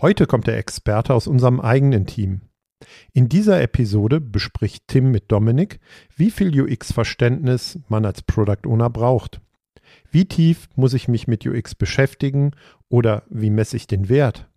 Heute 0.00 0.26
kommt 0.26 0.46
der 0.46 0.58
Experte 0.58 1.12
aus 1.12 1.26
unserem 1.26 1.60
eigenen 1.60 2.06
Team. 2.06 2.42
In 3.12 3.28
dieser 3.28 3.60
Episode 3.60 4.20
bespricht 4.20 4.84
Tim 4.86 5.10
mit 5.10 5.32
Dominik, 5.32 5.80
wie 6.16 6.30
viel 6.30 6.60
UX-Verständnis 6.60 7.80
man 7.88 8.04
als 8.04 8.22
Product 8.22 8.64
Owner 8.64 8.90
braucht. 8.90 9.40
Wie 10.12 10.26
tief 10.26 10.68
muss 10.76 10.94
ich 10.94 11.08
mich 11.08 11.26
mit 11.26 11.44
UX 11.44 11.74
beschäftigen 11.74 12.52
oder 12.88 13.24
wie 13.28 13.50
messe 13.50 13.76
ich 13.76 13.88
den 13.88 14.08
Wert? 14.08 14.48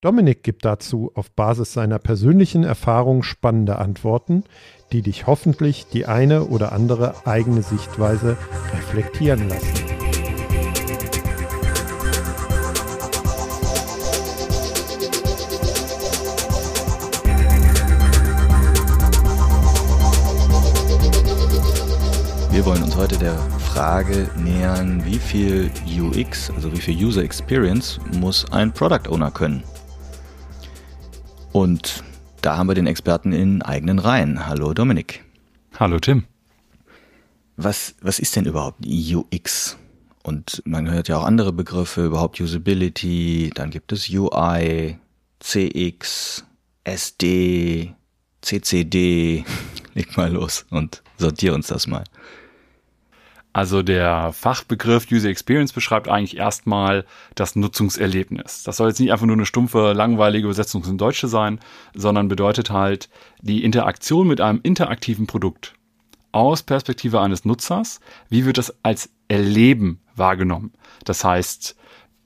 Dominik 0.00 0.42
gibt 0.42 0.64
dazu 0.64 1.12
auf 1.14 1.30
Basis 1.30 1.72
seiner 1.72 2.00
persönlichen 2.00 2.64
Erfahrung 2.64 3.22
spannende 3.22 3.78
Antworten, 3.78 4.42
die 4.90 5.02
dich 5.02 5.28
hoffentlich 5.28 5.86
die 5.92 6.06
eine 6.06 6.44
oder 6.44 6.72
andere 6.72 7.24
eigene 7.24 7.62
Sichtweise 7.62 8.36
reflektieren 8.74 9.48
lassen. 9.48 9.95
Wir 22.56 22.64
wollen 22.64 22.82
uns 22.82 22.96
heute 22.96 23.18
der 23.18 23.36
Frage 23.60 24.30
nähern, 24.34 25.04
wie 25.04 25.18
viel 25.18 25.70
UX, 25.86 26.50
also 26.50 26.72
wie 26.72 26.80
viel 26.80 26.96
User 27.04 27.22
Experience 27.22 28.00
muss 28.18 28.50
ein 28.50 28.72
Product 28.72 29.10
Owner 29.10 29.30
können? 29.30 29.62
Und 31.52 32.02
da 32.40 32.56
haben 32.56 32.68
wir 32.68 32.74
den 32.74 32.86
Experten 32.86 33.34
in 33.34 33.60
eigenen 33.60 33.98
Reihen. 33.98 34.46
Hallo 34.46 34.72
Dominik. 34.72 35.22
Hallo 35.78 35.98
Tim. 35.98 36.24
Was, 37.58 37.94
was 38.00 38.18
ist 38.18 38.34
denn 38.36 38.46
überhaupt 38.46 38.86
UX? 38.86 39.76
Und 40.22 40.62
man 40.64 40.90
hört 40.90 41.08
ja 41.08 41.18
auch 41.18 41.24
andere 41.24 41.52
Begriffe, 41.52 42.06
überhaupt 42.06 42.40
Usability, 42.40 43.50
dann 43.54 43.68
gibt 43.68 43.92
es 43.92 44.08
UI, 44.08 44.96
CX, 45.40 46.42
SD, 46.84 47.94
CCD. 48.40 49.44
Leg 49.94 50.16
mal 50.16 50.32
los 50.32 50.64
und 50.70 51.02
sortier 51.18 51.52
uns 51.52 51.66
das 51.66 51.86
mal. 51.86 52.04
Also 53.56 53.82
der 53.82 54.34
Fachbegriff 54.34 55.10
User 55.10 55.30
Experience 55.30 55.72
beschreibt 55.72 56.10
eigentlich 56.10 56.36
erstmal 56.36 57.06
das 57.36 57.56
Nutzungserlebnis. 57.56 58.64
Das 58.64 58.76
soll 58.76 58.88
jetzt 58.88 59.00
nicht 59.00 59.12
einfach 59.12 59.24
nur 59.24 59.34
eine 59.34 59.46
stumpfe, 59.46 59.94
langweilige 59.94 60.44
Übersetzung 60.44 60.84
ins 60.84 60.98
Deutsche 60.98 61.26
sein, 61.26 61.58
sondern 61.94 62.28
bedeutet 62.28 62.68
halt 62.68 63.08
die 63.40 63.64
Interaktion 63.64 64.28
mit 64.28 64.42
einem 64.42 64.60
interaktiven 64.62 65.26
Produkt 65.26 65.72
aus 66.32 66.64
Perspektive 66.64 67.22
eines 67.22 67.46
Nutzers. 67.46 68.00
Wie 68.28 68.44
wird 68.44 68.58
das 68.58 68.76
als 68.82 69.08
Erleben 69.28 70.00
wahrgenommen? 70.14 70.74
Das 71.06 71.24
heißt, 71.24 71.76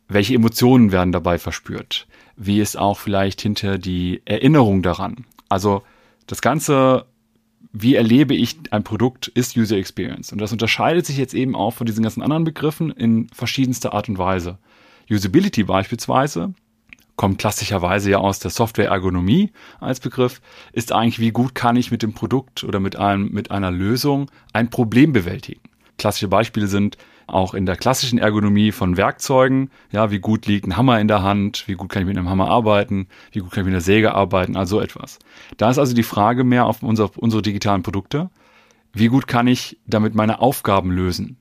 welche 0.08 0.34
Emotionen 0.34 0.90
werden 0.90 1.12
dabei 1.12 1.38
verspürt? 1.38 2.08
Wie 2.34 2.58
ist 2.58 2.76
auch 2.76 2.98
vielleicht 2.98 3.40
hinter 3.40 3.78
die 3.78 4.20
Erinnerung 4.24 4.82
daran? 4.82 5.26
Also 5.48 5.84
das 6.26 6.42
Ganze 6.42 7.06
wie 7.72 7.94
erlebe 7.94 8.34
ich 8.34 8.58
ein 8.70 8.82
Produkt, 8.82 9.28
ist 9.28 9.56
User 9.56 9.76
Experience. 9.76 10.32
Und 10.32 10.40
das 10.40 10.52
unterscheidet 10.52 11.06
sich 11.06 11.16
jetzt 11.16 11.34
eben 11.34 11.54
auch 11.54 11.72
von 11.72 11.86
diesen 11.86 12.02
ganzen 12.02 12.22
anderen 12.22 12.44
Begriffen 12.44 12.90
in 12.90 13.28
verschiedenster 13.32 13.94
Art 13.94 14.08
und 14.08 14.18
Weise. 14.18 14.58
Usability 15.08 15.64
beispielsweise 15.64 16.54
kommt 17.16 17.38
klassischerweise 17.38 18.10
ja 18.10 18.18
aus 18.18 18.38
der 18.38 18.50
Software-Ergonomie 18.50 19.52
als 19.78 20.00
Begriff, 20.00 20.40
ist 20.72 20.92
eigentlich, 20.92 21.18
wie 21.18 21.32
gut 21.32 21.54
kann 21.54 21.76
ich 21.76 21.90
mit 21.90 22.02
dem 22.02 22.14
Produkt 22.14 22.64
oder 22.64 22.80
mit, 22.80 22.96
einem, 22.96 23.30
mit 23.30 23.50
einer 23.50 23.70
Lösung 23.70 24.30
ein 24.52 24.70
Problem 24.70 25.12
bewältigen. 25.12 25.60
Klassische 25.98 26.28
Beispiele 26.28 26.66
sind 26.66 26.96
auch 27.30 27.54
in 27.54 27.66
der 27.66 27.76
klassischen 27.76 28.18
Ergonomie 28.18 28.72
von 28.72 28.96
Werkzeugen. 28.96 29.70
Ja, 29.90 30.10
wie 30.10 30.18
gut 30.18 30.46
liegt 30.46 30.66
ein 30.66 30.76
Hammer 30.76 31.00
in 31.00 31.08
der 31.08 31.22
Hand? 31.22 31.64
Wie 31.66 31.74
gut 31.74 31.88
kann 31.88 32.02
ich 32.02 32.08
mit 32.08 32.16
einem 32.16 32.28
Hammer 32.28 32.48
arbeiten? 32.48 33.08
Wie 33.32 33.40
gut 33.40 33.50
kann 33.50 33.62
ich 33.62 33.66
mit 33.66 33.74
einer 33.74 33.80
Säge 33.80 34.14
arbeiten? 34.14 34.56
Also 34.56 34.80
etwas. 34.80 35.18
Da 35.56 35.70
ist 35.70 35.78
also 35.78 35.94
die 35.94 36.02
Frage 36.02 36.44
mehr 36.44 36.66
auf 36.66 36.82
unsere, 36.82 37.10
unsere 37.16 37.42
digitalen 37.42 37.82
Produkte. 37.82 38.30
Wie 38.92 39.08
gut 39.08 39.26
kann 39.26 39.46
ich 39.46 39.78
damit 39.86 40.14
meine 40.14 40.40
Aufgaben 40.40 40.90
lösen? 40.90 41.36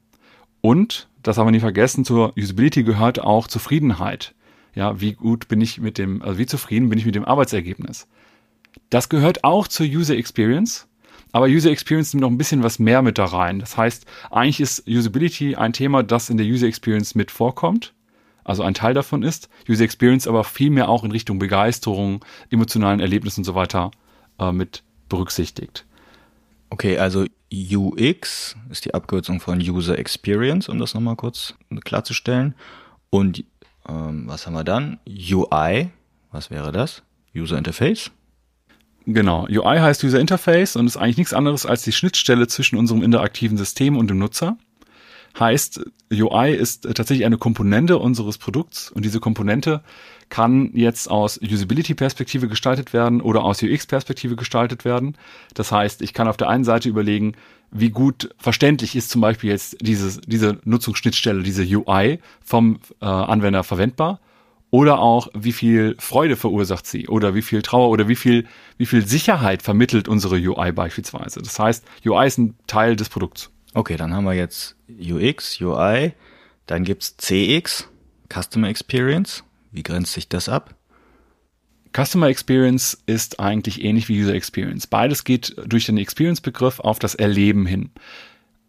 Und, 0.62 1.10
das 1.24 1.38
haben 1.38 1.48
wir 1.48 1.52
nie 1.52 1.60
vergessen, 1.60 2.06
zur 2.06 2.34
Usability 2.38 2.84
gehört 2.84 3.22
auch 3.22 3.48
Zufriedenheit. 3.48 4.36
Ja, 4.76 5.00
wie 5.02 5.14
gut 5.14 5.48
bin 5.48 5.62
ich 5.62 5.80
mit 5.80 5.98
dem, 5.98 6.22
also 6.22 6.38
wie 6.38 6.46
zufrieden 6.46 6.90
bin 6.90 7.00
ich 7.00 7.06
mit 7.06 7.16
dem 7.16 7.26
Arbeitsergebnis? 7.26 8.08
Das 8.90 9.10
gehört 9.10 9.44
auch 9.44 9.68
zur 9.68 9.86
User 9.86 10.16
Experience 10.16 10.89
aber 11.32 11.46
User 11.48 11.70
Experience 11.70 12.14
nimmt 12.14 12.22
noch 12.22 12.30
ein 12.30 12.38
bisschen 12.38 12.64
was 12.64 12.80
mehr 12.80 13.02
mit 13.02 13.18
da 13.18 13.26
rein. 13.26 13.60
Das 13.60 13.78
heißt, 13.78 14.06
eigentlich 14.32 14.60
ist 14.60 14.88
Usability 14.88 15.56
ein 15.56 15.74
Thema, 15.74 16.04
das 16.04 16.30
in 16.30 16.38
der 16.38 16.46
User 16.46 16.68
Experience 16.68 17.16
mit 17.16 17.32
vorkommt. 17.32 17.94
Also 18.44 18.64
ein 18.64 18.74
Teil 18.74 18.94
davon 18.94 19.22
ist. 19.22 19.50
User 19.68 19.84
Experience 19.84 20.28
aber 20.28 20.44
viel 20.44 20.72
mehr 20.72 20.90
auch 20.90 21.04
in 21.04 21.12
Richtung 21.12 21.38
Begeisterung, 21.38 22.26
emotionalen 22.50 23.00
Erlebnissen 23.00 23.42
und 23.42 23.46
so 23.46 23.54
weiter 23.54 23.92
äh, 24.40 24.52
mit 24.52 24.84
berücksichtigt. 25.08 25.86
Okay, 26.72 26.98
also 26.98 27.26
UX 27.52 28.56
ist 28.70 28.86
die 28.86 28.94
Abkürzung 28.94 29.40
von 29.40 29.60
User 29.60 29.98
Experience, 29.98 30.70
um 30.70 30.80
das 30.80 30.94
nochmal 30.94 31.16
kurz 31.16 31.56
klarzustellen. 31.84 32.56
Und 33.10 33.44
ähm, 33.88 34.24
was 34.28 34.46
haben 34.46 34.54
wir 34.54 34.64
dann? 34.64 35.00
UI, 35.08 35.90
was 36.32 36.52
wäre 36.52 36.72
das? 36.72 37.04
User 37.36 37.58
Interface? 37.58 38.12
Genau. 39.06 39.48
UI 39.50 39.80
heißt 39.80 40.04
User 40.04 40.20
Interface 40.20 40.76
und 40.76 40.86
ist 40.86 40.98
eigentlich 40.98 41.18
nichts 41.18 41.34
anderes 41.34 41.66
als 41.66 41.84
die 41.84 41.92
Schnittstelle 41.92 42.48
zwischen 42.48 42.78
unserem 42.78 43.02
interaktiven 43.02 43.58
System 43.58 43.98
und 43.98 44.10
dem 44.10 44.20
Nutzer. 44.20 44.58
Heißt, 45.40 45.82
UI 46.12 46.54
ist 46.54 46.84
tatsächlich 46.84 47.26
eine 47.26 47.38
Komponente 47.38 47.98
unseres 47.98 48.38
Produkts 48.38 48.92
und 48.92 49.06
diese 49.06 49.20
Komponente 49.20 49.82
kann 50.30 50.72
jetzt 50.74 51.10
aus 51.10 51.40
Usability-Perspektive 51.42 52.48
gestaltet 52.48 52.94
werden 52.94 53.22
oder 53.22 53.44
aus 53.44 53.62
UX-Perspektive 53.64 54.36
gestaltet 54.36 54.86
werden. 54.86 55.18
Das 55.54 55.72
heißt, 55.72 56.02
ich 56.02 56.14
kann 56.14 56.28
auf 56.28 56.38
der 56.38 56.50
einen 56.50 56.64
Seite 56.64 56.90
überlegen, 56.90 57.34
wie 57.72 57.90
gut 57.90 58.30
verständlich 58.38 58.96
ist 58.96 59.10
zum 59.10 59.22
Beispiel 59.22 59.52
jetzt 59.52 59.78
dieses, 59.82 60.20
diese 60.22 60.60
Nutzungsschnittstelle, 60.66 61.44
diese 61.44 61.64
UI 61.64 62.20
vom 62.44 62.80
äh, 63.02 63.06
Anwender 63.06 63.64
verwendbar 63.64 64.20
oder 64.72 65.00
auch 65.00 65.30
wie 65.34 65.54
viel 65.54 65.96
Freude 66.00 66.36
verursacht 66.36 66.86
sie 66.86 67.08
oder 67.08 67.34
wie 67.36 67.42
viel 67.42 67.62
Trauer 67.62 67.90
oder 67.90 68.08
wie 68.08 68.16
viel, 68.16 68.46
wie 68.78 68.86
viel 68.86 69.06
Sicherheit 69.06 69.62
vermittelt 69.62 70.08
unsere 70.08 70.36
UI 70.36 70.72
beispielsweise. 70.72 71.42
Das 71.42 71.58
heißt, 71.58 71.84
UI 72.06 72.28
ist 72.28 72.38
ein 72.38 72.56
Teil 72.68 72.96
des 72.96 73.10
Produkts. 73.10 73.52
Okay, 73.74 73.98
dann 73.98 74.14
haben 74.14 74.26
wir 74.26 74.34
jetzt 74.34 74.76
UX, 74.90 75.60
UI, 75.62 76.14
dann 76.66 76.84
gibt's 76.84 77.18
CX, 77.18 77.88
Customer 78.32 78.70
Experience. 78.70 79.44
Wie 79.72 79.84
grenzt 79.84 80.14
sich 80.14 80.30
das 80.30 80.50
ab? 80.50 80.76
Customer 81.96 82.28
Experience 82.28 83.02
ist 83.08 83.40
eigentlich 83.40 83.84
ähnlich 83.84 84.10
wie 84.10 84.22
User 84.22 84.36
Experience. 84.36 84.86
Beides 84.86 85.24
geht 85.24 85.56
durch 85.66 85.86
den 85.86 85.98
Experience-Begriff 85.98 86.80
auf 86.80 87.00
das 87.00 87.16
Erleben 87.16 87.66
hin. 87.66 87.90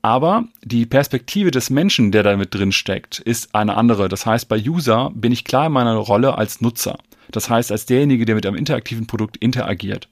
Aber 0.03 0.45
die 0.63 0.87
Perspektive 0.87 1.51
des 1.51 1.69
Menschen, 1.69 2.11
der 2.11 2.23
damit 2.23 2.55
drin 2.55 2.73
steckt, 2.73 3.19
ist 3.19 3.55
eine 3.55 3.77
andere. 3.77 4.09
Das 4.09 4.25
heißt, 4.25 4.49
bei 4.49 4.59
User 4.59 5.11
bin 5.15 5.33
ich 5.33 5.45
klar 5.45 5.67
in 5.67 5.73
meiner 5.73 5.95
Rolle 5.95 6.39
als 6.39 6.61
Nutzer. 6.61 6.99
Das 7.31 7.51
heißt, 7.51 7.71
als 7.71 7.87
derjenige, 7.87 8.25
der 8.25 8.35
mit 8.35 8.47
einem 8.47 8.57
interaktiven 8.57 9.07
Produkt 9.07 9.37
interagiert. 9.37 10.09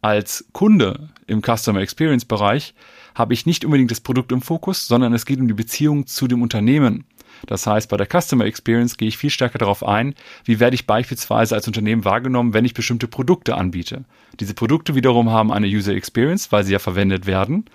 Als 0.00 0.46
Kunde 0.52 1.10
im 1.26 1.42
Customer 1.42 1.80
Experience 1.80 2.24
Bereich 2.24 2.74
habe 3.14 3.34
ich 3.34 3.46
nicht 3.46 3.64
unbedingt 3.64 3.90
das 3.90 4.00
Produkt 4.00 4.32
im 4.32 4.42
Fokus, 4.42 4.86
sondern 4.86 5.12
es 5.12 5.26
geht 5.26 5.40
um 5.40 5.48
die 5.48 5.54
Beziehung 5.54 6.06
zu 6.06 6.26
dem 6.28 6.42
Unternehmen. 6.42 7.04
Das 7.46 7.66
heißt, 7.66 7.90
bei 7.90 7.96
der 7.96 8.06
Customer 8.06 8.44
Experience 8.44 8.96
gehe 8.96 9.08
ich 9.08 9.18
viel 9.18 9.30
stärker 9.30 9.58
darauf 9.58 9.86
ein, 9.86 10.14
wie 10.44 10.58
werde 10.58 10.74
ich 10.74 10.86
beispielsweise 10.86 11.54
als 11.54 11.66
Unternehmen 11.66 12.04
wahrgenommen, 12.04 12.54
wenn 12.54 12.64
ich 12.64 12.74
bestimmte 12.74 13.08
Produkte 13.08 13.56
anbiete. 13.56 14.04
Diese 14.40 14.54
Produkte 14.54 14.94
wiederum 14.94 15.30
haben 15.30 15.52
eine 15.52 15.66
User 15.66 15.94
Experience, 15.94 16.50
weil 16.52 16.64
sie 16.64 16.72
ja 16.72 16.78
verwendet 16.78 17.26
werden. 17.26 17.66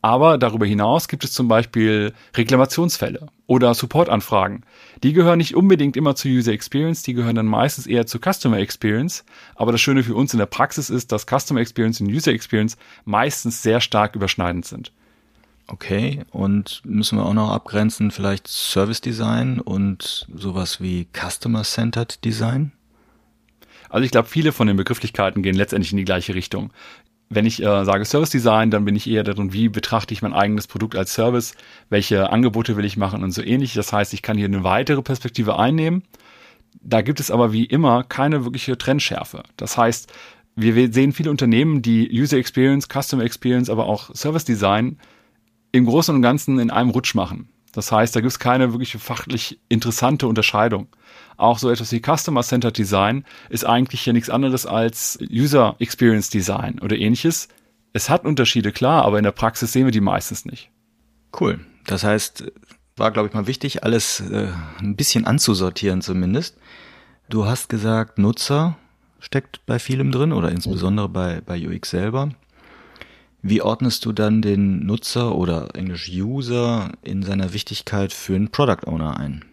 Aber 0.00 0.38
darüber 0.38 0.64
hinaus 0.64 1.08
gibt 1.08 1.24
es 1.24 1.32
zum 1.32 1.48
Beispiel 1.48 2.12
Reklamationsfälle 2.36 3.28
oder 3.46 3.74
Supportanfragen. 3.74 4.64
Die 5.02 5.12
gehören 5.12 5.38
nicht 5.38 5.56
unbedingt 5.56 5.96
immer 5.96 6.14
zur 6.14 6.30
User 6.30 6.52
Experience, 6.52 7.02
die 7.02 7.14
gehören 7.14 7.34
dann 7.34 7.46
meistens 7.46 7.86
eher 7.86 8.06
zur 8.06 8.20
Customer 8.20 8.58
Experience. 8.58 9.24
Aber 9.56 9.72
das 9.72 9.80
Schöne 9.80 10.04
für 10.04 10.14
uns 10.14 10.32
in 10.32 10.38
der 10.38 10.46
Praxis 10.46 10.88
ist, 10.88 11.10
dass 11.10 11.26
Customer 11.26 11.60
Experience 11.60 12.00
und 12.00 12.08
User 12.08 12.32
Experience 12.32 12.76
meistens 13.04 13.62
sehr 13.62 13.80
stark 13.80 14.14
überschneidend 14.14 14.66
sind. 14.66 14.92
Okay, 15.66 16.24
und 16.30 16.80
müssen 16.84 17.18
wir 17.18 17.26
auch 17.26 17.34
noch 17.34 17.50
abgrenzen, 17.50 18.10
vielleicht 18.10 18.48
Service 18.48 19.02
Design 19.02 19.60
und 19.60 20.26
sowas 20.34 20.80
wie 20.80 21.08
Customer 21.12 21.62
Centered 21.62 22.24
Design? 22.24 22.72
Also 23.90 24.04
ich 24.04 24.10
glaube, 24.10 24.28
viele 24.28 24.52
von 24.52 24.66
den 24.66 24.76
Begrifflichkeiten 24.76 25.42
gehen 25.42 25.54
letztendlich 25.54 25.92
in 25.92 25.98
die 25.98 26.04
gleiche 26.04 26.34
Richtung 26.34 26.72
wenn 27.30 27.46
ich 27.46 27.62
äh, 27.62 27.84
sage 27.84 28.04
Service 28.04 28.30
Design, 28.30 28.70
dann 28.70 28.84
bin 28.84 28.96
ich 28.96 29.08
eher 29.08 29.24
darin, 29.24 29.52
wie 29.52 29.68
betrachte 29.68 30.14
ich 30.14 30.22
mein 30.22 30.32
eigenes 30.32 30.66
Produkt 30.66 30.96
als 30.96 31.12
Service, 31.12 31.54
welche 31.90 32.30
Angebote 32.30 32.76
will 32.76 32.84
ich 32.84 32.96
machen 32.96 33.22
und 33.22 33.32
so 33.32 33.42
ähnlich. 33.42 33.74
Das 33.74 33.92
heißt, 33.92 34.14
ich 34.14 34.22
kann 34.22 34.38
hier 34.38 34.46
eine 34.46 34.64
weitere 34.64 35.02
Perspektive 35.02 35.58
einnehmen. 35.58 36.04
Da 36.80 37.02
gibt 37.02 37.20
es 37.20 37.30
aber 37.30 37.52
wie 37.52 37.64
immer 37.64 38.04
keine 38.04 38.44
wirkliche 38.44 38.78
Trennschärfe. 38.78 39.42
Das 39.56 39.76
heißt, 39.76 40.12
wir 40.56 40.92
sehen 40.92 41.12
viele 41.12 41.30
Unternehmen, 41.30 41.82
die 41.82 42.08
User 42.10 42.36
Experience, 42.36 42.88
Customer 42.88 43.24
Experience, 43.24 43.70
aber 43.70 43.86
auch 43.86 44.14
Service 44.14 44.44
Design 44.44 44.98
im 45.70 45.86
Großen 45.86 46.14
und 46.14 46.22
Ganzen 46.22 46.58
in 46.58 46.70
einem 46.70 46.90
Rutsch 46.90 47.14
machen. 47.14 47.48
Das 47.72 47.92
heißt, 47.92 48.16
da 48.16 48.20
gibt 48.20 48.32
es 48.32 48.38
keine 48.38 48.72
wirklich 48.72 48.92
fachlich 48.94 49.60
interessante 49.68 50.26
Unterscheidung. 50.26 50.88
Auch 51.38 51.58
so 51.58 51.70
etwas 51.70 51.92
wie 51.92 52.02
Customer 52.02 52.42
Centered 52.42 52.76
Design 52.76 53.24
ist 53.48 53.64
eigentlich 53.64 54.04
ja 54.04 54.12
nichts 54.12 54.28
anderes 54.28 54.66
als 54.66 55.18
User 55.22 55.76
Experience 55.78 56.30
Design 56.30 56.80
oder 56.80 56.96
ähnliches. 56.96 57.48
Es 57.92 58.10
hat 58.10 58.24
Unterschiede, 58.24 58.72
klar, 58.72 59.04
aber 59.04 59.18
in 59.18 59.24
der 59.24 59.32
Praxis 59.32 59.72
sehen 59.72 59.86
wir 59.86 59.92
die 59.92 60.00
meistens 60.00 60.44
nicht. 60.44 60.70
Cool. 61.38 61.60
Das 61.86 62.02
heißt, 62.02 62.52
war, 62.96 63.12
glaube 63.12 63.28
ich, 63.28 63.34
mal 63.34 63.46
wichtig, 63.46 63.84
alles 63.84 64.20
äh, 64.20 64.48
ein 64.80 64.96
bisschen 64.96 65.26
anzusortieren 65.26 66.02
zumindest. 66.02 66.58
Du 67.28 67.46
hast 67.46 67.68
gesagt, 67.68 68.18
Nutzer 68.18 68.76
steckt 69.20 69.64
bei 69.64 69.78
vielem 69.78 70.10
drin 70.10 70.32
oder 70.32 70.50
insbesondere 70.50 71.08
bei, 71.08 71.40
bei 71.40 71.64
UX 71.64 71.90
selber. 71.90 72.30
Wie 73.42 73.62
ordnest 73.62 74.04
du 74.04 74.12
dann 74.12 74.42
den 74.42 74.84
Nutzer 74.84 75.36
oder 75.36 75.76
Englisch 75.76 76.10
User 76.10 76.90
in 77.02 77.22
seiner 77.22 77.52
Wichtigkeit 77.52 78.12
für 78.12 78.34
einen 78.34 78.50
Product 78.50 78.86
Owner 78.86 79.16
ein? 79.16 79.44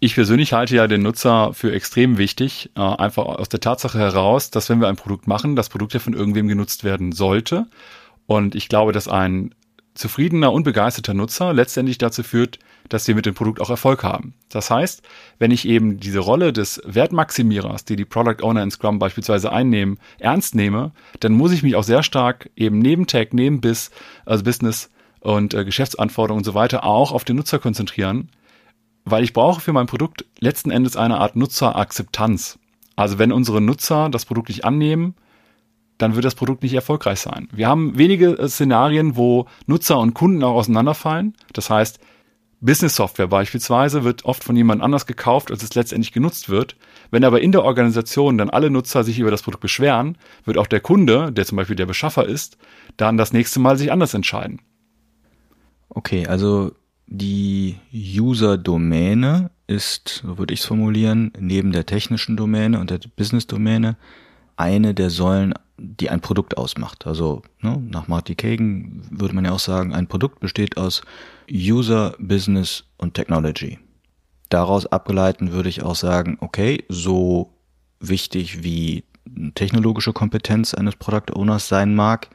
Ich 0.00 0.14
persönlich 0.14 0.52
halte 0.52 0.76
ja 0.76 0.86
den 0.86 1.02
Nutzer 1.02 1.52
für 1.54 1.72
extrem 1.72 2.18
wichtig, 2.18 2.70
äh, 2.76 2.80
einfach 2.80 3.26
aus 3.26 3.48
der 3.48 3.60
Tatsache 3.60 3.98
heraus, 3.98 4.50
dass 4.50 4.68
wenn 4.68 4.80
wir 4.80 4.86
ein 4.86 4.96
Produkt 4.96 5.26
machen, 5.26 5.56
das 5.56 5.68
Produkt 5.68 5.92
ja 5.92 6.00
von 6.00 6.14
irgendwem 6.14 6.46
genutzt 6.46 6.84
werden 6.84 7.10
sollte. 7.10 7.66
Und 8.26 8.54
ich 8.54 8.68
glaube, 8.68 8.92
dass 8.92 9.08
ein 9.08 9.54
zufriedener 9.94 10.52
und 10.52 10.62
begeisterter 10.62 11.14
Nutzer 11.14 11.52
letztendlich 11.52 11.98
dazu 11.98 12.22
führt, 12.22 12.60
dass 12.88 13.08
wir 13.08 13.16
mit 13.16 13.26
dem 13.26 13.34
Produkt 13.34 13.60
auch 13.60 13.70
Erfolg 13.70 14.04
haben. 14.04 14.34
Das 14.48 14.70
heißt, 14.70 15.02
wenn 15.40 15.50
ich 15.50 15.66
eben 15.66 15.98
diese 15.98 16.20
Rolle 16.20 16.52
des 16.52 16.80
Wertmaximierers, 16.84 17.84
die 17.84 17.96
die 17.96 18.04
Product 18.04 18.42
Owner 18.42 18.62
in 18.62 18.70
Scrum 18.70 19.00
beispielsweise 19.00 19.50
einnehmen, 19.50 19.98
ernst 20.20 20.54
nehme, 20.54 20.92
dann 21.18 21.32
muss 21.32 21.50
ich 21.50 21.64
mich 21.64 21.74
auch 21.74 21.82
sehr 21.82 22.04
stark 22.04 22.50
eben 22.54 22.78
neben 22.78 23.08
Tech, 23.08 23.30
neben 23.32 23.60
Biz, 23.60 23.90
also 24.24 24.44
Business 24.44 24.90
und 25.20 25.54
äh, 25.54 25.64
Geschäftsanforderungen 25.64 26.40
und 26.40 26.44
so 26.44 26.54
weiter 26.54 26.84
auch 26.84 27.10
auf 27.10 27.24
den 27.24 27.34
Nutzer 27.34 27.58
konzentrieren, 27.58 28.30
weil 29.10 29.24
ich 29.24 29.32
brauche 29.32 29.60
für 29.60 29.72
mein 29.72 29.86
Produkt 29.86 30.24
letzten 30.40 30.70
Endes 30.70 30.96
eine 30.96 31.18
Art 31.18 31.36
Nutzerakzeptanz. 31.36 32.58
Also 32.96 33.18
wenn 33.18 33.32
unsere 33.32 33.60
Nutzer 33.60 34.08
das 34.08 34.24
Produkt 34.24 34.48
nicht 34.48 34.64
annehmen, 34.64 35.14
dann 35.98 36.14
wird 36.14 36.24
das 36.24 36.34
Produkt 36.34 36.62
nicht 36.62 36.74
erfolgreich 36.74 37.20
sein. 37.20 37.48
Wir 37.52 37.68
haben 37.68 37.98
wenige 37.98 38.38
äh, 38.38 38.48
Szenarien, 38.48 39.16
wo 39.16 39.46
Nutzer 39.66 39.98
und 39.98 40.14
Kunden 40.14 40.42
auch 40.44 40.54
auseinanderfallen. 40.54 41.34
Das 41.52 41.70
heißt, 41.70 41.98
Business 42.60 42.96
Software 42.96 43.28
beispielsweise 43.28 44.02
wird 44.02 44.24
oft 44.24 44.42
von 44.42 44.56
jemand 44.56 44.82
anders 44.82 45.06
gekauft, 45.06 45.52
als 45.52 45.62
es 45.62 45.74
letztendlich 45.74 46.12
genutzt 46.12 46.48
wird. 46.48 46.76
Wenn 47.10 47.24
aber 47.24 47.40
in 47.40 47.52
der 47.52 47.64
Organisation 47.64 48.36
dann 48.36 48.50
alle 48.50 48.70
Nutzer 48.70 49.04
sich 49.04 49.18
über 49.20 49.30
das 49.30 49.42
Produkt 49.42 49.62
beschweren, 49.62 50.18
wird 50.44 50.58
auch 50.58 50.66
der 50.66 50.80
Kunde, 50.80 51.30
der 51.30 51.46
zum 51.46 51.56
Beispiel 51.56 51.76
der 51.76 51.86
Beschaffer 51.86 52.26
ist, 52.26 52.58
dann 52.96 53.16
das 53.16 53.32
nächste 53.32 53.60
Mal 53.60 53.78
sich 53.78 53.92
anders 53.92 54.14
entscheiden. 54.14 54.60
Okay, 55.88 56.26
also 56.26 56.72
die 57.10 57.76
User-Domäne 57.92 59.50
ist, 59.66 60.22
so 60.24 60.38
würde 60.38 60.54
ich 60.54 60.60
es 60.60 60.66
formulieren, 60.66 61.32
neben 61.38 61.72
der 61.72 61.86
technischen 61.86 62.36
Domäne 62.36 62.78
und 62.78 62.90
der 62.90 63.00
Business-Domäne 63.16 63.96
eine 64.56 64.94
der 64.94 65.10
Säulen 65.10 65.54
die 65.78 66.10
ein 66.10 66.20
Produkt 66.20 66.56
ausmacht. 66.56 67.06
Also 67.06 67.42
ne, 67.60 67.80
nach 67.88 68.08
Marty 68.08 68.34
Kagan 68.34 69.02
würde 69.10 69.34
man 69.34 69.44
ja 69.44 69.52
auch 69.52 69.60
sagen, 69.60 69.94
ein 69.94 70.08
Produkt 70.08 70.40
besteht 70.40 70.76
aus 70.76 71.02
User, 71.50 72.14
Business 72.18 72.84
und 72.98 73.14
Technology. 73.14 73.78
Daraus 74.48 74.86
abgeleiten 74.86 75.52
würde 75.52 75.68
ich 75.68 75.82
auch 75.82 75.94
sagen, 75.94 76.36
okay, 76.40 76.84
so 76.88 77.52
wichtig 78.00 78.62
wie 78.62 79.04
technologische 79.54 80.12
Kompetenz 80.12 80.74
eines 80.74 80.96
Product 80.96 81.34
Owners 81.34 81.68
sein 81.68 81.94
mag, 81.94 82.28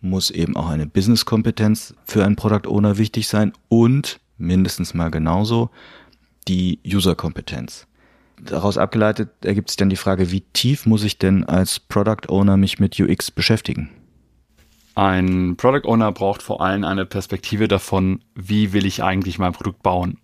muss 0.00 0.30
eben 0.30 0.56
auch 0.56 0.68
eine 0.68 0.86
Business-Kompetenz 0.86 1.94
für 2.04 2.24
einen 2.24 2.36
Product 2.36 2.68
Owner 2.68 2.98
wichtig 2.98 3.28
sein 3.28 3.52
und 3.68 4.20
mindestens 4.36 4.94
mal 4.94 5.10
genauso 5.10 5.70
die 6.46 6.80
User-Kompetenz 6.86 7.88
daraus 8.42 8.78
abgeleitet 8.78 9.30
ergibt 9.44 9.70
sich 9.70 9.76
dann 9.76 9.90
die 9.90 9.96
Frage, 9.96 10.30
wie 10.30 10.40
tief 10.40 10.86
muss 10.86 11.04
ich 11.04 11.18
denn 11.18 11.44
als 11.44 11.80
Product 11.80 12.28
Owner 12.28 12.56
mich 12.56 12.78
mit 12.78 12.98
UX 12.98 13.30
beschäftigen? 13.30 13.90
Ein 14.94 15.56
Product 15.56 15.86
Owner 15.88 16.10
braucht 16.12 16.42
vor 16.42 16.60
allem 16.60 16.84
eine 16.84 17.06
Perspektive 17.06 17.68
davon, 17.68 18.20
wie 18.34 18.72
will 18.72 18.84
ich 18.84 19.02
eigentlich 19.02 19.38
mein 19.38 19.52
Produkt 19.52 19.82
bauen. 19.82 20.18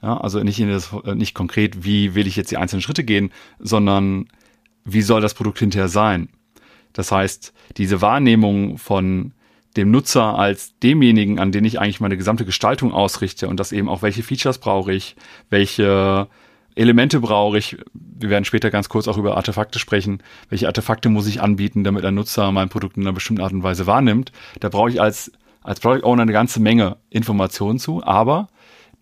Ja, 0.00 0.16
also 0.16 0.42
nicht, 0.42 0.60
das, 0.60 0.92
nicht 1.14 1.34
konkret, 1.34 1.84
wie 1.84 2.14
will 2.14 2.26
ich 2.26 2.36
jetzt 2.36 2.50
die 2.50 2.56
einzelnen 2.56 2.82
Schritte 2.82 3.04
gehen, 3.04 3.32
sondern 3.58 4.28
wie 4.84 5.02
soll 5.02 5.20
das 5.20 5.34
Produkt 5.34 5.58
hinterher 5.58 5.88
sein. 5.88 6.28
Das 6.92 7.12
heißt, 7.12 7.52
diese 7.76 8.00
Wahrnehmung 8.00 8.78
von 8.78 9.32
dem 9.76 9.90
Nutzer 9.90 10.38
als 10.38 10.78
demjenigen, 10.80 11.38
an 11.38 11.52
den 11.52 11.64
ich 11.64 11.80
eigentlich 11.80 12.00
meine 12.00 12.16
gesamte 12.16 12.44
Gestaltung 12.44 12.92
ausrichte 12.92 13.48
und 13.48 13.58
das 13.58 13.72
eben 13.72 13.88
auch, 13.88 14.02
welche 14.02 14.22
Features 14.22 14.58
brauche 14.58 14.92
ich, 14.92 15.16
welche 15.48 16.28
Elemente 16.74 17.20
brauche 17.20 17.58
ich. 17.58 17.76
Wir 17.94 18.30
werden 18.30 18.44
später 18.44 18.70
ganz 18.70 18.88
kurz 18.88 19.08
auch 19.08 19.18
über 19.18 19.36
Artefakte 19.36 19.78
sprechen. 19.78 20.22
Welche 20.48 20.66
Artefakte 20.66 21.08
muss 21.08 21.26
ich 21.26 21.40
anbieten, 21.42 21.84
damit 21.84 22.04
ein 22.04 22.14
Nutzer 22.14 22.50
mein 22.52 22.68
Produkt 22.68 22.96
in 22.96 23.02
einer 23.02 23.12
bestimmten 23.12 23.42
Art 23.42 23.52
und 23.52 23.62
Weise 23.62 23.86
wahrnimmt? 23.86 24.32
Da 24.60 24.68
brauche 24.68 24.90
ich 24.90 25.00
als, 25.00 25.32
als 25.62 25.80
Product 25.80 26.04
Owner 26.04 26.22
eine 26.22 26.32
ganze 26.32 26.60
Menge 26.60 26.96
Informationen 27.10 27.78
zu. 27.78 28.02
Aber 28.04 28.48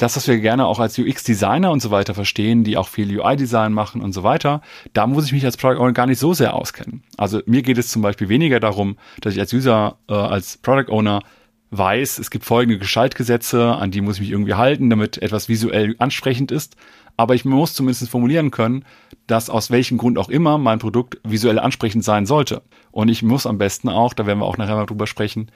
das, 0.01 0.17
was 0.17 0.27
wir 0.27 0.39
gerne 0.39 0.67
auch 0.67 0.79
als 0.79 0.99
UX-Designer 0.99 1.71
und 1.71 1.81
so 1.81 1.91
weiter 1.91 2.15
verstehen, 2.15 2.65
die 2.65 2.79
auch 2.79 2.89
viel 2.89 3.19
UI-Design 3.19 3.75
machen 3.75 4.01
und 4.01 4.13
so 4.13 4.23
weiter, 4.23 4.63
da 4.95 5.07
muss 5.07 5.27
ich 5.27 5.33
mich 5.33 5.45
als 5.45 5.59
Product 5.59 5.79
Owner 5.79 5.93
gar 5.93 6.07
nicht 6.07 6.19
so 6.19 6.33
sehr 6.33 6.55
auskennen. 6.55 7.03
Also 7.19 7.43
mir 7.45 7.61
geht 7.61 7.77
es 7.77 7.89
zum 7.89 8.01
Beispiel 8.01 8.31
weniger 8.31 8.61
darum, 8.61 8.97
dass 9.21 9.35
ich 9.35 9.41
als 9.41 9.53
User, 9.53 9.99
äh, 10.09 10.15
als 10.15 10.57
Product 10.57 10.91
Owner 10.91 11.21
weiß, 11.71 12.19
es 12.19 12.31
gibt 12.31 12.47
folgende 12.47 12.79
Gestaltgesetze, 12.79 13.77
an 13.77 13.91
die 13.91 14.01
muss 14.01 14.17
ich 14.17 14.23
mich 14.23 14.31
irgendwie 14.31 14.55
halten, 14.55 14.89
damit 14.89 15.19
etwas 15.19 15.49
visuell 15.51 15.95
ansprechend 15.99 16.51
ist, 16.51 16.77
aber 17.19 17.35
ich 17.35 17.45
muss 17.45 17.75
zumindest 17.75 18.09
formulieren 18.09 18.51
können, 18.51 18.87
dass 19.27 19.51
aus 19.51 19.71
welchem 19.71 19.99
Grund 19.99 20.17
auch 20.17 20.31
immer 20.31 20.57
mein 20.57 20.79
Produkt 20.79 21.19
visuell 21.23 21.59
ansprechend 21.59 22.05
sein 22.05 22.25
sollte. 22.25 22.63
Und 22.91 23.09
ich 23.09 23.23
muss 23.23 23.47
am 23.47 23.59
besten 23.59 23.91
auch, 23.91 24.15
da 24.15 24.25
werden 24.25 24.39
wir 24.39 24.47
auch 24.47 24.57
nachher 24.57 24.77
mal 24.77 24.87
drüber 24.87 25.07
sprechen, 25.07 25.51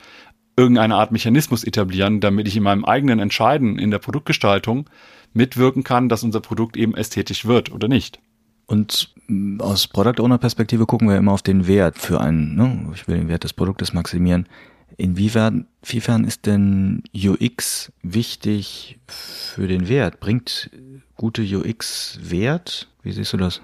irgendeine 0.56 0.94
Art 0.94 1.12
Mechanismus 1.12 1.64
etablieren, 1.64 2.20
damit 2.20 2.48
ich 2.48 2.56
in 2.56 2.62
meinem 2.62 2.84
eigenen 2.84 3.18
Entscheiden 3.18 3.78
in 3.78 3.90
der 3.90 3.98
Produktgestaltung 3.98 4.88
mitwirken 5.32 5.82
kann, 5.82 6.08
dass 6.08 6.22
unser 6.22 6.40
Produkt 6.40 6.76
eben 6.76 6.94
ästhetisch 6.94 7.44
wird 7.44 7.72
oder 7.72 7.88
nicht. 7.88 8.20
Und 8.66 9.14
aus 9.58 9.88
Product 9.88 10.22
Owner 10.22 10.38
Perspektive 10.38 10.86
gucken 10.86 11.08
wir 11.08 11.16
immer 11.16 11.32
auf 11.32 11.42
den 11.42 11.66
Wert 11.66 11.98
für 11.98 12.20
einen, 12.20 12.54
ne? 12.54 12.90
ich 12.94 13.06
will 13.08 13.16
den 13.16 13.28
Wert 13.28 13.44
des 13.44 13.52
Produktes 13.52 13.92
maximieren. 13.92 14.48
Inwiefern, 14.96 15.66
inwiefern 15.82 16.24
ist 16.24 16.46
denn 16.46 17.02
UX 17.14 17.92
wichtig 18.02 19.00
für 19.06 19.66
den 19.66 19.88
Wert? 19.88 20.20
Bringt 20.20 20.70
gute 21.16 21.42
UX 21.42 22.18
Wert? 22.22 22.88
Wie 23.02 23.12
siehst 23.12 23.32
du 23.32 23.36
das? 23.36 23.60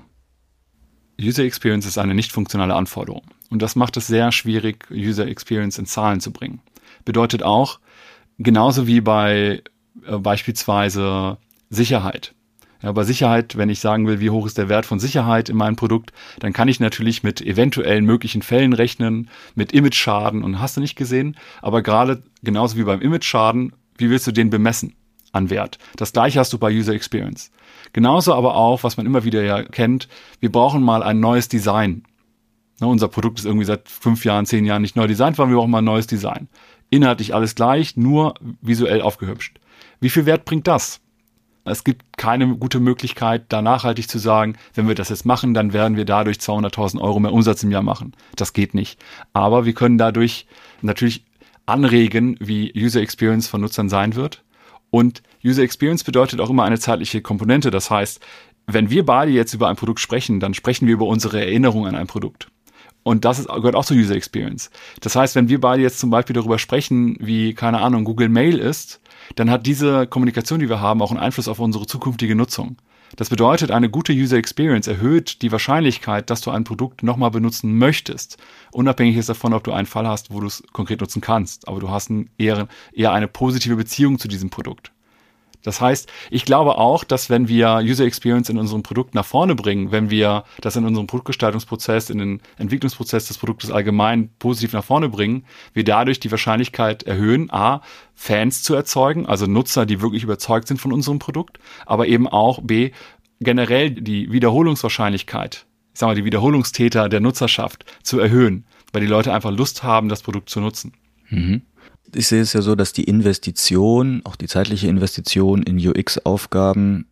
User 1.21 1.45
Experience 1.45 1.87
ist 1.87 1.99
eine 1.99 2.15
nicht 2.15 2.33
funktionale 2.33 2.75
Anforderung. 2.75 3.23
Und 3.51 3.63
das 3.63 3.77
macht 3.77 3.97
es 3.97 4.07
sehr 4.07 4.33
schwierig, 4.33 4.87
User 4.91 5.27
Experience 5.27 5.79
in 5.79 5.87
Zahlen 5.87 6.21
zu 6.21 6.33
bringen. 6.33 6.61
Bedeutet 7.05 7.43
auch, 7.43 7.81
genauso 8.39 8.87
wie 8.87 9.01
bei 9.01 9.63
äh, 10.07 10.19
beispielsweise 10.19 11.39
Sicherheit. 11.69 12.35
Ja, 12.83 12.93
bei 12.93 13.05
Sicherheit, 13.05 13.59
wenn 13.59 13.69
ich 13.69 13.81
sagen 13.81 14.07
will, 14.07 14.21
wie 14.21 14.31
hoch 14.31 14.47
ist 14.47 14.57
der 14.57 14.71
Wert 14.71 14.87
von 14.87 14.99
Sicherheit 14.99 15.51
in 15.51 15.57
meinem 15.57 15.77
Produkt, 15.77 16.13
dann 16.39 16.55
kann 16.55 16.69
ich 16.69 16.81
natürlich 16.81 17.23
mit 17.23 17.43
eventuellen 17.43 18.07
möglichen 18.07 18.41
Fällen 18.41 18.73
rechnen, 18.73 19.29
mit 19.55 19.73
Image-Schaden 19.73 20.43
und 20.43 20.61
hast 20.61 20.79
du 20.79 20.81
nicht 20.81 20.97
gesehen. 20.97 21.37
Aber 21.61 21.83
gerade 21.83 22.23
genauso 22.43 22.79
wie 22.79 22.85
beim 22.85 23.03
Image-Schaden, 23.03 23.75
wie 23.99 24.09
willst 24.09 24.27
du 24.27 24.33
den 24.33 24.49
bemessen 24.49 24.95
an 25.33 25.51
Wert? 25.51 25.79
Das 25.97 26.15
gleiche 26.15 26.41
hast 26.41 26.55
du 26.55 26.59
bei 26.59 26.73
User 26.73 26.95
Experience. 26.95 27.51
Genauso 27.93 28.33
aber 28.33 28.57
auch, 28.57 28.83
was 28.83 28.97
man 28.97 29.05
immer 29.05 29.25
wieder 29.25 29.43
ja 29.43 29.63
kennt, 29.63 30.09
wir 30.41 30.51
brauchen 30.51 30.83
mal 30.83 31.03
ein 31.03 31.21
neues 31.21 31.49
Design. 31.49 32.05
Ne, 32.81 32.87
unser 32.87 33.09
Produkt 33.09 33.41
ist 33.41 33.45
irgendwie 33.45 33.67
seit 33.67 33.91
fünf 33.91 34.25
Jahren, 34.25 34.47
zehn 34.47 34.65
Jahren 34.65 34.81
nicht 34.81 34.97
neu 34.97 35.07
designt 35.07 35.37
worden, 35.37 35.51
wir 35.51 35.59
brauchen 35.59 35.71
mal 35.71 35.79
ein 35.79 35.85
neues 35.85 36.07
Design. 36.07 36.49
Inhaltlich 36.91 37.35
alles 37.35 37.55
gleich, 37.55 37.97
nur 37.97 38.35
visuell 38.61 39.01
aufgehübscht. 39.01 39.59
Wie 40.01 40.11
viel 40.11 40.27
Wert 40.27 40.45
bringt 40.45 40.67
das? 40.67 41.01
Es 41.65 41.85
gibt 41.85 42.17
keine 42.17 42.57
gute 42.57 42.81
Möglichkeit, 42.81 43.45
da 43.49 43.63
nachhaltig 43.63 44.09
zu 44.09 44.19
sagen, 44.19 44.57
wenn 44.75 44.89
wir 44.89 44.95
das 44.95 45.11
jetzt 45.11 45.27
machen, 45.27 45.55
dann 45.55 45.73
werden 45.73 45.97
wir 45.97 46.05
dadurch 46.05 46.39
200.000 46.39 47.01
Euro 47.01 47.21
mehr 47.21 47.33
Umsatz 47.33 47.63
im 47.63 47.71
Jahr 47.71 47.83
machen. 47.83 48.13
Das 48.35 48.53
geht 48.53 48.75
nicht. 48.75 49.01
Aber 49.33 49.67
wir 49.67 49.75
können 49.75 49.99
dadurch 49.99 50.47
natürlich 50.81 51.25
anregen, 51.67 52.37
wie 52.41 52.73
User 52.75 53.01
Experience 53.01 53.47
von 53.47 53.61
Nutzern 53.61 53.89
sein 53.89 54.15
wird. 54.15 54.43
Und 54.91 55.23
User 55.45 55.63
Experience 55.63 56.03
bedeutet 56.03 56.41
auch 56.41 56.51
immer 56.51 56.65
eine 56.65 56.79
zeitliche 56.79 57.23
Komponente. 57.23 57.71
Das 57.71 57.91
heißt, 57.91 58.21
wenn 58.67 58.91
wir 58.91 59.05
beide 59.05 59.31
jetzt 59.31 59.55
über 59.55 59.69
ein 59.69 59.77
Produkt 59.77 60.01
sprechen, 60.01 60.41
dann 60.41 60.55
sprechen 60.55 60.87
wir 60.87 60.95
über 60.95 61.07
unsere 61.07 61.41
Erinnerung 61.41 61.87
an 61.87 61.95
ein 61.95 62.07
Produkt. 62.07 62.49
Und 63.03 63.25
das 63.25 63.39
ist, 63.39 63.49
gehört 63.49 63.75
auch 63.75 63.85
zur 63.85 63.97
User 63.97 64.15
Experience. 64.15 64.71
Das 65.01 65.17
heißt, 65.17 65.35
wenn 65.35 65.49
wir 65.49 65.61
beide 65.61 65.83
jetzt 65.83 65.99
zum 65.99 66.11
Beispiel 66.11 66.35
darüber 66.35 66.59
sprechen, 66.59 67.17
wie, 67.21 67.55
keine 67.55 67.81
Ahnung, 67.81 68.05
Google 68.05 68.29
Mail 68.29 68.59
ist, 68.59 69.01
dann 69.37 69.51
hat 69.51 69.67
diese 69.67 70.07
Kommunikation, 70.07 70.61
die 70.61 70.69
wir 70.69 70.81
haben, 70.81 71.03
auch 71.03 71.11
einen 71.11 71.21
Einfluss 71.21 71.49
auf 71.49 71.61
unsere 71.61 71.87
zukünftige 71.87 72.35
Nutzung. 72.35 72.77
Das 73.17 73.29
bedeutet, 73.29 73.71
eine 73.71 73.91
gute 73.91 74.13
User 74.13 74.37
Experience 74.37 74.87
erhöht 74.87 75.43
die 75.43 75.51
Wahrscheinlichkeit, 75.51 76.31
dass 76.31 76.43
du 76.43 76.51
ein 76.51 76.65
Produkt 76.65 77.03
nochmal 77.03 77.31
benutzen 77.31 77.77
möchtest. 77.77 78.37
Unabhängig 78.71 79.17
ist 79.17 79.29
davon, 79.29 79.53
ob 79.53 79.65
du 79.65 79.73
einen 79.73 79.87
Fall 79.87 80.07
hast, 80.07 80.33
wo 80.33 80.41
du 80.41 80.47
es 80.47 80.63
konkret 80.73 81.01
nutzen 81.01 81.21
kannst. 81.21 81.67
Aber 81.67 81.81
du 81.81 81.91
hast 81.91 82.11
ein 82.11 82.31
eher, 82.39 82.69
eher 82.93 83.13
eine 83.13 83.27
positive 83.27 83.77
Beziehung 83.77 84.19
zu 84.19 84.29
diesem 84.29 84.51
Produkt. 84.51 84.93
Das 85.63 85.81
heißt, 85.81 86.11
ich 86.31 86.45
glaube 86.45 86.79
auch, 86.79 87.05
dass 87.05 87.29
wenn 87.29 87.49
wir 87.49 87.81
User 87.83 88.05
Experience 88.05 88.49
in 88.49 88.59
unserem 88.59 88.83
Produkt 88.83 89.15
nach 89.15 89.25
vorne 89.25 89.55
bringen, 89.55 89.93
wenn 89.93 90.11
wir 90.11 90.45
das 90.61 90.77
in 90.77 90.87
unserem 90.87 91.07
Produktgestaltungsprozess, 91.07 92.11
in 92.11 92.19
den 92.19 92.43
Entwicklungsprozess 92.59 93.29
des 93.29 93.39
Produktes 93.39 93.71
allgemein 93.71 94.31
positiv 94.39 94.73
nach 94.73 94.85
vorne 94.85 95.09
bringen, 95.09 95.45
wir 95.75 95.85
dadurch 95.85 96.21
die 96.21 96.31
Wahrscheinlichkeit 96.31 97.03
erhöhen, 97.03 97.51
a, 97.51 97.83
Fans 98.15 98.63
zu 98.63 98.75
erzeugen, 98.75 99.27
also 99.27 99.47
Nutzer, 99.47 99.87
die 99.87 100.01
wirklich 100.01 100.23
überzeugt 100.23 100.69
sind 100.69 100.79
von 100.79 100.93
unserem 100.93 101.19
Produkt, 101.19 101.59
aber 101.87 102.07
eben 102.07 102.27
auch 102.27 102.61
b, 102.63 102.93
generell 103.41 103.91
die 103.91 104.33
Wiederholungswahrscheinlichkeit, 104.33 105.67
ich 105.93 105.99
sag 105.99 106.07
mal, 106.07 106.15
die 106.15 106.25
Wiederholungstäter 106.25 107.09
der 107.09 107.21
Nutzerschaft 107.21 107.85
zu 108.03 108.19
erhöhen, 108.19 108.67
weil 108.93 109.01
die 109.03 109.07
Leute 109.07 109.33
einfach 109.33 109.51
Lust 109.51 109.83
haben, 109.83 110.09
das 110.09 110.23
Produkt 110.23 110.51
zu 110.51 110.61
nutzen. 110.61 110.95
Mhm 111.29 111.63
ich 112.15 112.27
sehe 112.27 112.43
es 112.43 112.53
ja 112.53 112.63
so, 112.63 112.75
dass 112.75 112.93
die 112.93 113.05
Investition, 113.05 114.23
auch 114.25 114.37
die 114.37 114.49
zeitliche 114.49 114.89
Investition 114.89 115.63
in 115.63 115.79
UX-Aufgaben 115.79 117.07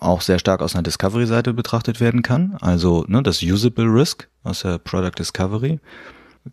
auch 0.00 0.20
sehr 0.20 0.38
stark 0.38 0.60
aus 0.60 0.74
einer 0.74 0.82
Discovery-Seite 0.82 1.54
betrachtet 1.54 2.00
werden 2.00 2.22
kann. 2.22 2.56
Also 2.60 3.04
ne, 3.08 3.22
das 3.22 3.42
Usable 3.42 3.86
Risk 3.86 4.28
aus 4.42 4.60
der 4.60 4.78
Product 4.78 5.18
Discovery 5.18 5.80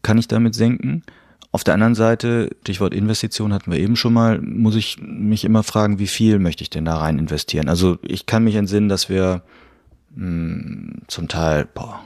kann 0.02 0.18
ich 0.18 0.28
damit 0.28 0.56
senken. 0.56 1.04
Auf 1.52 1.64
der 1.64 1.76
anderen 1.76 1.94
Seite, 1.94 2.50
Stichwort 2.62 2.94
Investition 2.94 3.54
hatten 3.54 3.72
wir 3.72 3.80
eben 3.80 3.96
schon 3.96 4.14
mal, 4.14 4.42
muss 4.42 4.76
ich 4.76 4.98
mich 5.02 5.46
immer 5.46 5.62
fragen, 5.62 6.00
wie 6.00 6.08
viel 6.08 6.40
möchte 6.40 6.64
ich 6.64 6.72
denn 6.72 6.86
da 6.86 6.98
rein 6.98 7.20
investieren? 7.20 7.70
Also 7.70 8.00
ich 8.02 8.26
kann 8.26 8.44
mich 8.44 8.56
entsinnen, 8.56 8.90
dass 8.90 9.08
wir 9.08 9.44
mh, 10.16 10.26
hm, 10.26 11.02
zum 11.08 11.28
Teil, 11.28 11.68
boah, 11.72 12.03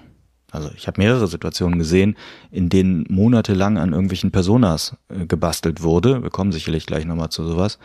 also 0.51 0.71
ich 0.75 0.87
habe 0.87 1.01
mehrere 1.01 1.27
Situationen 1.27 1.77
gesehen, 1.77 2.15
in 2.51 2.69
denen 2.69 3.05
monatelang 3.09 3.77
an 3.77 3.91
irgendwelchen 3.91 4.31
Personas 4.31 4.95
äh, 5.09 5.25
gebastelt 5.25 5.83
wurde. 5.83 6.23
Wir 6.23 6.29
kommen 6.29 6.51
sicherlich 6.51 6.85
gleich 6.85 7.05
nochmal 7.05 7.29
zu 7.29 7.43
sowas. 7.45 7.79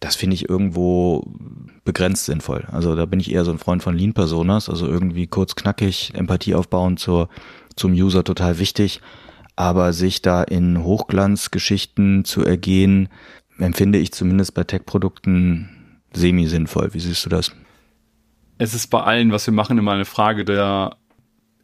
Das 0.00 0.16
finde 0.16 0.34
ich 0.34 0.48
irgendwo 0.48 1.24
begrenzt 1.84 2.24
sinnvoll. 2.24 2.66
Also 2.72 2.96
da 2.96 3.04
bin 3.04 3.20
ich 3.20 3.32
eher 3.32 3.44
so 3.44 3.50
ein 3.50 3.58
Freund 3.58 3.82
von 3.82 3.94
Lean-Personas, 3.94 4.68
also 4.68 4.86
irgendwie 4.86 5.26
kurz 5.26 5.54
knackig, 5.54 6.12
Empathie 6.14 6.54
aufbauen 6.54 6.96
zur, 6.96 7.28
zum 7.76 7.92
User 7.92 8.24
total 8.24 8.58
wichtig. 8.58 9.00
Aber 9.56 9.92
sich 9.92 10.22
da 10.22 10.42
in 10.42 10.82
Hochglanzgeschichten 10.82 12.24
zu 12.24 12.42
ergehen, 12.42 13.08
empfinde 13.58 13.98
ich 13.98 14.12
zumindest 14.12 14.54
bei 14.54 14.64
Tech-Produkten 14.64 16.00
semi-sinnvoll. 16.14 16.94
Wie 16.94 17.00
siehst 17.00 17.26
du 17.26 17.28
das? 17.28 17.52
Es 18.56 18.74
ist 18.74 18.88
bei 18.88 19.02
allen, 19.02 19.32
was 19.32 19.46
wir 19.46 19.54
machen, 19.54 19.78
immer 19.78 19.92
eine 19.92 20.06
Frage 20.06 20.44
der 20.44 20.96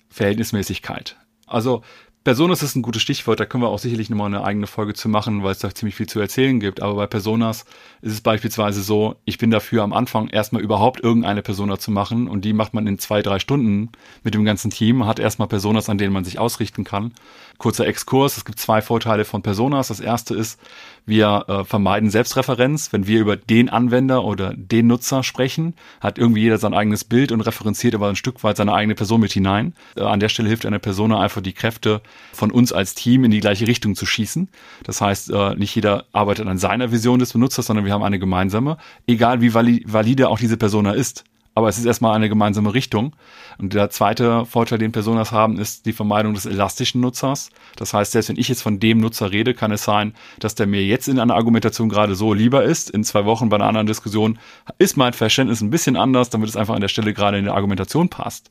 Verhältnismäßigkeit. 0.08 1.16
Also 1.46 1.82
Personas 2.26 2.64
ist 2.64 2.74
ein 2.74 2.82
gutes 2.82 3.02
Stichwort, 3.02 3.38
da 3.38 3.46
können 3.46 3.62
wir 3.62 3.68
auch 3.68 3.78
sicherlich 3.78 4.10
nochmal 4.10 4.26
eine 4.26 4.42
eigene 4.42 4.66
Folge 4.66 4.94
zu 4.94 5.08
machen, 5.08 5.44
weil 5.44 5.52
es 5.52 5.60
da 5.60 5.72
ziemlich 5.72 5.94
viel 5.94 6.08
zu 6.08 6.18
erzählen 6.18 6.58
gibt. 6.58 6.82
Aber 6.82 6.96
bei 6.96 7.06
Personas 7.06 7.66
ist 8.02 8.14
es 8.14 8.20
beispielsweise 8.20 8.82
so, 8.82 9.14
ich 9.24 9.38
bin 9.38 9.52
dafür 9.52 9.84
am 9.84 9.92
Anfang 9.92 10.26
erstmal 10.26 10.60
überhaupt 10.60 10.98
irgendeine 10.98 11.42
Persona 11.42 11.78
zu 11.78 11.92
machen 11.92 12.26
und 12.26 12.44
die 12.44 12.52
macht 12.52 12.74
man 12.74 12.88
in 12.88 12.98
zwei, 12.98 13.22
drei 13.22 13.38
Stunden 13.38 13.92
mit 14.24 14.34
dem 14.34 14.44
ganzen 14.44 14.72
Team, 14.72 15.06
hat 15.06 15.20
erstmal 15.20 15.46
Personas, 15.46 15.88
an 15.88 15.98
denen 15.98 16.12
man 16.12 16.24
sich 16.24 16.40
ausrichten 16.40 16.82
kann. 16.82 17.12
Kurzer 17.58 17.86
Exkurs, 17.86 18.36
es 18.36 18.44
gibt 18.44 18.58
zwei 18.58 18.82
Vorteile 18.82 19.24
von 19.24 19.42
Personas. 19.42 19.86
Das 19.86 20.00
erste 20.00 20.34
ist, 20.34 20.58
wir 21.06 21.44
äh, 21.48 21.64
vermeiden 21.64 22.10
Selbstreferenz. 22.10 22.92
Wenn 22.92 23.06
wir 23.06 23.20
über 23.20 23.36
den 23.36 23.68
Anwender 23.68 24.24
oder 24.24 24.52
den 24.54 24.88
Nutzer 24.88 25.22
sprechen, 25.22 25.74
hat 26.00 26.18
irgendwie 26.18 26.42
jeder 26.42 26.58
sein 26.58 26.74
eigenes 26.74 27.04
Bild 27.04 27.32
und 27.32 27.40
referenziert 27.40 27.94
aber 27.94 28.08
ein 28.08 28.16
Stück 28.16 28.42
weit 28.44 28.56
seine 28.56 28.74
eigene 28.74 28.94
Person 28.94 29.20
mit 29.20 29.32
hinein. 29.32 29.74
Äh, 29.96 30.02
an 30.02 30.20
der 30.20 30.28
Stelle 30.28 30.48
hilft 30.48 30.66
einer 30.66 30.80
Persona 30.80 31.20
einfach 31.20 31.40
die 31.40 31.52
Kräfte 31.52 32.02
von 32.32 32.50
uns 32.50 32.72
als 32.72 32.94
Team 32.94 33.24
in 33.24 33.30
die 33.30 33.40
gleiche 33.40 33.66
Richtung 33.66 33.94
zu 33.94 34.04
schießen. 34.04 34.48
Das 34.82 35.00
heißt, 35.00 35.30
äh, 35.30 35.54
nicht 35.54 35.74
jeder 35.74 36.04
arbeitet 36.12 36.46
an 36.46 36.58
seiner 36.58 36.90
Vision 36.90 37.20
des 37.20 37.32
Benutzers, 37.32 37.66
sondern 37.66 37.84
wir 37.84 37.92
haben 37.92 38.02
eine 38.02 38.18
gemeinsame, 38.18 38.76
egal 39.06 39.40
wie 39.40 39.54
valide 39.54 40.28
auch 40.28 40.38
diese 40.38 40.56
Persona 40.56 40.92
ist 40.92 41.24
aber 41.56 41.70
es 41.70 41.78
ist 41.78 41.86
erstmal 41.86 42.14
eine 42.14 42.28
gemeinsame 42.28 42.74
Richtung. 42.74 43.16
Und 43.56 43.72
der 43.72 43.88
zweite 43.88 44.44
Vorteil, 44.44 44.78
den 44.78 44.92
Personas 44.92 45.32
haben, 45.32 45.58
ist 45.58 45.86
die 45.86 45.94
Vermeidung 45.94 46.34
des 46.34 46.44
elastischen 46.44 47.00
Nutzers. 47.00 47.48
Das 47.76 47.94
heißt, 47.94 48.12
selbst 48.12 48.28
wenn 48.28 48.36
ich 48.36 48.48
jetzt 48.48 48.60
von 48.60 48.78
dem 48.78 48.98
Nutzer 48.98 49.32
rede, 49.32 49.54
kann 49.54 49.72
es 49.72 49.82
sein, 49.82 50.12
dass 50.38 50.54
der 50.54 50.66
mir 50.66 50.84
jetzt 50.84 51.08
in 51.08 51.18
einer 51.18 51.34
Argumentation 51.34 51.88
gerade 51.88 52.14
so 52.14 52.34
lieber 52.34 52.62
ist. 52.62 52.90
In 52.90 53.04
zwei 53.04 53.24
Wochen 53.24 53.48
bei 53.48 53.56
einer 53.56 53.66
anderen 53.66 53.86
Diskussion 53.86 54.38
ist 54.76 54.98
mein 54.98 55.14
Verständnis 55.14 55.62
ein 55.62 55.70
bisschen 55.70 55.96
anders, 55.96 56.28
damit 56.28 56.50
es 56.50 56.56
einfach 56.56 56.74
an 56.74 56.82
der 56.82 56.88
Stelle 56.88 57.14
gerade 57.14 57.38
in 57.38 57.46
der 57.46 57.54
Argumentation 57.54 58.10
passt. 58.10 58.50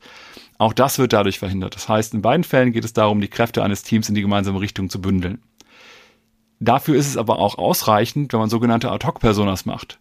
Auch 0.58 0.72
das 0.72 0.98
wird 0.98 1.12
dadurch 1.12 1.38
verhindert. 1.38 1.76
Das 1.76 1.88
heißt, 1.88 2.12
in 2.12 2.22
beiden 2.22 2.42
Fällen 2.42 2.72
geht 2.72 2.84
es 2.84 2.92
darum, 2.92 3.20
die 3.20 3.28
Kräfte 3.28 3.62
eines 3.62 3.84
Teams 3.84 4.08
in 4.08 4.16
die 4.16 4.22
gemeinsame 4.22 4.60
Richtung 4.60 4.90
zu 4.90 5.00
bündeln. 5.00 5.40
Dafür 6.58 6.96
ist 6.96 7.06
es 7.06 7.16
aber 7.16 7.38
auch 7.38 7.56
ausreichend, 7.56 8.32
wenn 8.32 8.40
man 8.40 8.50
sogenannte 8.50 8.90
Ad-Hoc-Personas 8.90 9.64
macht. 9.64 10.00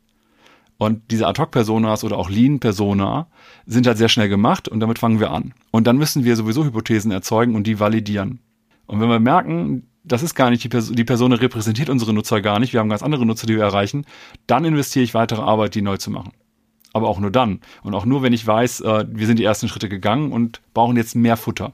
Und 0.78 1.10
diese 1.12 1.28
Ad-Hoc-Personas 1.28 2.04
oder 2.04 2.18
auch 2.18 2.30
Lean-Persona 2.30 3.28
sind 3.66 3.88
halt 3.88 3.98
sehr 3.98 4.10
schnell 4.10 4.28
gemacht 4.28 4.68
und 4.68 4.82
damit 4.82 5.00
fangen 5.00 5.20
wir 5.20 5.32
an. 5.32 5.54
Und 5.72 5.88
dann 5.88 5.98
müssen 5.98 6.26
wir 6.26 6.36
sowieso 6.36 6.66
Hypothesen 6.66 7.12
erzeugen 7.12 7.56
und 7.56 7.66
die 7.66 7.80
validieren. 7.80 8.40
Und 8.86 9.00
wenn 9.00 9.10
wir 9.10 9.20
merken, 9.20 9.88
das 10.04 10.22
ist 10.22 10.36
gar 10.36 10.50
nicht, 10.50 10.64
die, 10.64 10.70
Person, 10.70 10.96
die 10.96 11.04
Person 11.04 11.32
repräsentiert 11.32 11.90
unsere 11.90 12.14
Nutzer 12.14 12.42
gar 12.42 12.60
nicht, 12.60 12.74
wir 12.74 12.80
haben 12.80 12.90
ganz 12.90 13.04
andere 13.04 13.26
Nutzer, 13.26 13.48
die 13.48 13.56
wir 13.56 13.64
erreichen, 13.64 14.06
dann 14.48 14.66
investiere 14.66 15.04
ich 15.04 15.14
weitere 15.14 15.42
Arbeit, 15.42 15.76
die 15.76 15.82
neu 15.82 15.98
zu 15.98 16.12
machen. 16.12 16.32
Aber 16.94 17.10
auch 17.10 17.20
nur 17.20 17.32
dann. 17.32 17.62
Und 17.84 17.94
auch 17.94 18.06
nur, 18.06 18.22
wenn 18.22 18.34
ich 18.34 18.46
weiß, 18.46 18.82
äh, 18.82 19.06
wir 19.10 19.28
sind 19.28 19.40
die 19.40 19.44
ersten 19.44 19.68
Schritte 19.68 19.90
gegangen 19.90 20.32
und 20.32 20.62
brauchen 20.74 20.96
jetzt 20.98 21.16
mehr 21.16 21.38
Futter. 21.38 21.74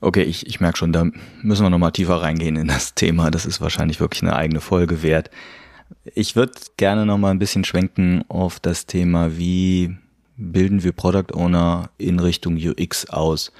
Okay, 0.00 0.22
ich, 0.22 0.46
ich 0.46 0.60
merke 0.60 0.78
schon, 0.78 0.92
da 0.92 1.06
müssen 1.42 1.64
wir 1.64 1.70
nochmal 1.70 1.92
tiefer 1.92 2.22
reingehen 2.22 2.56
in 2.56 2.68
das 2.68 2.94
Thema. 2.94 3.30
Das 3.30 3.46
ist 3.46 3.60
wahrscheinlich 3.60 4.00
wirklich 4.00 4.22
eine 4.22 4.34
eigene 4.34 4.60
Folge 4.60 5.02
wert. 5.02 5.30
Ich 6.14 6.36
würde 6.36 6.52
gerne 6.76 7.06
noch 7.06 7.18
mal 7.18 7.30
ein 7.30 7.38
bisschen 7.38 7.64
schwenken 7.64 8.24
auf 8.28 8.60
das 8.60 8.86
Thema, 8.86 9.36
wie 9.36 9.96
bilden 10.36 10.82
wir 10.82 10.92
Product 10.92 11.34
Owner 11.34 11.90
in 11.98 12.18
Richtung 12.18 12.56
UX 12.56 13.08
aus. 13.08 13.52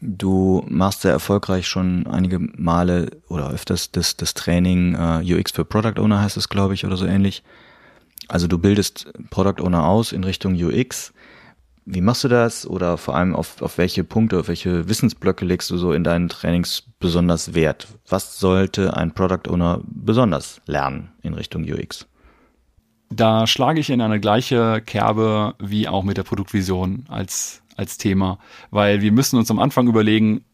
Du 0.00 0.64
machst 0.68 1.02
sehr 1.02 1.12
erfolgreich 1.12 1.66
schon 1.68 2.06
einige 2.06 2.38
Male 2.38 3.10
oder 3.28 3.50
öfters 3.50 3.90
das, 3.90 4.16
das 4.16 4.32
Training 4.32 4.94
äh, 4.94 5.34
UX 5.34 5.52
für 5.52 5.64
Product 5.64 6.00
Owner 6.00 6.22
heißt 6.22 6.38
es, 6.38 6.48
glaube 6.48 6.74
ich, 6.74 6.86
oder 6.86 6.96
so 6.96 7.04
ähnlich. 7.04 7.42
Also 8.28 8.46
du 8.46 8.58
bildest 8.58 9.12
Product 9.30 9.62
Owner 9.62 9.86
aus 9.86 10.12
in 10.12 10.24
Richtung 10.24 10.54
UX. 10.54 11.12
Wie 11.84 12.00
machst 12.00 12.24
du 12.24 12.28
das? 12.28 12.66
Oder 12.66 12.98
vor 12.98 13.16
allem 13.16 13.34
auf, 13.34 13.62
auf 13.62 13.78
welche 13.78 14.04
Punkte, 14.04 14.38
auf 14.38 14.48
welche 14.48 14.88
Wissensblöcke 14.88 15.44
legst 15.44 15.70
du 15.70 15.76
so 15.76 15.92
in 15.92 16.04
deinen 16.04 16.28
Trainings 16.28 16.84
besonders 16.98 17.54
Wert? 17.54 17.88
Was 18.08 18.38
sollte 18.38 18.96
ein 18.96 19.12
Product 19.12 19.48
Owner 19.48 19.80
besonders 19.84 20.60
lernen 20.66 21.10
in 21.22 21.34
Richtung 21.34 21.64
UX? 21.64 22.06
Da 23.10 23.46
schlage 23.46 23.80
ich 23.80 23.90
in 23.90 24.00
eine 24.00 24.20
gleiche 24.20 24.82
Kerbe 24.84 25.54
wie 25.58 25.88
auch 25.88 26.04
mit 26.04 26.16
der 26.16 26.22
Produktvision 26.22 27.06
als, 27.08 27.62
als 27.76 27.98
Thema, 27.98 28.38
weil 28.70 29.00
wir 29.00 29.10
müssen 29.10 29.36
uns 29.36 29.50
am 29.50 29.58
Anfang 29.58 29.88
überlegen, 29.88 30.44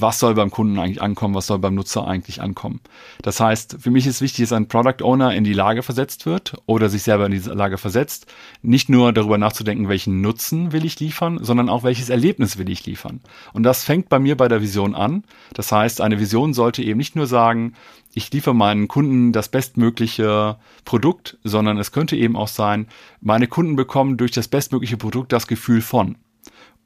was 0.00 0.18
soll 0.18 0.34
beim 0.34 0.50
Kunden 0.50 0.78
eigentlich 0.78 1.02
ankommen, 1.02 1.34
was 1.34 1.46
soll 1.46 1.58
beim 1.58 1.74
Nutzer 1.74 2.06
eigentlich 2.06 2.40
ankommen. 2.40 2.80
Das 3.22 3.40
heißt, 3.40 3.76
für 3.80 3.90
mich 3.90 4.06
ist 4.06 4.20
wichtig, 4.20 4.44
dass 4.44 4.52
ein 4.52 4.68
Product 4.68 5.02
Owner 5.02 5.34
in 5.34 5.44
die 5.44 5.52
Lage 5.52 5.82
versetzt 5.82 6.26
wird 6.26 6.54
oder 6.66 6.88
sich 6.88 7.02
selber 7.02 7.26
in 7.26 7.32
diese 7.32 7.52
Lage 7.52 7.78
versetzt, 7.78 8.26
nicht 8.62 8.88
nur 8.88 9.12
darüber 9.12 9.38
nachzudenken, 9.38 9.88
welchen 9.88 10.20
Nutzen 10.20 10.72
will 10.72 10.84
ich 10.84 11.00
liefern, 11.00 11.38
sondern 11.42 11.68
auch 11.68 11.82
welches 11.82 12.08
Erlebnis 12.08 12.58
will 12.58 12.70
ich 12.70 12.86
liefern. 12.86 13.20
Und 13.52 13.62
das 13.62 13.84
fängt 13.84 14.08
bei 14.08 14.18
mir 14.18 14.36
bei 14.36 14.48
der 14.48 14.62
Vision 14.62 14.94
an. 14.94 15.24
Das 15.54 15.72
heißt, 15.72 16.00
eine 16.00 16.20
Vision 16.20 16.54
sollte 16.54 16.82
eben 16.82 16.98
nicht 16.98 17.16
nur 17.16 17.26
sagen, 17.26 17.74
ich 18.14 18.32
liefere 18.32 18.54
meinen 18.54 18.88
Kunden 18.88 19.32
das 19.32 19.50
bestmögliche 19.50 20.56
Produkt, 20.86 21.36
sondern 21.44 21.76
es 21.76 21.92
könnte 21.92 22.16
eben 22.16 22.34
auch 22.34 22.48
sein, 22.48 22.88
meine 23.20 23.46
Kunden 23.46 23.76
bekommen 23.76 24.16
durch 24.16 24.30
das 24.30 24.48
bestmögliche 24.48 24.96
Produkt 24.96 25.32
das 25.32 25.46
Gefühl 25.46 25.82
von. 25.82 26.16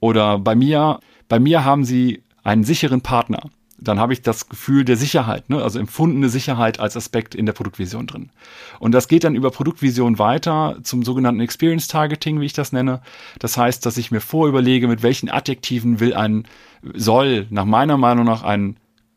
Oder 0.01 0.39
bei 0.39 0.55
mir, 0.55 0.99
bei 1.29 1.39
mir 1.39 1.65
haben 1.65 1.85
sie 1.85 2.25
einen 2.43 2.65
sicheren 2.65 3.01
Partner, 3.01 3.51
dann 3.81 3.99
habe 3.99 4.13
ich 4.13 4.23
das 4.23 4.49
Gefühl 4.49 4.85
der 4.85 4.97
Sicherheit, 4.97 5.49
ne? 5.49 5.63
also 5.63 5.79
empfundene 5.79 6.29
Sicherheit 6.29 6.81
als 6.81 6.97
Aspekt 6.97 7.35
in 7.35 7.47
der 7.47 7.55
Produktvision 7.55 8.07
drin. 8.07 8.31
Und 8.79 8.93
das 8.93 9.09
geht 9.09 9.25
dann 9.25 9.35
über 9.35 9.51
Produktvision 9.51 10.19
weiter 10.19 10.77
zum 10.83 11.03
sogenannten 11.03 11.41
Experience 11.41 11.89
Targeting, 11.89 12.41
wie 12.41 12.47
ich 12.47 12.53
das 12.53 12.73
nenne. 12.73 13.01
Das 13.39 13.57
heißt, 13.57 13.85
dass 13.87 13.97
ich 13.97 14.11
mir 14.11 14.21
vorüberlege, 14.21 14.87
mit 14.87 15.03
welchen 15.03 15.31
Adjektiven 15.31 15.99
will 15.99 16.15
ein, 16.15 16.47
soll 16.95 17.47
nach 17.51 17.65
meiner 17.65 17.97
Meinung 17.97 18.27
nach 18.27 18.43
ein 18.43 18.77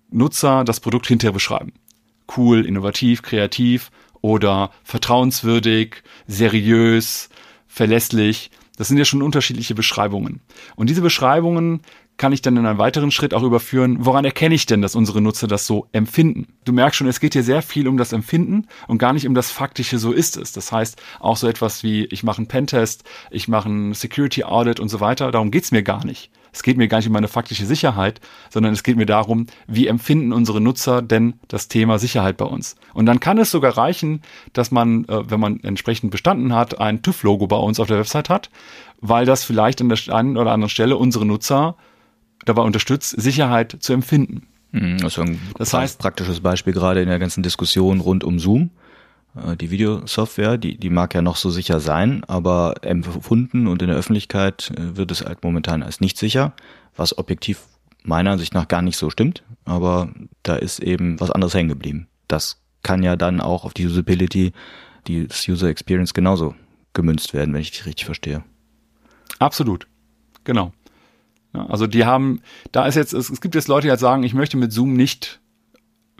Nutzer 0.10 0.64
das 0.64 0.80
Produkt 0.80 1.08
hinterher 1.08 1.34
beschreiben. 1.34 1.74
Cool, 2.38 2.66
innovativ, 2.66 3.22
kreativ 3.22 3.92
oder 4.22 4.72
vertrauenswürdig, 4.84 6.04
seriös, 6.28 7.30
verlässlich. 7.68 8.50
Das 8.78 8.88
sind 8.88 8.98
ja 8.98 9.06
schon 9.06 9.22
unterschiedliche 9.22 9.76
Beschreibungen. 9.76 10.42
Und 10.76 10.90
diese 10.90 11.02
Beschreibungen 11.02 11.82
kann 12.18 12.32
ich 12.32 12.42
dann 12.42 12.58
in 12.58 12.66
einen 12.66 12.78
weiteren 12.78 13.12
Schritt 13.12 13.34
auch 13.34 13.44
überführen, 13.44 13.98
woran 14.00 14.26
erkenne 14.26 14.56
ich 14.56 14.66
denn, 14.66 14.82
dass 14.82 14.96
unsere 14.96 15.22
Nutzer 15.22 15.48
das 15.48 15.66
so 15.66 15.88
empfinden? 15.92 16.48
Du 16.66 16.74
merkst 16.74 16.98
schon, 16.98 17.08
es 17.08 17.20
geht 17.20 17.34
hier 17.34 17.44
sehr 17.44 17.62
viel 17.62 17.88
um 17.88 17.98
das 17.98 18.14
Empfinden 18.14 18.68
und 18.88 18.98
gar 18.98 19.14
nicht 19.14 19.28
um 19.28 19.34
das 19.34 19.52
faktische, 19.52 19.98
so 19.98 20.12
ist 20.12 20.38
es. 20.38 20.52
Das 20.52 20.72
heißt, 20.72 21.02
auch 21.20 21.38
so 21.38 21.48
etwas 21.48 21.84
wie, 21.84 22.06
ich 22.06 22.24
mache 22.24 22.38
einen 22.38 22.48
Pentest, 22.48 23.04
ich 23.32 23.48
mache 23.48 23.70
einen 23.70 23.94
Security 23.94 24.44
Audit 24.44 24.80
und 24.80 24.90
so 24.90 25.00
weiter, 25.00 25.32
darum 25.32 25.52
geht's 25.52 25.72
mir 25.72 25.84
gar 25.84 26.06
nicht. 26.06 26.32
Es 26.54 26.62
geht 26.62 26.78
mir 26.78 26.88
gar 26.88 27.00
nicht 27.00 27.08
um 27.08 27.14
meine 27.14 27.28
faktische 27.28 27.66
Sicherheit, 27.66 28.22
sondern 28.52 28.74
es 28.74 28.84
geht 28.84 28.96
mir 28.96 29.08
darum, 29.08 29.48
wie 29.66 29.88
empfinden 29.88 30.32
unsere 30.32 30.62
Nutzer 30.62 31.02
denn 31.02 31.34
das 31.48 31.68
Thema 31.68 31.98
Sicherheit 31.98 32.38
bei 32.38 32.46
uns. 32.46 32.76
Und 32.94 33.08
dann 33.08 33.20
kann 33.20 33.40
es 33.40 33.50
sogar 33.50 33.76
reichen, 33.76 34.22
dass 34.54 34.70
man, 34.70 35.06
äh, 35.06 35.30
wenn 35.32 35.40
man 35.40 35.60
entsprechend 35.62 36.12
bestanden 36.12 36.54
hat, 36.54 36.80
ein 36.80 37.02
TÜV-Logo 37.02 37.48
bei 37.48 37.58
uns 37.58 37.80
auf 37.80 37.88
der 37.88 37.98
Website 37.98 38.30
hat, 38.30 38.52
weil 39.02 39.26
das 39.26 39.44
vielleicht 39.44 39.82
an 39.82 39.90
der 39.90 39.98
einen 40.14 40.38
oder 40.38 40.52
anderen 40.52 40.70
Stelle 40.70 40.96
unsere 40.96 41.26
Nutzer 41.26 41.76
dabei 42.46 42.62
unterstützt, 42.62 43.10
Sicherheit 43.20 43.78
zu 43.80 43.94
empfinden. 43.94 44.48
Mhm, 44.72 44.98
das, 44.98 45.14
ist 45.14 45.20
ein 45.20 45.40
das 45.58 45.74
heißt, 45.74 46.00
praktisches 46.00 46.40
Beispiel 46.40 46.74
gerade 46.74 47.02
in 47.02 47.08
der 47.08 47.20
ganzen 47.20 47.44
Diskussion 47.44 48.00
rund 48.00 48.24
um 48.24 48.40
Zoom. 48.40 48.72
Äh, 49.36 49.56
die 49.56 49.72
Videosoftware, 49.72 50.58
die, 50.58 50.78
die 50.78 50.90
mag 50.90 51.14
ja 51.14 51.22
noch 51.22 51.36
so 51.36 51.50
sicher 51.50 51.80
sein, 51.80 52.24
aber 52.26 52.76
empfunden 52.82 53.68
und 53.68 53.82
in 53.82 53.88
der 53.88 53.98
Öffentlichkeit 53.98 54.72
äh, 54.72 54.98
wird 54.98 55.12
es 55.12 55.24
halt 55.24 55.44
momentan 55.44 55.84
als 55.84 56.02
nicht 56.02 56.18
sicher, 56.18 56.54
was 56.96 57.18
objektiv 57.18 57.62
meiner 58.04 58.32
Ansicht 58.32 58.54
nach 58.54 58.68
gar 58.68 58.82
nicht 58.82 58.98
so 58.98 59.10
stimmt, 59.10 59.44
aber 59.66 60.10
da 60.44 60.56
ist 60.56 60.80
eben 60.80 61.20
was 61.20 61.32
anderes 61.32 61.54
hängen 61.54 61.70
geblieben. 61.70 62.08
Das 62.28 62.62
kann 62.82 63.02
ja 63.02 63.16
dann 63.16 63.40
auch 63.40 63.64
auf 63.64 63.74
die 63.74 63.86
Usability, 63.86 64.52
die 65.08 65.28
User 65.48 65.70
Experience 65.70 66.14
genauso 66.14 66.56
gemünzt 66.94 67.34
werden, 67.34 67.54
wenn 67.54 67.62
ich 67.62 67.72
dich 67.72 67.86
richtig 67.86 68.06
verstehe. 68.06 68.44
Absolut. 69.40 69.88
Genau. 70.44 70.74
Ja, 71.54 71.68
also 71.68 71.88
die 71.88 72.06
haben, 72.06 72.42
da 72.72 72.86
ist 72.86 72.96
jetzt, 72.96 73.14
es, 73.14 73.30
es 73.30 73.42
gibt 73.42 73.56
jetzt 73.56 73.68
Leute, 73.68 73.88
die 73.88 73.92
halt 73.92 74.00
sagen, 74.00 74.24
ich 74.24 74.34
möchte 74.34 74.58
mit 74.58 74.72
Zoom 74.72 74.94
nicht 74.94 75.40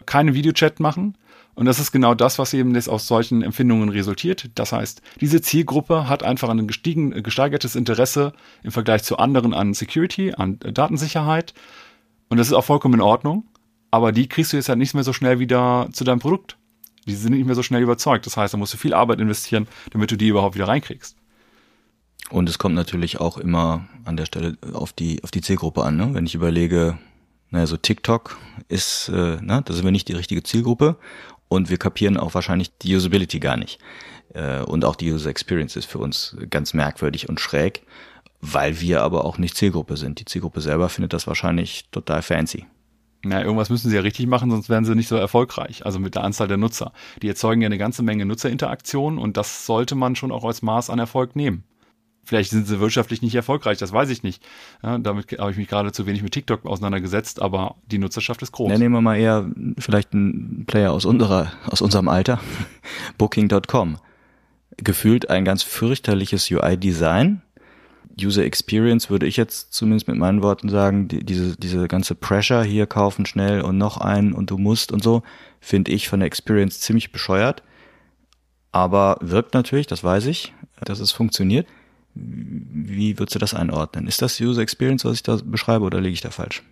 keine 0.06 0.34
Videochat 0.34 0.80
machen. 0.80 1.16
Und 1.54 1.66
das 1.66 1.78
ist 1.78 1.92
genau 1.92 2.14
das, 2.14 2.38
was 2.38 2.52
eben 2.52 2.74
jetzt 2.74 2.88
aus 2.88 3.06
solchen 3.06 3.42
Empfindungen 3.42 3.88
resultiert. 3.88 4.50
Das 4.56 4.72
heißt, 4.72 5.02
diese 5.20 5.40
Zielgruppe 5.40 6.08
hat 6.08 6.24
einfach 6.24 6.48
ein 6.48 6.66
gestiegen, 6.66 7.22
gesteigertes 7.22 7.76
Interesse 7.76 8.32
im 8.64 8.72
Vergleich 8.72 9.04
zu 9.04 9.18
anderen 9.18 9.54
an 9.54 9.72
Security, 9.72 10.34
an 10.36 10.58
Datensicherheit. 10.58 11.54
Und 12.28 12.38
das 12.38 12.48
ist 12.48 12.54
auch 12.54 12.64
vollkommen 12.64 12.94
in 12.94 13.00
Ordnung. 13.00 13.44
Aber 13.92 14.10
die 14.10 14.28
kriegst 14.28 14.52
du 14.52 14.56
jetzt 14.56 14.68
halt 14.68 14.78
nicht 14.78 14.94
mehr 14.94 15.04
so 15.04 15.12
schnell 15.12 15.38
wieder 15.38 15.88
zu 15.92 16.02
deinem 16.02 16.18
Produkt. 16.18 16.56
Die 17.06 17.14
sind 17.14 17.32
nicht 17.32 17.46
mehr 17.46 17.54
so 17.54 17.62
schnell 17.62 17.82
überzeugt. 17.82 18.26
Das 18.26 18.36
heißt, 18.36 18.54
da 18.54 18.58
musst 18.58 18.74
du 18.74 18.78
viel 18.78 18.94
Arbeit 18.94 19.20
investieren, 19.20 19.68
damit 19.92 20.10
du 20.10 20.16
die 20.16 20.28
überhaupt 20.28 20.56
wieder 20.56 20.66
reinkriegst. 20.66 21.16
Und 22.30 22.48
es 22.48 22.58
kommt 22.58 22.74
natürlich 22.74 23.20
auch 23.20 23.38
immer 23.38 23.86
an 24.04 24.16
der 24.16 24.26
Stelle 24.26 24.56
auf 24.72 24.92
die, 24.92 25.22
auf 25.22 25.30
die 25.30 25.42
Zielgruppe 25.42 25.84
an. 25.84 25.96
Ne? 25.96 26.10
Wenn 26.14 26.26
ich 26.26 26.34
überlege, 26.34 26.98
naja, 27.50 27.66
so 27.66 27.76
TikTok 27.76 28.38
ist, 28.68 29.08
äh, 29.10 29.38
na, 29.40 29.60
da 29.60 29.74
sind 29.74 29.84
wir 29.84 29.92
nicht 29.92 30.08
die 30.08 30.14
richtige 30.14 30.42
Zielgruppe 30.42 30.96
und 31.48 31.70
wir 31.70 31.76
kapieren 31.76 32.16
auch 32.16 32.34
wahrscheinlich 32.34 32.76
die 32.78 32.96
Usability 32.96 33.40
gar 33.40 33.56
nicht. 33.56 33.78
Äh, 34.32 34.62
und 34.62 34.84
auch 34.84 34.96
die 34.96 35.12
User 35.12 35.30
Experience 35.30 35.76
ist 35.76 35.86
für 35.86 35.98
uns 35.98 36.36
ganz 36.50 36.74
merkwürdig 36.74 37.28
und 37.28 37.40
schräg, 37.40 37.82
weil 38.40 38.80
wir 38.80 39.02
aber 39.02 39.24
auch 39.24 39.38
nicht 39.38 39.56
Zielgruppe 39.56 39.96
sind. 39.96 40.20
Die 40.20 40.24
Zielgruppe 40.24 40.60
selber 40.60 40.88
findet 40.88 41.12
das 41.12 41.26
wahrscheinlich 41.26 41.88
total 41.90 42.22
fancy. 42.22 42.66
Na, 43.22 43.42
irgendwas 43.42 43.70
müssen 43.70 43.88
sie 43.88 43.96
ja 43.96 44.02
richtig 44.02 44.26
machen, 44.26 44.50
sonst 44.50 44.68
wären 44.68 44.84
sie 44.84 44.94
nicht 44.94 45.08
so 45.08 45.16
erfolgreich. 45.16 45.86
Also 45.86 45.98
mit 45.98 46.14
der 46.14 46.24
Anzahl 46.24 46.48
der 46.48 46.58
Nutzer. 46.58 46.92
Die 47.22 47.28
erzeugen 47.28 47.62
ja 47.62 47.66
eine 47.66 47.78
ganze 47.78 48.02
Menge 48.02 48.26
Nutzerinteraktion 48.26 49.18
und 49.18 49.36
das 49.36 49.64
sollte 49.64 49.94
man 49.94 50.14
schon 50.16 50.30
auch 50.30 50.44
als 50.44 50.60
Maß 50.60 50.90
an 50.90 50.98
Erfolg 50.98 51.36
nehmen. 51.36 51.64
Vielleicht 52.24 52.50
sind 52.50 52.66
sie 52.66 52.80
wirtschaftlich 52.80 53.20
nicht 53.20 53.34
erfolgreich, 53.34 53.78
das 53.78 53.92
weiß 53.92 54.08
ich 54.10 54.22
nicht. 54.22 54.42
Ja, 54.82 54.98
damit 54.98 55.38
habe 55.38 55.50
ich 55.50 55.56
mich 55.56 55.68
gerade 55.68 55.92
zu 55.92 56.06
wenig 56.06 56.22
mit 56.22 56.32
TikTok 56.32 56.64
auseinandergesetzt, 56.64 57.42
aber 57.42 57.76
die 57.86 57.98
Nutzerschaft 57.98 58.40
ist 58.42 58.52
groß. 58.52 58.70
Ja, 58.70 58.78
nehmen 58.78 58.94
wir 58.94 59.02
mal 59.02 59.16
eher 59.16 59.50
vielleicht 59.78 60.14
einen 60.14 60.64
Player 60.66 60.92
aus 60.92 61.04
unserer, 61.04 61.52
aus 61.66 61.82
unserem 61.82 62.08
Alter. 62.08 62.40
Booking.com. 63.18 63.98
Gefühlt 64.78 65.30
ein 65.30 65.44
ganz 65.44 65.62
fürchterliches 65.62 66.50
UI-Design. 66.50 67.42
User 68.20 68.44
Experience 68.44 69.10
würde 69.10 69.26
ich 69.26 69.36
jetzt 69.36 69.72
zumindest 69.72 70.08
mit 70.08 70.16
meinen 70.16 70.42
Worten 70.42 70.68
sagen, 70.68 71.08
die, 71.08 71.24
diese, 71.24 71.56
diese 71.56 71.88
ganze 71.88 72.14
Pressure 72.14 72.62
hier 72.62 72.86
kaufen 72.86 73.26
schnell 73.26 73.60
und 73.60 73.76
noch 73.76 73.98
einen 73.98 74.32
und 74.32 74.50
du 74.50 74.58
musst 74.58 74.92
und 74.92 75.02
so, 75.02 75.22
finde 75.60 75.92
ich 75.92 76.08
von 76.08 76.20
der 76.20 76.26
Experience 76.26 76.80
ziemlich 76.80 77.12
bescheuert. 77.12 77.62
Aber 78.72 79.18
wirkt 79.20 79.54
natürlich, 79.54 79.86
das 79.86 80.02
weiß 80.02 80.26
ich, 80.26 80.52
dass 80.84 81.00
es 81.00 81.12
funktioniert. 81.12 81.66
Wie 82.14 83.18
würdest 83.18 83.34
du 83.34 83.38
das 83.38 83.54
einordnen? 83.54 84.06
Ist 84.06 84.22
das 84.22 84.40
User 84.40 84.62
Experience, 84.62 85.04
was 85.04 85.14
ich 85.14 85.22
da 85.22 85.38
beschreibe, 85.44 85.84
oder 85.84 86.00
liege 86.00 86.14
ich 86.14 86.20
da 86.20 86.30
falsch? 86.30 86.62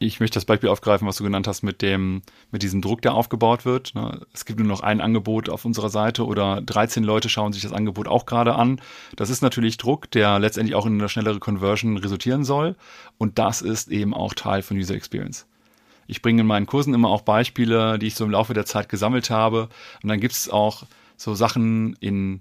Ich 0.00 0.20
möchte 0.20 0.36
das 0.36 0.44
Beispiel 0.44 0.68
aufgreifen, 0.68 1.08
was 1.08 1.16
du 1.16 1.24
genannt 1.24 1.48
hast 1.48 1.62
mit 1.62 1.82
dem, 1.82 2.22
mit 2.52 2.62
diesem 2.62 2.80
Druck, 2.80 3.02
der 3.02 3.14
aufgebaut 3.14 3.64
wird. 3.64 3.96
Ne? 3.96 4.20
Es 4.32 4.44
gibt 4.44 4.60
nur 4.60 4.68
noch 4.68 4.80
ein 4.80 5.00
Angebot 5.00 5.48
auf 5.48 5.64
unserer 5.64 5.88
Seite 5.88 6.24
oder 6.24 6.60
13 6.60 7.02
Leute 7.02 7.28
schauen 7.28 7.52
sich 7.52 7.62
das 7.62 7.72
Angebot 7.72 8.06
auch 8.06 8.24
gerade 8.24 8.54
an. 8.54 8.80
Das 9.16 9.28
ist 9.28 9.42
natürlich 9.42 9.76
Druck, 9.76 10.08
der 10.12 10.38
letztendlich 10.38 10.76
auch 10.76 10.86
in 10.86 10.94
eine 10.94 11.08
schnellere 11.08 11.40
Conversion 11.40 11.96
resultieren 11.96 12.44
soll. 12.44 12.76
Und 13.18 13.40
das 13.40 13.60
ist 13.60 13.88
eben 13.88 14.14
auch 14.14 14.34
Teil 14.34 14.62
von 14.62 14.76
User 14.76 14.94
Experience. 14.94 15.46
Ich 16.06 16.22
bringe 16.22 16.42
in 16.42 16.46
meinen 16.46 16.66
Kursen 16.66 16.94
immer 16.94 17.08
auch 17.08 17.22
Beispiele, 17.22 17.98
die 17.98 18.06
ich 18.06 18.14
so 18.14 18.24
im 18.24 18.30
Laufe 18.30 18.54
der 18.54 18.66
Zeit 18.66 18.88
gesammelt 18.88 19.30
habe. 19.30 19.68
Und 20.02 20.08
dann 20.08 20.20
gibt 20.20 20.34
es 20.34 20.48
auch 20.48 20.84
so 21.16 21.34
Sachen 21.34 21.94
in 21.94 22.40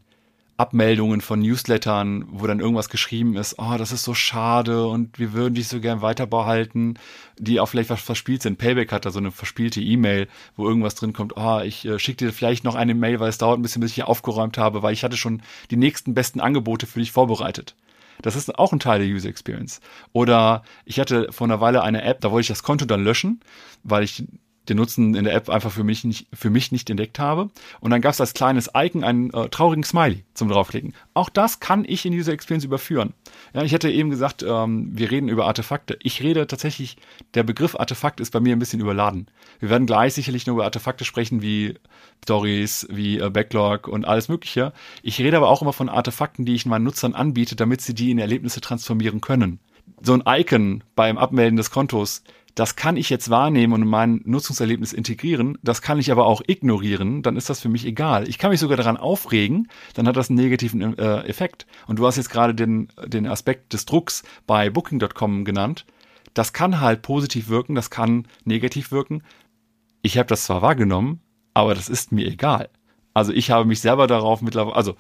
Abmeldungen 0.58 1.22
von 1.22 1.40
Newslettern, 1.40 2.26
wo 2.30 2.48
dann 2.48 2.60
irgendwas 2.60 2.90
geschrieben 2.90 3.36
ist, 3.36 3.60
oh, 3.60 3.76
das 3.78 3.92
ist 3.92 4.04
so 4.04 4.16
schade 4.16 4.88
und 4.88 5.20
wir 5.20 5.34
würden 5.34 5.54
dich 5.54 5.68
so 5.68 5.80
gern 5.80 6.02
weiter 6.02 6.26
behalten, 6.26 6.96
die 7.38 7.60
auch 7.60 7.68
vielleicht 7.68 7.92
was 7.92 8.02
verspielt 8.02 8.42
sind. 8.42 8.58
Payback 8.58 8.92
hat 8.92 9.06
da 9.06 9.12
so 9.12 9.20
eine 9.20 9.32
verspielte 9.32 9.82
E-Mail, 9.82 10.28
wo 10.56 10.68
irgendwas 10.68 10.96
drin 10.96 11.14
kommt, 11.14 11.38
oh, 11.38 11.60
ich 11.60 11.86
äh, 11.86 12.00
schicke 12.00 12.26
dir 12.26 12.34
vielleicht 12.34 12.64
noch 12.64 12.74
eine 12.74 12.96
Mail, 12.96 13.20
weil 13.20 13.30
es 13.30 13.38
dauert 13.38 13.60
ein 13.60 13.62
bisschen, 13.62 13.82
bis 13.82 13.92
ich 13.92 13.96
hier 13.96 14.10
aufgeräumt 14.10 14.58
habe, 14.58 14.82
weil 14.82 14.94
ich 14.94 15.04
hatte 15.04 15.16
schon 15.16 15.44
die 15.70 15.78
nächsten 15.78 16.16
besten 16.16 16.40
Angebote 16.40 16.88
für 16.88 17.00
dich 17.00 17.12
vorbereitet. 17.12 17.76
Das 18.24 18.36
ist 18.36 18.58
auch 18.58 18.74
ein 18.74 18.80
Teil 18.80 19.00
der 19.00 19.08
User 19.08 19.30
Experience. 19.30 19.80
Oder 20.12 20.64
ich 20.86 21.00
hatte 21.00 21.32
vor 21.32 21.46
einer 21.46 21.62
Weile 21.62 21.84
eine 21.84 22.02
App, 22.02 22.22
da 22.22 22.32
wollte 22.32 22.46
ich 22.46 22.48
das 22.48 22.64
Konto 22.64 22.86
dann 22.86 23.04
löschen, 23.04 23.42
weil 23.84 24.04
ich 24.04 24.24
den 24.70 24.78
Nutzen 24.78 25.16
in 25.16 25.24
der 25.24 25.34
App 25.34 25.50
einfach 25.50 25.72
für 25.72 25.84
mich 25.84 26.04
nicht, 26.04 26.28
für 26.34 26.50
mich 26.50 26.72
nicht 26.72 26.90
entdeckt 26.90 27.20
habe. 27.20 27.50
Und 27.80 27.92
dann 27.92 28.02
gab 28.02 28.14
es 28.14 28.22
als 28.22 28.34
kleines 28.34 28.72
Icon 28.76 29.04
einen 29.04 29.34
äh, 29.34 29.50
traurigen 29.50 29.84
Smiley 29.84 30.24
zum 30.34 30.50
draufklicken. 30.50 30.94
Auch 31.14 31.30
das 31.30 31.60
kann 31.60 31.86
ich 31.88 32.06
in 32.06 32.14
User 32.14 32.34
Experience 32.34 32.66
überführen. 32.66 33.14
Ja, 33.54 33.64
ich 33.64 33.72
hätte 33.72 33.90
eben 33.90 34.10
gesagt, 34.10 34.44
ähm, 34.48 34.90
wir 34.94 35.12
reden 35.12 35.30
über 35.30 35.46
Artefakte. 35.46 35.98
Ich 36.02 36.22
rede 36.22 36.48
tatsächlich, 36.48 36.98
der 37.34 37.44
Begriff 37.44 37.76
Artefakt 37.76 38.20
ist 38.20 38.32
bei 38.32 38.40
mir 38.40 38.56
ein 38.56 38.60
bisschen 38.60 38.80
überladen. 38.80 39.28
Wir 39.60 39.70
werden 39.70 39.88
gleich 39.88 40.14
sicherlich 40.14 40.46
nur 40.46 40.56
über 40.56 40.66
Artefakte 40.66 41.06
sprechen 41.06 41.42
wie 41.42 41.76
Stories, 42.24 42.88
wie 42.90 43.20
äh, 43.20 43.30
Backlog 43.30 43.88
und 43.88 44.06
alles 44.06 44.30
Mögliche. 44.30 44.74
Ich 45.02 45.20
rede 45.20 45.38
aber 45.38 45.50
auch 45.50 45.62
immer 45.62 45.74
von 45.74 45.90
Artefakten, 45.90 46.46
die 46.46 46.56
ich 46.56 46.66
meinen 46.66 46.84
Nutzern 46.84 47.14
anbiete, 47.14 47.56
damit 47.56 47.82
sie 47.82 47.94
die 47.94 48.12
in 48.12 48.20
Erlebnisse 48.20 48.62
transformieren 48.62 49.22
können. 49.22 49.60
So 50.02 50.14
ein 50.14 50.24
Icon 50.26 50.84
beim 50.96 51.18
Abmelden 51.18 51.58
des 51.58 51.72
Kontos, 51.72 52.24
das 52.58 52.76
kann 52.76 52.98
ich 52.98 53.12
jetzt 53.12 53.30
wahrnehmen 53.30 53.74
und 53.74 53.84
in 53.84 53.88
mein 53.88 54.22
Nutzungserlebnis 54.26 54.92
integrieren, 54.92 55.60
das 55.62 55.84
kann 55.84 56.00
ich 56.00 56.12
aber 56.12 56.26
auch 56.26 56.42
ignorieren, 56.48 57.22
dann 57.22 57.36
ist 57.36 57.52
das 57.52 57.60
für 57.60 57.70
mich 57.70 57.86
egal. 57.86 58.28
Ich 58.28 58.40
kann 58.40 58.50
mich 58.50 58.60
sogar 58.60 58.78
daran 58.78 58.98
aufregen, 58.98 59.68
dann 59.94 60.08
hat 60.08 60.18
das 60.18 60.30
einen 60.30 60.40
negativen 60.40 60.98
äh, 60.98 61.20
Effekt. 61.28 61.68
Und 61.86 62.00
du 62.00 62.08
hast 62.08 62.18
jetzt 62.18 62.32
gerade 62.32 62.56
den, 62.56 62.88
den 63.06 63.28
Aspekt 63.28 63.74
des 63.74 63.86
Drucks 63.86 64.24
bei 64.48 64.72
Booking.com 64.72 65.46
genannt. 65.46 65.86
Das 66.34 66.52
kann 66.52 66.82
halt 66.82 67.04
positiv 67.04 67.48
wirken, 67.48 67.76
das 67.76 67.92
kann 67.92 68.28
negativ 68.44 68.92
wirken. 68.92 69.22
Ich 70.02 70.18
habe 70.18 70.28
das 70.28 70.46
zwar 70.46 70.64
wahrgenommen, 70.64 71.22
aber 71.54 71.76
das 71.76 71.90
ist 71.90 72.12
mir 72.12 72.26
egal. 72.26 72.70
Also 73.14 73.34
ich 73.34 73.52
habe 73.52 73.66
mich 73.66 73.82
selber 73.82 74.08
darauf 74.08 74.42
mittlerweile, 74.42 74.76
also 74.76 74.96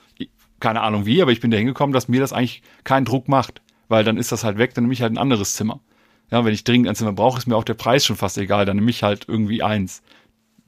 keine 0.59 0.81
Ahnung 0.81 1.07
wie, 1.07 1.23
aber 1.23 1.31
ich 1.31 1.39
bin 1.39 1.49
da 1.49 1.57
hingekommen, 1.57 1.93
dass 1.93 2.07
mir 2.07 2.19
das 2.19 2.33
eigentlich 2.33 2.61
keinen 2.83 3.05
Druck 3.05 3.27
macht, 3.27 3.61
weil 3.87 4.03
dann 4.03 4.17
ist 4.17 4.31
das 4.31 4.43
halt 4.43 4.57
weg, 4.57 4.73
dann 4.73 4.83
nehme 4.85 4.93
ich 4.93 5.01
halt 5.01 5.13
ein 5.13 5.17
anderes 5.17 5.55
Zimmer. 5.55 5.79
Ja, 6.29 6.43
wenn 6.43 6.53
ich 6.53 6.63
dringend 6.63 6.89
ein 6.89 6.95
Zimmer 6.95 7.13
brauche, 7.13 7.37
ist 7.37 7.47
mir 7.47 7.55
auch 7.55 7.63
der 7.63 7.73
Preis 7.73 8.05
schon 8.05 8.17
fast 8.17 8.37
egal. 8.37 8.65
Dann 8.65 8.75
nehme 8.75 8.89
ich 8.89 9.03
halt 9.03 9.25
irgendwie 9.27 9.63
eins. 9.63 10.01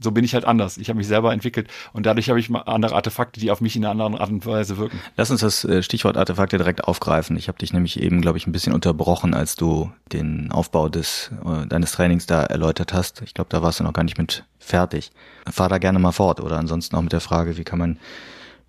So 0.01 0.11
bin 0.11 0.23
ich 0.23 0.33
halt 0.33 0.45
anders. 0.45 0.77
Ich 0.77 0.87
habe 0.87 0.97
mich 0.97 1.07
selber 1.07 1.33
entwickelt 1.33 1.67
und 1.91 2.05
dadurch 2.05 2.29
habe 2.29 2.39
ich 2.39 2.49
mal 2.49 2.61
andere 2.61 2.95
Artefakte, 2.95 3.41
die 3.41 3.51
auf 3.51 3.59
mich 3.59 3.75
in 3.75 3.83
einer 3.83 3.91
anderen 3.91 4.15
Art 4.15 4.29
und 4.29 4.45
Weise 4.45 4.77
wirken. 4.77 4.97
Lass 5.17 5.29
uns 5.29 5.41
das 5.41 5.65
äh, 5.65 5.83
Stichwort 5.83 6.15
Artefakte 6.15 6.57
direkt 6.57 6.85
aufgreifen. 6.85 7.35
Ich 7.35 7.49
habe 7.49 7.57
dich 7.57 7.73
nämlich 7.73 7.99
eben, 8.01 8.21
glaube 8.21 8.37
ich, 8.37 8.47
ein 8.47 8.53
bisschen 8.53 8.71
unterbrochen, 8.71 9.33
als 9.33 9.57
du 9.57 9.91
den 10.13 10.51
Aufbau 10.53 10.87
des 10.87 11.31
äh, 11.45 11.67
deines 11.67 11.91
Trainings 11.91 12.25
da 12.27 12.43
erläutert 12.43 12.93
hast. 12.93 13.21
Ich 13.23 13.33
glaube, 13.33 13.49
da 13.49 13.61
warst 13.61 13.81
du 13.81 13.83
noch 13.83 13.91
gar 13.91 14.03
nicht 14.03 14.17
mit 14.17 14.45
fertig. 14.57 15.11
Fahr 15.51 15.67
da 15.67 15.79
gerne 15.79 15.99
mal 15.99 16.13
fort 16.13 16.39
oder 16.39 16.57
ansonsten 16.57 16.95
auch 16.95 17.01
mit 17.01 17.11
der 17.11 17.19
Frage, 17.19 17.57
wie 17.57 17.65
kann 17.65 17.79
man 17.79 17.99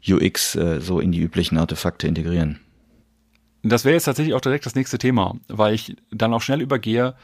UX 0.05 0.57
äh, 0.57 0.81
so 0.81 0.99
in 0.99 1.13
die 1.13 1.21
üblichen 1.21 1.59
Artefakte 1.59 2.09
integrieren? 2.09 2.59
Das 3.63 3.85
wäre 3.85 3.95
jetzt 3.95 4.05
tatsächlich 4.05 4.35
auch 4.35 4.41
direkt 4.41 4.65
das 4.67 4.75
nächste 4.75 4.99
Thema, 4.99 5.37
weil 5.49 5.75
ich 5.75 5.97
dann 6.11 6.33
auch 6.33 6.41
schnell 6.41 6.63
übergehe. 6.63 7.15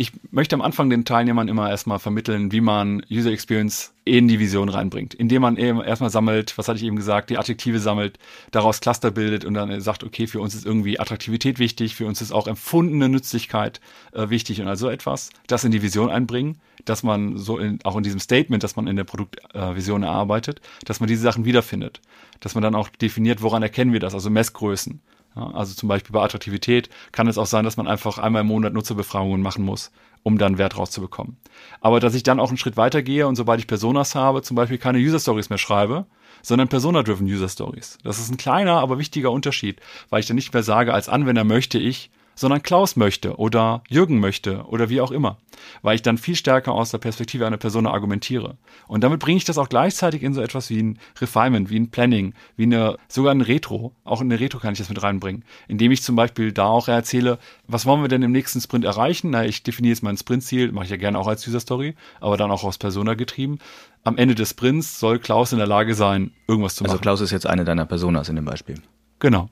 Ich 0.00 0.12
möchte 0.30 0.54
am 0.54 0.60
Anfang 0.60 0.90
den 0.90 1.04
Teilnehmern 1.04 1.48
immer 1.48 1.68
erstmal 1.68 1.98
vermitteln, 1.98 2.52
wie 2.52 2.60
man 2.60 3.02
User 3.10 3.32
Experience 3.32 3.92
in 4.04 4.28
die 4.28 4.38
Vision 4.38 4.68
reinbringt, 4.68 5.12
indem 5.14 5.42
man 5.42 5.56
eben 5.56 5.82
erstmal 5.82 6.10
sammelt, 6.10 6.56
was 6.56 6.68
hatte 6.68 6.78
ich 6.78 6.84
eben 6.84 6.94
gesagt, 6.94 7.30
die 7.30 7.38
Adjektive 7.38 7.80
sammelt, 7.80 8.18
daraus 8.52 8.80
Cluster 8.80 9.10
bildet 9.10 9.44
und 9.44 9.54
dann 9.54 9.80
sagt, 9.80 10.04
okay, 10.04 10.28
für 10.28 10.40
uns 10.40 10.54
ist 10.54 10.64
irgendwie 10.64 11.00
Attraktivität 11.00 11.58
wichtig, 11.58 11.96
für 11.96 12.06
uns 12.06 12.20
ist 12.20 12.30
auch 12.30 12.46
empfundene 12.46 13.08
Nützlichkeit 13.08 13.80
äh, 14.12 14.28
wichtig 14.30 14.60
und 14.60 14.68
also 14.68 14.88
etwas, 14.88 15.30
das 15.48 15.64
in 15.64 15.72
die 15.72 15.82
Vision 15.82 16.10
einbringen, 16.10 16.58
dass 16.84 17.02
man 17.02 17.36
so 17.36 17.58
in, 17.58 17.80
auch 17.82 17.96
in 17.96 18.04
diesem 18.04 18.20
Statement, 18.20 18.62
das 18.62 18.76
man 18.76 18.86
in 18.86 18.94
der 18.94 19.04
Produktvision 19.04 20.04
äh, 20.04 20.06
erarbeitet, 20.06 20.60
dass 20.84 21.00
man 21.00 21.08
diese 21.08 21.22
Sachen 21.22 21.44
wiederfindet, 21.44 22.00
dass 22.38 22.54
man 22.54 22.62
dann 22.62 22.76
auch 22.76 22.88
definiert, 22.88 23.42
woran 23.42 23.64
erkennen 23.64 23.92
wir 23.92 24.00
das, 24.00 24.14
also 24.14 24.30
Messgrößen 24.30 25.00
Also 25.38 25.74
zum 25.74 25.88
Beispiel 25.88 26.12
bei 26.12 26.22
Attraktivität 26.22 26.90
kann 27.12 27.28
es 27.28 27.38
auch 27.38 27.46
sein, 27.46 27.64
dass 27.64 27.76
man 27.76 27.86
einfach 27.86 28.18
einmal 28.18 28.42
im 28.42 28.48
Monat 28.48 28.72
Nutzerbefragungen 28.72 29.42
machen 29.42 29.64
muss, 29.64 29.90
um 30.22 30.38
dann 30.38 30.58
Wert 30.58 30.76
rauszubekommen. 30.76 31.36
Aber 31.80 32.00
dass 32.00 32.14
ich 32.14 32.22
dann 32.22 32.40
auch 32.40 32.48
einen 32.48 32.58
Schritt 32.58 32.76
weiter 32.76 33.02
gehe 33.02 33.26
und 33.26 33.36
sobald 33.36 33.60
ich 33.60 33.66
Personas 33.66 34.14
habe, 34.14 34.42
zum 34.42 34.54
Beispiel 34.56 34.78
keine 34.78 34.98
User 34.98 35.20
Stories 35.20 35.50
mehr 35.50 35.58
schreibe, 35.58 36.06
sondern 36.42 36.68
Persona-driven 36.68 37.26
User 37.26 37.48
Stories. 37.48 37.98
Das 38.04 38.18
ist 38.18 38.30
ein 38.30 38.36
kleiner, 38.36 38.80
aber 38.80 38.98
wichtiger 38.98 39.30
Unterschied, 39.30 39.80
weil 40.10 40.20
ich 40.20 40.26
dann 40.26 40.36
nicht 40.36 40.52
mehr 40.52 40.62
sage, 40.62 40.94
als 40.94 41.08
Anwender 41.08 41.44
möchte 41.44 41.78
ich, 41.78 42.10
sondern 42.38 42.62
Klaus 42.62 42.94
möchte 42.94 43.36
oder 43.36 43.82
Jürgen 43.88 44.20
möchte 44.20 44.62
oder 44.66 44.88
wie 44.88 45.00
auch 45.00 45.10
immer, 45.10 45.38
weil 45.82 45.96
ich 45.96 46.02
dann 46.02 46.18
viel 46.18 46.36
stärker 46.36 46.72
aus 46.72 46.92
der 46.92 46.98
Perspektive 46.98 47.44
einer 47.44 47.56
Person 47.56 47.86
argumentiere. 47.86 48.56
Und 48.86 49.02
damit 49.02 49.18
bringe 49.18 49.38
ich 49.38 49.44
das 49.44 49.58
auch 49.58 49.68
gleichzeitig 49.68 50.22
in 50.22 50.34
so 50.34 50.40
etwas 50.40 50.70
wie 50.70 50.80
ein 50.80 50.98
Refinement, 51.20 51.68
wie 51.68 51.80
ein 51.80 51.90
Planning, 51.90 52.34
wie 52.56 52.62
eine, 52.62 52.96
sogar 53.08 53.34
ein 53.34 53.40
Retro. 53.40 53.92
Auch 54.04 54.20
in 54.20 54.30
eine 54.30 54.38
Retro 54.38 54.60
kann 54.60 54.72
ich 54.72 54.78
das 54.78 54.88
mit 54.88 55.02
reinbringen, 55.02 55.44
indem 55.66 55.90
ich 55.90 56.04
zum 56.04 56.14
Beispiel 56.14 56.52
da 56.52 56.66
auch 56.66 56.86
erzähle, 56.86 57.40
was 57.66 57.86
wollen 57.86 58.02
wir 58.02 58.08
denn 58.08 58.22
im 58.22 58.30
nächsten 58.30 58.60
Sprint 58.60 58.84
erreichen? 58.84 59.30
Na, 59.30 59.44
ich 59.44 59.64
definiere 59.64 59.94
jetzt 59.94 60.04
mein 60.04 60.16
Sprintziel, 60.16 60.70
mache 60.70 60.84
ich 60.84 60.90
ja 60.92 60.96
gerne 60.96 61.18
auch 61.18 61.26
als 61.26 61.46
User 61.48 61.60
Story, 61.60 61.96
aber 62.20 62.36
dann 62.36 62.52
auch 62.52 62.62
aus 62.62 62.78
Persona 62.78 63.14
getrieben. 63.14 63.58
Am 64.04 64.16
Ende 64.16 64.36
des 64.36 64.50
Sprints 64.50 65.00
soll 65.00 65.18
Klaus 65.18 65.50
in 65.50 65.58
der 65.58 65.66
Lage 65.66 65.96
sein, 65.96 66.30
irgendwas 66.46 66.76
zu 66.76 66.84
also 66.84 66.92
machen. 66.92 66.98
Also 66.98 67.02
Klaus 67.02 67.20
ist 67.20 67.32
jetzt 67.32 67.46
eine 67.46 67.64
deiner 67.64 67.84
Personas 67.84 68.28
in 68.28 68.36
dem 68.36 68.44
Beispiel. 68.44 68.76
Genau. 69.18 69.48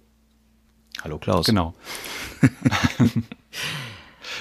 Hallo 1.03 1.19
Klaus. 1.19 1.47
Genau. 1.47 1.75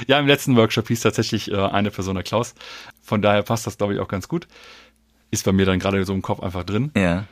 ja, 0.08 0.20
im 0.20 0.28
letzten 0.28 0.56
Workshop 0.56 0.88
hieß 0.88 1.02
tatsächlich 1.02 1.52
äh, 1.52 1.56
eine 1.56 1.92
Person 1.92 2.16
der 2.16 2.24
Klaus. 2.24 2.56
Von 3.02 3.22
daher 3.22 3.44
passt 3.44 3.68
das, 3.68 3.78
glaube 3.78 3.94
ich, 3.94 4.00
auch 4.00 4.08
ganz 4.08 4.28
gut. 4.28 4.48
Ist 5.32 5.46
bei 5.46 5.52
mir 5.52 5.66
dann 5.66 5.80
gerade 5.80 6.04
so 6.06 6.14
im 6.14 6.22
Kopf 6.22 6.42
einfach 6.42 6.64
drin. 6.64 6.92
Ja. 6.96 7.26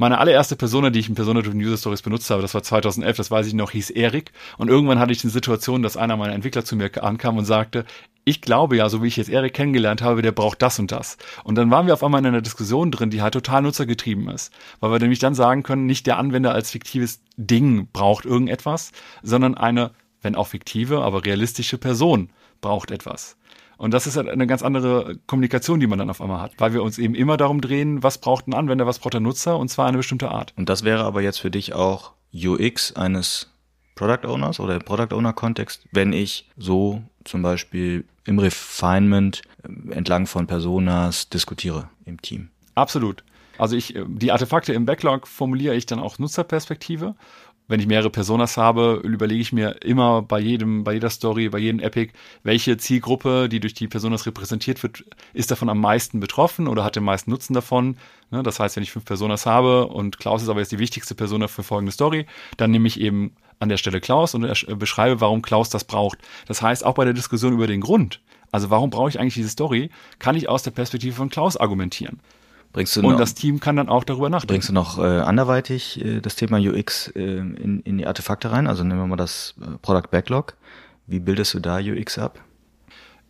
Meine 0.00 0.18
allererste 0.18 0.54
Persona, 0.54 0.90
die 0.90 1.00
ich 1.00 1.08
in 1.08 1.16
Persona 1.16 1.42
Driven 1.42 1.60
User 1.60 1.76
Stories 1.76 2.02
benutzt 2.02 2.30
habe, 2.30 2.40
das 2.40 2.54
war 2.54 2.62
2011, 2.62 3.16
das 3.16 3.32
weiß 3.32 3.48
ich 3.48 3.54
noch, 3.54 3.72
hieß 3.72 3.90
Erik. 3.90 4.30
Und 4.56 4.68
irgendwann 4.68 5.00
hatte 5.00 5.10
ich 5.10 5.24
eine 5.24 5.32
Situation, 5.32 5.82
dass 5.82 5.96
einer 5.96 6.16
meiner 6.16 6.34
Entwickler 6.34 6.64
zu 6.64 6.76
mir 6.76 7.02
ankam 7.02 7.36
und 7.36 7.46
sagte, 7.46 7.84
ich 8.24 8.40
glaube 8.40 8.76
ja, 8.76 8.88
so 8.90 9.02
wie 9.02 9.08
ich 9.08 9.16
jetzt 9.16 9.28
Erik 9.28 9.54
kennengelernt 9.54 10.00
habe, 10.00 10.22
der 10.22 10.30
braucht 10.30 10.62
das 10.62 10.78
und 10.78 10.92
das. 10.92 11.18
Und 11.42 11.56
dann 11.56 11.72
waren 11.72 11.86
wir 11.86 11.94
auf 11.94 12.04
einmal 12.04 12.20
in 12.20 12.26
einer 12.26 12.42
Diskussion 12.42 12.92
drin, 12.92 13.10
die 13.10 13.22
halt 13.22 13.34
total 13.34 13.62
nutzergetrieben 13.62 14.28
ist. 14.28 14.52
Weil 14.78 14.92
wir 14.92 15.00
nämlich 15.00 15.18
dann 15.18 15.34
sagen 15.34 15.64
können, 15.64 15.86
nicht 15.86 16.06
der 16.06 16.18
Anwender 16.18 16.52
als 16.52 16.70
fiktives 16.70 17.20
Ding 17.36 17.88
braucht 17.92 18.24
irgendetwas, 18.24 18.92
sondern 19.24 19.56
eine, 19.56 19.90
wenn 20.22 20.36
auch 20.36 20.46
fiktive, 20.46 21.02
aber 21.02 21.24
realistische 21.24 21.76
Person 21.76 22.30
braucht 22.60 22.92
etwas. 22.92 23.36
Und 23.78 23.94
das 23.94 24.06
ist 24.06 24.16
halt 24.16 24.28
eine 24.28 24.46
ganz 24.46 24.62
andere 24.62 25.16
Kommunikation, 25.26 25.78
die 25.78 25.86
man 25.86 26.00
dann 26.00 26.10
auf 26.10 26.20
einmal 26.20 26.40
hat, 26.40 26.52
weil 26.58 26.72
wir 26.72 26.82
uns 26.82 26.98
eben 26.98 27.14
immer 27.14 27.36
darum 27.36 27.60
drehen, 27.60 28.02
was 28.02 28.18
braucht 28.18 28.48
ein 28.48 28.54
Anwender, 28.54 28.86
was 28.86 28.98
braucht 28.98 29.14
der 29.14 29.20
Nutzer 29.20 29.56
und 29.56 29.68
zwar 29.68 29.86
eine 29.86 29.96
bestimmte 29.96 30.30
Art. 30.30 30.52
Und 30.56 30.68
das 30.68 30.82
wäre 30.82 31.04
aber 31.04 31.22
jetzt 31.22 31.38
für 31.38 31.50
dich 31.50 31.72
auch 31.74 32.12
UX 32.34 32.94
eines 32.96 33.50
Product 33.94 34.28
Owners 34.28 34.58
oder 34.60 34.74
im 34.74 34.82
Product 34.82 35.14
Owner 35.14 35.32
Kontext, 35.32 35.86
wenn 35.92 36.12
ich 36.12 36.48
so 36.56 37.02
zum 37.24 37.42
Beispiel 37.42 38.04
im 38.24 38.38
Refinement 38.40 39.42
äh, 39.62 39.92
entlang 39.92 40.26
von 40.26 40.46
Personas 40.46 41.28
diskutiere 41.28 41.88
im 42.04 42.20
Team. 42.20 42.48
Absolut. 42.74 43.22
Also 43.58 43.76
ich, 43.76 43.96
äh, 43.96 44.04
die 44.06 44.32
Artefakte 44.32 44.72
im 44.72 44.86
Backlog 44.86 45.26
formuliere 45.26 45.74
ich 45.74 45.86
dann 45.86 45.98
auch 45.98 46.18
Nutzerperspektive 46.18 47.14
wenn 47.68 47.80
ich 47.80 47.86
mehrere 47.86 48.10
Personas 48.10 48.56
habe, 48.56 49.00
überlege 49.04 49.40
ich 49.40 49.52
mir 49.52 49.82
immer 49.82 50.22
bei 50.22 50.40
jedem, 50.40 50.84
bei 50.84 50.94
jeder 50.94 51.10
Story, 51.10 51.50
bei 51.50 51.58
jedem 51.58 51.80
Epic, 51.80 52.12
welche 52.42 52.78
Zielgruppe, 52.78 53.48
die 53.48 53.60
durch 53.60 53.74
die 53.74 53.88
Personas 53.88 54.26
repräsentiert 54.26 54.82
wird, 54.82 55.04
ist 55.34 55.50
davon 55.50 55.68
am 55.68 55.80
meisten 55.80 56.18
betroffen 56.18 56.66
oder 56.66 56.82
hat 56.82 56.96
den 56.96 57.04
meisten 57.04 57.30
Nutzen 57.30 57.52
davon. 57.52 57.98
Ne, 58.30 58.42
das 58.42 58.58
heißt, 58.58 58.76
wenn 58.76 58.82
ich 58.82 58.90
fünf 58.90 59.04
Personas 59.04 59.46
habe 59.46 59.86
und 59.86 60.18
Klaus 60.18 60.42
ist 60.42 60.48
aber 60.48 60.60
jetzt 60.60 60.72
die 60.72 60.78
wichtigste 60.78 61.14
Persona 61.14 61.46
für 61.46 61.62
folgende 61.62 61.92
Story, 61.92 62.26
dann 62.56 62.70
nehme 62.70 62.88
ich 62.88 62.98
eben 63.00 63.32
an 63.60 63.68
der 63.68 63.76
Stelle 63.76 64.00
Klaus 64.00 64.34
und 64.34 64.42
beschreibe, 64.78 65.20
warum 65.20 65.42
Klaus 65.42 65.68
das 65.68 65.84
braucht. 65.84 66.18
Das 66.46 66.62
heißt, 66.62 66.84
auch 66.84 66.94
bei 66.94 67.04
der 67.04 67.14
Diskussion 67.14 67.52
über 67.52 67.66
den 67.66 67.80
Grund, 67.80 68.20
also 68.50 68.70
warum 68.70 68.90
brauche 68.90 69.10
ich 69.10 69.20
eigentlich 69.20 69.34
diese 69.34 69.50
Story, 69.50 69.90
kann 70.18 70.36
ich 70.36 70.48
aus 70.48 70.62
der 70.62 70.70
Perspektive 70.70 71.14
von 71.14 71.28
Klaus 71.28 71.56
argumentieren. 71.56 72.20
Bringst 72.72 72.96
du 72.96 73.00
und 73.00 73.12
noch, 73.12 73.18
das 73.18 73.34
Team 73.34 73.60
kann 73.60 73.76
dann 73.76 73.88
auch 73.88 74.04
darüber 74.04 74.28
nachdenken. 74.28 74.52
Bringst 74.52 74.68
du 74.68 74.72
noch 74.72 74.98
äh, 74.98 75.20
anderweitig 75.20 76.04
äh, 76.04 76.20
das 76.20 76.36
Thema 76.36 76.58
UX 76.58 77.08
äh, 77.08 77.20
in, 77.20 77.80
in 77.84 77.98
die 77.98 78.06
Artefakte 78.06 78.50
rein? 78.50 78.66
Also 78.66 78.84
nehmen 78.84 79.00
wir 79.00 79.06
mal 79.06 79.16
das 79.16 79.54
äh, 79.60 79.78
Product 79.80 80.10
Backlog. 80.10 80.54
Wie 81.06 81.20
bildest 81.20 81.54
du 81.54 81.60
da 81.60 81.78
UX 81.78 82.18
ab? 82.18 82.40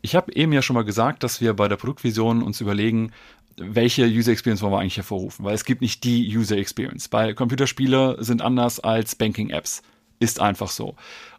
Ich 0.01 0.17
habe 0.17 0.33
eben 0.33 0.53
ja 0.53 0.63
schon 0.63 0.75
mal 0.75 0.85
gesagt, 0.85 1.23
dass 1.23 1.41
wir 1.41 1.55
bei 1.55 1.69
der 1.69 1.77
Produktvision 1.77 2.43
uns 2.43 2.61
überlegen, 2.61 3.13
welche 3.57 4.05
User 4.07 4.33
Experience 4.33 4.63
wollen 4.63 4.73
wir 4.73 4.81
eigentlich 4.81 4.97
hervorrufen, 4.97 5.45
weil 5.45 5.55
es 5.55 5.65
gibt 5.65 5.81
nicht 5.81 6.05
die 6.05 6.37
User 6.37 6.57
Experience. 6.57 7.09
Bei 7.09 7.35
Computerspiele 7.35 8.17
sind 8.21 8.43
anders 8.43 8.81
als 8.81 9.15
Banking 9.15 9.51
Apps. 9.51 9.83
Ist 10.21 10.41
einfach 10.41 10.71
so. 10.71 10.97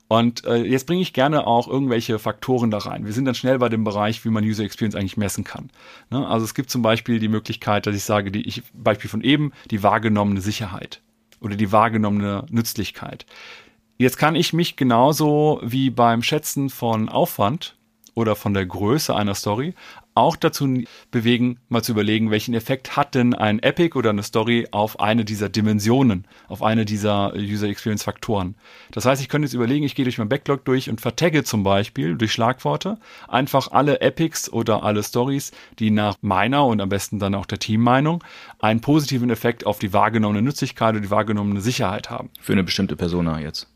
Und 0.10 0.44
äh, 0.46 0.64
jetzt 0.64 0.88
bringe 0.88 1.04
ich 1.04 1.14
gerne 1.14 1.46
auch 1.46 1.68
irgendwelche 1.68 2.18
Faktoren 2.18 2.72
da 2.72 2.80
rein. 2.80 3.06
Wir 3.06 3.14
sind 3.14 3.26
dann 3.26 3.36
schnell 3.36 3.60
bei 3.60 3.70
dem 3.70 3.84
Bereich, 3.84 4.26
wie 4.26 4.30
man 4.30 4.44
User 4.44 4.64
Experience 4.64 4.96
eigentlich 4.96 5.18
messen 5.18 5.44
kann. 5.44 5.70
Ne? 6.10 6.28
Also 6.28 6.46
es 6.46 6.56
gibt 6.56 6.72
zum 6.72 6.82
Beispiel 6.82 7.20
die 7.20 7.28
Möglichkeit, 7.28 7.86
dass 7.86 7.96
ich 7.96 8.04
sage, 8.04 8.32
die 8.32 8.42
ich, 8.42 8.64
Beispiel 8.74 9.08
von 9.10 9.22
eben, 9.22 9.54
die 9.70 9.84
wahrgenommene 9.84 10.42
Sicherheit 10.42 11.02
oder 11.42 11.56
die 11.56 11.72
wahrgenommene 11.72 12.48
Nützlichkeit. 12.50 13.28
Jetzt 14.00 14.18
kann 14.18 14.34
ich 14.34 14.52
mich 14.52 14.78
genauso 14.78 15.62
wie 15.62 15.92
beim 15.92 16.24
Schätzen 16.24 16.72
von 16.72 17.08
Aufwand 17.08 17.78
oder 18.16 18.36
von 18.36 18.56
der 18.56 18.66
Größe 18.66 19.16
einer 19.16 19.36
Story 19.36 19.76
auch 20.16 20.36
dazu 20.36 20.84
bewegen, 21.12 21.60
mal 21.70 21.84
zu 21.84 21.94
überlegen, 21.94 22.32
welchen 22.32 22.54
Effekt 22.54 22.98
hat 22.98 23.16
denn 23.16 23.34
ein 23.34 23.60
Epic 23.60 23.98
oder 23.98 24.10
eine 24.10 24.24
Story 24.24 24.68
auf 24.72 25.00
eine 25.00 25.26
dieser 25.26 25.50
Dimensionen, 25.50 26.28
auf 26.48 26.62
eine 26.62 26.86
dieser 26.86 27.34
User 27.36 27.68
Experience 27.68 28.04
Faktoren. 28.04 28.56
Das 28.92 29.06
heißt, 29.06 29.22
ich 29.22 29.30
könnte 29.30 29.46
jetzt 29.46 29.54
überlegen, 29.54 29.86
ich 29.86 29.96
gehe 29.96 30.06
durch 30.06 30.18
mein 30.18 30.30
Backlog 30.30 30.66
durch 30.66 30.90
und 30.90 31.00
vertagge 31.00 31.44
zum 31.44 31.64
Beispiel 31.64 32.16
durch 32.16 32.34
Schlagworte 32.34 32.98
einfach 33.28 33.72
alle 33.72 34.02
Epics 34.02 34.52
oder 34.52 34.84
alle 34.84 35.04
Stories, 35.04 35.52
die 35.80 35.92
nach 35.92 36.16
meiner 36.22 36.66
und 36.66 36.82
am 36.82 36.90
besten 36.90 37.20
dann 37.20 37.36
auch 37.36 37.46
der 37.46 37.60
Teammeinung 37.60 38.24
einen 38.60 38.82
positiven 38.82 39.30
Effekt 39.30 39.66
auf 39.66 39.80
die 39.80 39.94
wahrgenommene 39.94 40.42
Nützlichkeit 40.42 40.92
oder 40.92 41.02
die 41.02 41.12
wahrgenommene 41.12 41.62
Sicherheit 41.62 42.10
haben. 42.10 42.30
Für 42.42 42.54
eine 42.54 42.64
bestimmte 42.64 42.96
Persona 42.96 43.40
jetzt. 43.40 43.68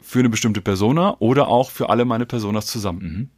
Für 0.00 0.20
eine 0.20 0.28
bestimmte 0.28 0.60
Persona 0.60 1.16
oder 1.20 1.48
auch 1.48 1.70
für 1.70 1.90
alle 1.90 2.04
meine 2.04 2.26
Personas 2.26 2.66
zusammen. 2.66 3.02
Mhm. 3.02 3.30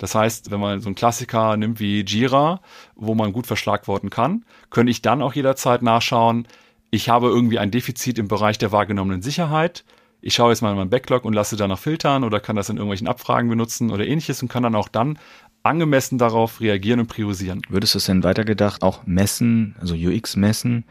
Das 0.00 0.14
heißt, 0.14 0.50
wenn 0.50 0.60
man 0.60 0.80
so 0.80 0.88
einen 0.88 0.94
Klassiker 0.94 1.58
nimmt 1.58 1.78
wie 1.78 2.00
Jira, 2.00 2.62
wo 2.96 3.14
man 3.14 3.34
gut 3.34 3.46
verschlagworten 3.46 4.08
kann, 4.08 4.46
könnte 4.70 4.90
ich 4.90 5.02
dann 5.02 5.20
auch 5.20 5.34
jederzeit 5.34 5.82
nachschauen, 5.82 6.48
ich 6.90 7.10
habe 7.10 7.28
irgendwie 7.28 7.58
ein 7.58 7.70
Defizit 7.70 8.18
im 8.18 8.26
Bereich 8.26 8.56
der 8.56 8.72
wahrgenommenen 8.72 9.20
Sicherheit. 9.20 9.84
Ich 10.22 10.34
schaue 10.34 10.52
jetzt 10.52 10.62
mal 10.62 10.70
in 10.70 10.78
meinen 10.78 10.90
Backlog 10.90 11.26
und 11.26 11.34
lasse 11.34 11.56
danach 11.56 11.78
filtern 11.78 12.24
oder 12.24 12.40
kann 12.40 12.56
das 12.56 12.70
in 12.70 12.76
irgendwelchen 12.76 13.08
Abfragen 13.08 13.50
benutzen 13.50 13.90
oder 13.90 14.06
ähnliches 14.06 14.42
und 14.42 14.48
kann 14.48 14.62
dann 14.62 14.74
auch 14.74 14.88
dann 14.88 15.18
angemessen 15.62 16.16
darauf 16.16 16.62
reagieren 16.62 17.00
und 17.00 17.08
priorisieren. 17.08 17.60
Würdest 17.68 17.92
du 17.92 17.98
es 17.98 18.06
denn 18.06 18.24
weitergedacht 18.24 18.82
auch 18.82 19.06
messen, 19.06 19.76
also 19.80 19.94
UX 19.94 20.34
messen, 20.34 20.84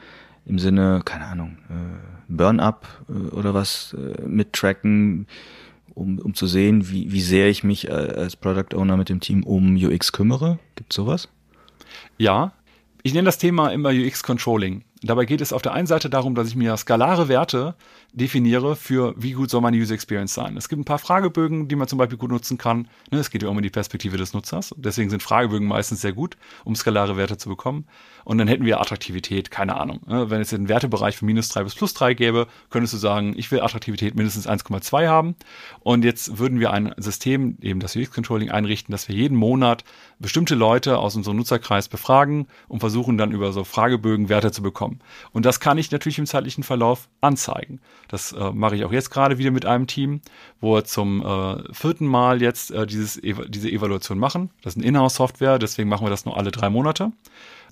im 0.46 0.60
Sinne, 0.60 1.02
keine 1.04 1.26
Ahnung, 1.26 1.58
äh, 1.70 1.74
Burn-up 2.28 2.88
äh, 3.10 3.36
oder 3.36 3.56
was 3.56 3.98
äh, 3.98 4.22
mittracken? 4.22 5.26
Um, 6.00 6.20
um 6.20 6.34
zu 6.34 6.48
sehen, 6.48 6.90
wie, 6.90 7.12
wie 7.12 7.22
sehr 7.22 7.50
ich 7.50 7.64
mich 7.64 7.88
äh, 7.88 7.92
als 7.92 8.36
Product 8.36 8.76
Owner 8.76 8.98
mit 8.98 9.10
dem 9.10 9.20
Team 9.20 9.44
um 9.44 9.76
UX 9.76 10.12
kümmere? 10.12 10.60
Gibt 10.76 10.94
sowas? 10.94 11.30
Ja, 12.18 12.54
ich 13.04 13.14
nenne 13.14 13.26
das 13.26 13.38
Thema 13.38 13.70
immer 13.70 13.90
UX 13.90 14.24
Controlling. 14.24 14.84
Dabei 15.02 15.26
geht 15.26 15.40
es 15.40 15.54
auf 15.54 15.62
der 15.62 15.74
einen 15.74 15.88
Seite 15.88 16.10
darum, 16.10 16.36
dass 16.36 16.50
ich 16.50 16.56
mir 16.58 16.76
skalare 16.76 17.30
Werte 17.30 17.76
definiere 18.12 18.76
für 18.76 19.14
wie 19.18 19.32
gut 19.32 19.50
soll 19.50 19.62
meine 19.62 19.78
User 19.78 19.94
Experience 19.94 20.34
sein. 20.34 20.58
Es 20.58 20.68
gibt 20.68 20.82
ein 20.82 20.86
paar 20.86 21.00
Fragebögen, 21.00 21.70
die 21.70 21.76
man 21.76 21.88
zum 21.88 21.98
Beispiel 21.98 22.18
gut 22.18 22.32
nutzen 22.32 22.58
kann. 22.58 22.90
Ne, 23.10 23.20
es 23.20 23.30
geht 23.30 23.44
ja 23.44 23.50
um 23.50 23.62
die 23.62 23.70
Perspektive 23.70 24.18
des 24.18 24.34
Nutzers. 24.34 24.76
Deswegen 24.78 25.10
sind 25.10 25.24
Fragebögen 25.24 25.68
meistens 25.68 26.02
sehr 26.02 26.12
gut, 26.12 26.36
um 26.66 26.76
skalare 26.76 27.16
Werte 27.16 27.38
zu 27.38 27.48
bekommen. 27.48 27.86
Und 28.26 28.40
dann 28.40 28.50
hätten 28.50 28.66
wir 28.66 28.82
Attraktivität, 28.82 29.52
keine 29.52 29.78
Ahnung. 29.78 30.02
Ne, 30.06 30.30
wenn 30.30 30.42
es 30.42 30.54
einen 30.54 30.68
Wertebereich 30.68 31.18
von 31.18 31.28
minus 31.28 31.48
drei 31.48 31.64
bis 31.64 31.76
plus 31.76 31.94
drei 31.94 32.14
gäbe, 32.14 32.48
könntest 32.70 32.94
du 32.94 32.98
sagen, 32.98 33.34
ich 33.38 33.50
will 33.52 33.62
Attraktivität 33.62 34.16
mindestens 34.16 34.48
1,2 34.50 35.08
haben. 35.08 35.36
Und 35.80 36.04
jetzt 36.04 36.40
würden 36.40 36.60
wir 36.60 36.72
ein 36.72 36.94
System, 36.98 37.58
eben 37.62 37.80
das 37.80 37.96
UX-Controlling 37.96 38.52
einrichten, 38.52 38.92
dass 38.92 39.08
wir 39.08 39.16
jeden 39.16 39.38
Monat 39.38 39.86
bestimmte 40.20 40.56
Leute 40.56 40.98
aus 40.98 41.16
unserem 41.16 41.38
Nutzerkreis 41.38 41.88
befragen 41.88 42.48
und 42.68 42.82
versuchen 42.82 43.18
dann 43.18 43.32
über 43.32 43.52
so 43.54 43.64
Fragebögen 43.64 44.30
Werte 44.30 44.52
zu 44.52 44.62
bekommen. 44.62 45.00
Und 45.32 45.46
das 45.46 45.60
kann 45.60 45.78
ich 45.78 45.92
natürlich 45.92 46.20
im 46.20 46.26
zeitlichen 46.26 46.64
Verlauf 46.64 47.10
anzeigen. 47.22 47.80
Das 48.10 48.34
äh, 48.34 48.52
mache 48.52 48.76
ich 48.76 48.84
auch 48.84 48.92
jetzt 48.92 49.10
gerade 49.10 49.38
wieder 49.38 49.52
mit 49.52 49.66
einem 49.66 49.88
Team, 49.88 50.22
wo 50.60 50.76
wir 50.76 50.84
zum 50.84 51.26
äh, 51.26 51.74
vierten 51.74 52.06
Mal 52.06 52.42
jetzt 52.42 52.72
äh, 52.72 52.86
dieses, 52.86 53.20
diese 53.48 53.70
Evaluation 53.70 54.20
machen. 54.20 54.50
Das 54.62 54.74
ist 54.74 54.78
eine 54.78 54.88
Inhouse-Software, 54.88 55.58
deswegen 55.58 55.90
machen 55.90 56.06
wir 56.06 56.12
das 56.12 56.26
nur 56.26 56.38
alle 56.38 56.52
drei 56.52 56.70
Monate. 56.70 57.12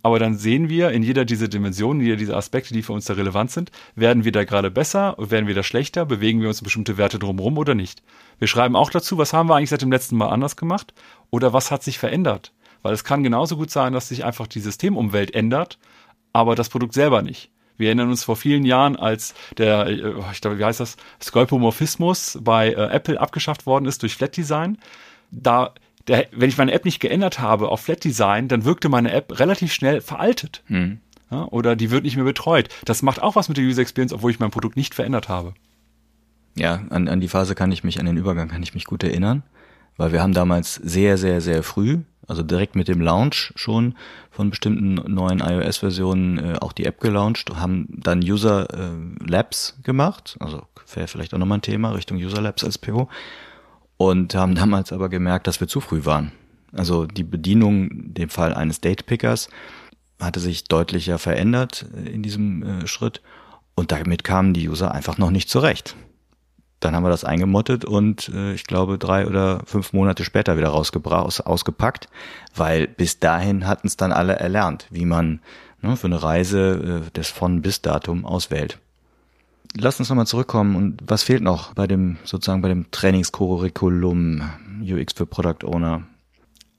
Aber 0.03 0.19
dann 0.19 0.37
sehen 0.37 0.69
wir 0.69 0.91
in 0.91 1.03
jeder 1.03 1.25
dieser 1.25 1.47
Dimensionen, 1.47 2.01
jeder 2.01 2.15
dieser 2.15 2.37
Aspekte, 2.37 2.73
die 2.73 2.83
für 2.83 2.93
uns 2.93 3.05
da 3.05 3.13
relevant 3.13 3.51
sind, 3.51 3.71
werden 3.95 4.23
wir 4.23 4.31
da 4.31 4.43
gerade 4.43 4.71
besser, 4.71 5.15
werden 5.17 5.47
wir 5.47 5.55
da 5.55 5.63
schlechter, 5.63 6.05
bewegen 6.05 6.41
wir 6.41 6.47
uns 6.47 6.61
bestimmte 6.61 6.97
Werte 6.97 7.19
drumherum 7.19 7.57
oder 7.57 7.75
nicht. 7.75 8.03
Wir 8.39 8.47
schreiben 8.47 8.75
auch 8.75 8.91
dazu, 8.91 9.17
was 9.17 9.33
haben 9.33 9.49
wir 9.49 9.55
eigentlich 9.55 9.71
seit 9.71 9.81
dem 9.81 9.91
letzten 9.91 10.17
Mal 10.17 10.29
anders 10.29 10.55
gemacht 10.55 10.93
oder 11.29 11.53
was 11.53 11.71
hat 11.71 11.83
sich 11.83 11.99
verändert. 11.99 12.53
Weil 12.81 12.93
es 12.93 13.03
kann 13.03 13.23
genauso 13.23 13.57
gut 13.57 13.71
sein, 13.71 13.93
dass 13.93 14.09
sich 14.09 14.23
einfach 14.23 14.47
die 14.47 14.59
Systemumwelt 14.59 15.33
ändert, 15.33 15.79
aber 16.33 16.55
das 16.55 16.69
Produkt 16.69 16.93
selber 16.93 17.21
nicht. 17.21 17.51
Wir 17.77 17.87
erinnern 17.87 18.09
uns 18.09 18.23
vor 18.23 18.35
vielen 18.35 18.65
Jahren, 18.65 18.95
als 18.95 19.33
der, 19.57 19.87
äh, 19.87 20.13
ich 20.31 20.41
glaube, 20.41 20.57
wie 20.57 20.65
heißt 20.65 20.79
das, 20.79 20.97
Skolpomorphismus 21.21 22.39
bei 22.41 22.69
äh, 22.69 22.89
Apple 22.89 23.19
abgeschafft 23.19 23.65
worden 23.65 23.85
ist 23.85 24.01
durch 24.01 24.15
Flat 24.15 24.35
Design. 24.35 24.77
Da, 25.31 25.73
der, 26.07 26.27
wenn 26.31 26.49
ich 26.49 26.57
meine 26.57 26.71
App 26.71 26.85
nicht 26.85 26.99
geändert 26.99 27.39
habe 27.39 27.69
auf 27.69 27.81
Flat 27.81 28.03
Design, 28.03 28.47
dann 28.47 28.65
wirkte 28.65 28.89
meine 28.89 29.11
App 29.11 29.39
relativ 29.39 29.73
schnell 29.73 30.01
veraltet. 30.01 30.63
Hm. 30.67 30.99
Ja, 31.29 31.43
oder 31.45 31.75
die 31.75 31.91
wird 31.91 32.05
nicht 32.05 32.15
mehr 32.15 32.25
betreut. 32.25 32.69
Das 32.85 33.01
macht 33.01 33.21
auch 33.21 33.35
was 33.35 33.49
mit 33.49 33.57
der 33.57 33.65
User 33.65 33.81
Experience, 33.81 34.13
obwohl 34.13 34.31
ich 34.31 34.39
mein 34.39 34.51
Produkt 34.51 34.77
nicht 34.77 34.95
verändert 34.95 35.27
habe. 35.27 35.53
Ja, 36.55 36.81
an, 36.89 37.07
an 37.07 37.19
die 37.19 37.27
Phase 37.27 37.53
kann 37.53 37.71
ich 37.71 37.83
mich, 37.83 37.99
an 37.99 38.05
den 38.05 38.17
Übergang 38.17 38.47
kann 38.47 38.63
ich 38.63 38.73
mich 38.73 38.85
gut 38.85 39.03
erinnern, 39.03 39.43
weil 39.97 40.11
wir 40.11 40.21
haben 40.21 40.33
damals 40.33 40.75
sehr, 40.75 41.17
sehr, 41.17 41.41
sehr 41.41 41.63
früh, 41.63 41.99
also 42.27 42.43
direkt 42.43 42.75
mit 42.75 42.87
dem 42.87 43.01
Launch 43.01 43.53
schon 43.55 43.95
von 44.31 44.49
bestimmten 44.49 44.95
neuen 45.13 45.39
iOS-Versionen 45.39 46.37
äh, 46.37 46.57
auch 46.59 46.73
die 46.73 46.85
App 46.85 46.99
gelauncht, 46.99 47.49
haben 47.55 47.87
dann 47.89 48.19
User 48.19 48.67
äh, 48.73 49.29
Labs 49.29 49.77
gemacht, 49.83 50.37
also 50.39 50.63
wäre 50.93 51.07
vielleicht 51.07 51.33
auch 51.33 51.37
nochmal 51.37 51.59
ein 51.59 51.63
Thema 51.63 51.91
Richtung 51.91 52.17
User 52.17 52.41
Labs 52.41 52.63
als 52.63 52.77
PO 52.77 53.09
und 53.97 54.35
haben 54.35 54.55
damals 54.55 54.93
aber 54.93 55.09
gemerkt, 55.09 55.47
dass 55.47 55.59
wir 55.59 55.67
zu 55.67 55.81
früh 55.81 56.05
waren. 56.05 56.31
Also 56.73 57.05
die 57.05 57.23
Bedienung, 57.23 58.13
dem 58.13 58.29
Fall 58.29 58.53
eines 58.53 58.81
Date 58.81 59.05
Pickers, 59.05 59.49
hatte 60.19 60.39
sich 60.39 60.65
deutlicher 60.65 61.17
verändert 61.17 61.85
äh, 61.95 62.09
in 62.09 62.23
diesem 62.23 62.63
äh, 62.63 62.87
Schritt 62.87 63.21
und 63.75 63.91
damit 63.91 64.23
kamen 64.23 64.53
die 64.53 64.67
User 64.67 64.91
einfach 64.91 65.17
noch 65.17 65.31
nicht 65.31 65.49
zurecht. 65.49 65.95
Dann 66.79 66.95
haben 66.95 67.03
wir 67.03 67.09
das 67.09 67.23
eingemottet 67.23 67.85
und 67.85 68.29
äh, 68.29 68.53
ich 68.53 68.65
glaube 68.65 68.97
drei 68.97 69.25
oder 69.25 69.61
fünf 69.65 69.93
Monate 69.93 70.23
später 70.23 70.57
wieder 70.57 70.69
rausgebracht, 70.69 71.45
ausgepackt, 71.45 72.07
weil 72.55 72.87
bis 72.87 73.19
dahin 73.19 73.65
hatten 73.65 73.87
es 73.87 73.97
dann 73.97 74.11
alle 74.11 74.35
erlernt, 74.35 74.87
wie 74.91 75.05
man 75.05 75.39
ne, 75.81 75.97
für 75.97 76.07
eine 76.07 76.21
Reise 76.21 77.03
äh, 77.07 77.09
das 77.13 77.29
von 77.29 77.61
bis 77.61 77.81
Datum 77.81 78.25
auswählt. 78.25 78.79
Lass 79.75 79.99
uns 79.99 80.09
nochmal 80.09 80.27
zurückkommen 80.27 80.75
und 80.75 81.01
was 81.05 81.23
fehlt 81.23 81.41
noch 81.41 81.73
bei 81.73 81.87
dem 81.87 82.17
sozusagen 82.23 82.61
bei 82.61 82.69
dem 82.69 82.89
Trainingscurriculum 82.91 84.43
UX 84.81 85.13
für 85.13 85.25
Product 85.25 85.65
Owner? 85.65 86.03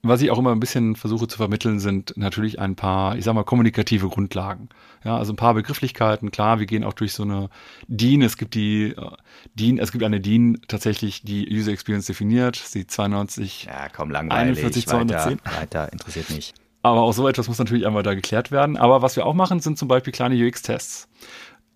Was 0.03 0.23
ich 0.23 0.31
auch 0.31 0.39
immer 0.39 0.53
ein 0.53 0.61
bisschen 0.61 0.97
versuche 0.97 1.27
zu 1.27 1.37
vermitteln, 1.37 1.81
sind 1.81 2.17
natürlich 2.17 2.59
ein 2.61 2.77
paar, 2.77 3.17
ich 3.17 3.25
sag 3.25 3.35
mal, 3.35 3.45
kommunikative 3.45 4.09
Grundlagen. 4.09 4.69
Ja, 5.05 5.17
also 5.17 5.33
ein 5.33 5.37
paar 5.37 5.55
Begrifflichkeiten. 5.55 6.31
Klar, 6.31 6.61
wir 6.61 6.67
gehen 6.67 6.85
auch 6.85 6.93
durch 6.93 7.13
so 7.13 7.25
eine 7.25 7.51
DIN. 7.89 8.23
Es 8.23 8.37
gibt 8.37 8.55
die 8.55 8.91
äh, 8.91 9.11
DIN, 9.55 9.79
es 9.79 9.93
gibt 9.93 10.05
eine 10.05 10.21
DIN 10.21 10.61
tatsächlich, 10.69 11.23
die 11.23 11.49
User 11.51 11.73
Experience 11.73 12.07
definiert. 12.07 12.75
Die 12.75 12.87
92. 12.87 13.65
Ja, 13.65 13.89
komm, 13.95 14.11
langweilig. 14.11 14.59
41, 14.59 14.87
210. 14.87 15.41
Weiter, 15.45 15.61
weiter, 15.61 15.93
interessiert 15.93 16.31
nicht. 16.31 16.55
Aber 16.83 17.03
auch 17.03 17.13
so 17.13 17.27
etwas 17.29 17.49
muss 17.49 17.59
natürlich 17.59 17.87
einmal 17.87 18.03
da 18.03 18.15
geklärt 18.15 18.53
werden. 18.53 18.77
Aber 18.77 19.03
was 19.03 19.17
wir 19.17 19.27
auch 19.27 19.35
machen, 19.35 19.61
sind 19.61 19.79
zum 19.79 19.89
Beispiel 19.89 20.13
kleine 20.13 20.37
UX-Tests. 20.37 21.09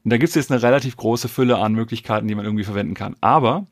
Und 0.05 0.11
da 0.11 0.17
gibt 0.17 0.31
es 0.31 0.35
jetzt 0.35 0.51
eine 0.51 0.63
relativ 0.63 0.97
große 0.97 1.29
Fülle 1.29 1.59
an 1.59 1.73
Möglichkeiten, 1.73 2.29
die 2.29 2.35
man 2.35 2.45
irgendwie 2.45 2.65
verwenden 2.65 2.95
kann. 2.95 3.17
Aber 3.21 3.67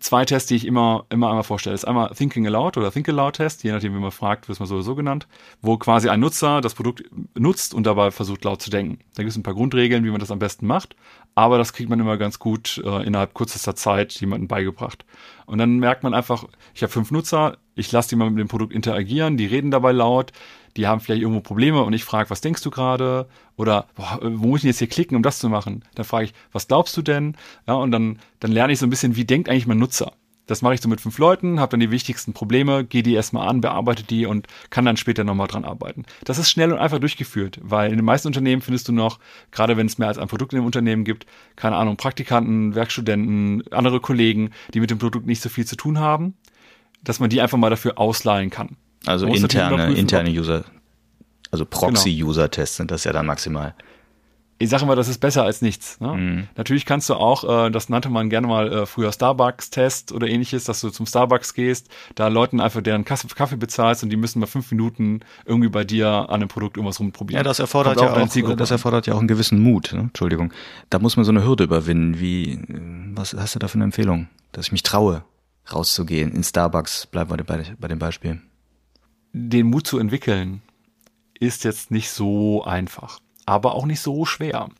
zwei 0.00 0.24
Tests, 0.24 0.48
die 0.48 0.56
ich 0.56 0.66
immer, 0.66 1.06
immer 1.10 1.28
einmal 1.28 1.42
vorstelle. 1.42 1.74
Das 1.74 1.82
ist 1.82 1.88
einmal 1.88 2.10
Thinking 2.14 2.46
Aloud 2.46 2.76
oder 2.76 2.90
Think 2.92 3.08
Aloud 3.08 3.34
Test, 3.34 3.64
je 3.64 3.72
nachdem, 3.72 3.94
wie 3.94 4.00
man 4.00 4.10
fragt, 4.10 4.48
wird 4.48 4.58
man 4.58 4.68
sowieso 4.68 4.94
genannt, 4.94 5.26
wo 5.62 5.76
quasi 5.76 6.08
ein 6.08 6.20
Nutzer 6.20 6.60
das 6.60 6.74
Produkt 6.74 7.04
nutzt 7.34 7.74
und 7.74 7.86
dabei 7.86 8.10
versucht 8.10 8.44
laut 8.44 8.62
zu 8.62 8.70
denken. 8.70 8.98
Da 9.14 9.22
gibt 9.22 9.30
es 9.30 9.36
ein 9.36 9.42
paar 9.42 9.54
Grundregeln, 9.54 10.04
wie 10.04 10.10
man 10.10 10.20
das 10.20 10.30
am 10.30 10.38
besten 10.38 10.66
macht, 10.66 10.96
aber 11.34 11.58
das 11.58 11.72
kriegt 11.72 11.90
man 11.90 12.00
immer 12.00 12.16
ganz 12.16 12.38
gut 12.38 12.82
äh, 12.84 13.04
innerhalb 13.04 13.34
kürzester 13.34 13.74
Zeit 13.74 14.12
jemandem 14.20 14.48
beigebracht. 14.48 15.04
Und 15.46 15.58
dann 15.58 15.78
merkt 15.78 16.02
man 16.02 16.14
einfach, 16.14 16.44
ich 16.74 16.82
habe 16.82 16.92
fünf 16.92 17.10
Nutzer, 17.10 17.58
ich 17.74 17.90
lasse 17.92 18.10
die 18.10 18.16
mal 18.16 18.30
mit 18.30 18.38
dem 18.38 18.48
Produkt 18.48 18.72
interagieren, 18.72 19.36
die 19.36 19.46
reden 19.46 19.70
dabei 19.70 19.92
laut, 19.92 20.32
die 20.76 20.86
haben 20.86 21.00
vielleicht 21.00 21.22
irgendwo 21.22 21.40
Probleme 21.40 21.82
und 21.82 21.92
ich 21.92 22.04
frage, 22.04 22.30
was 22.30 22.40
denkst 22.40 22.62
du 22.62 22.70
gerade? 22.70 23.28
Oder 23.56 23.86
boah, 23.94 24.18
wo 24.22 24.48
muss 24.48 24.60
ich 24.60 24.64
jetzt 24.64 24.78
hier 24.78 24.88
klicken, 24.88 25.16
um 25.16 25.22
das 25.22 25.38
zu 25.38 25.48
machen? 25.48 25.84
Dann 25.94 26.04
frage 26.04 26.26
ich, 26.26 26.34
was 26.52 26.68
glaubst 26.68 26.96
du 26.96 27.02
denn? 27.02 27.36
Ja, 27.66 27.74
und 27.74 27.90
dann, 27.90 28.18
dann 28.40 28.52
lerne 28.52 28.72
ich 28.72 28.78
so 28.78 28.86
ein 28.86 28.90
bisschen, 28.90 29.16
wie 29.16 29.24
denkt 29.24 29.48
eigentlich 29.48 29.66
mein 29.66 29.78
Nutzer? 29.78 30.12
Das 30.46 30.60
mache 30.60 30.74
ich 30.74 30.82
so 30.82 30.90
mit 30.90 31.00
fünf 31.00 31.16
Leuten, 31.16 31.58
habe 31.58 31.70
dann 31.70 31.80
die 31.80 31.90
wichtigsten 31.90 32.34
Probleme, 32.34 32.84
gehe 32.84 33.02
die 33.02 33.14
erstmal 33.14 33.48
an, 33.48 33.62
bearbeite 33.62 34.02
die 34.02 34.26
und 34.26 34.46
kann 34.68 34.84
dann 34.84 34.98
später 34.98 35.24
nochmal 35.24 35.46
dran 35.46 35.64
arbeiten. 35.64 36.04
Das 36.24 36.38
ist 36.38 36.50
schnell 36.50 36.70
und 36.70 36.78
einfach 36.78 36.98
durchgeführt, 36.98 37.58
weil 37.62 37.90
in 37.90 37.96
den 37.96 38.04
meisten 38.04 38.28
Unternehmen 38.28 38.60
findest 38.60 38.88
du 38.88 38.92
noch, 38.92 39.20
gerade 39.52 39.78
wenn 39.78 39.86
es 39.86 39.96
mehr 39.96 40.08
als 40.08 40.18
ein 40.18 40.28
Produkt 40.28 40.52
in 40.52 40.58
dem 40.58 40.66
Unternehmen 40.66 41.04
gibt, 41.04 41.24
keine 41.56 41.76
Ahnung, 41.76 41.96
Praktikanten, 41.96 42.74
Werkstudenten, 42.74 43.64
andere 43.72 44.00
Kollegen, 44.00 44.50
die 44.74 44.80
mit 44.80 44.90
dem 44.90 44.98
Produkt 44.98 45.26
nicht 45.26 45.40
so 45.40 45.48
viel 45.48 45.64
zu 45.64 45.76
tun 45.76 45.98
haben, 45.98 46.34
dass 47.02 47.20
man 47.20 47.30
die 47.30 47.40
einfach 47.40 47.58
mal 47.58 47.70
dafür 47.70 47.98
ausleihen 47.98 48.50
kann. 48.50 48.76
Also 49.06 49.26
interne, 49.26 49.94
interne 49.94 50.30
User, 50.30 50.64
also 51.50 51.64
Proxy-User-Tests 51.64 52.76
sind 52.76 52.90
das 52.90 53.04
ja 53.04 53.12
dann 53.12 53.26
maximal. 53.26 53.74
Ich 54.58 54.70
sage 54.70 54.84
immer, 54.84 54.94
das 54.94 55.08
ist 55.08 55.18
besser 55.18 55.42
als 55.42 55.62
nichts. 55.62 56.00
Ne? 56.00 56.14
Mhm. 56.14 56.48
Natürlich 56.56 56.86
kannst 56.86 57.10
du 57.10 57.14
auch, 57.14 57.66
äh, 57.66 57.70
das 57.70 57.88
nannte 57.88 58.08
man 58.08 58.30
gerne 58.30 58.46
mal 58.46 58.72
äh, 58.72 58.86
früher 58.86 59.10
Starbucks-Test 59.10 60.12
oder 60.12 60.28
ähnliches, 60.28 60.64
dass 60.64 60.80
du 60.80 60.90
zum 60.90 61.06
Starbucks 61.06 61.54
gehst, 61.54 61.88
da 62.14 62.28
Leuten 62.28 62.60
einfach 62.60 62.80
deren 62.80 63.04
Kaffee 63.04 63.56
bezahlst 63.56 64.04
und 64.04 64.10
die 64.10 64.16
müssen 64.16 64.38
mal 64.38 64.46
fünf 64.46 64.70
Minuten 64.70 65.20
irgendwie 65.44 65.68
bei 65.68 65.82
dir 65.82 66.08
an 66.08 66.36
einem 66.36 66.48
Produkt 66.48 66.76
irgendwas 66.76 67.00
rumprobieren. 67.00 67.40
Ja, 67.40 67.42
das 67.42 67.58
erfordert 67.58 68.00
ja 68.00 68.12
auch, 68.12 68.56
das 68.56 68.70
erfordert 68.70 69.08
ja 69.08 69.14
auch 69.14 69.18
einen 69.18 69.28
gewissen 69.28 69.60
Mut. 69.60 69.92
Ne? 69.92 70.00
Entschuldigung, 70.00 70.52
da 70.88 71.00
muss 71.00 71.16
man 71.16 71.24
so 71.24 71.32
eine 71.32 71.44
Hürde 71.44 71.64
überwinden. 71.64 72.20
Wie, 72.20 72.60
was 73.14 73.34
hast 73.34 73.56
du 73.56 73.58
da 73.58 73.66
für 73.66 73.74
eine 73.74 73.84
Empfehlung, 73.84 74.28
dass 74.52 74.66
ich 74.66 74.72
mich 74.72 74.84
traue, 74.84 75.24
rauszugehen 75.72 76.32
in 76.32 76.44
Starbucks? 76.44 77.06
Bleiben 77.06 77.30
wir 77.30 77.42
bei, 77.42 77.64
bei 77.78 77.88
dem 77.88 77.98
Beispiel 77.98 78.40
den 79.34 79.66
Mut 79.66 79.86
zu 79.86 79.98
entwickeln, 79.98 80.62
ist 81.38 81.64
jetzt 81.64 81.90
nicht 81.90 82.10
so 82.10 82.64
einfach, 82.64 83.18
aber 83.44 83.74
auch 83.74 83.84
nicht 83.84 84.00
so 84.00 84.24
schwer. 84.24 84.70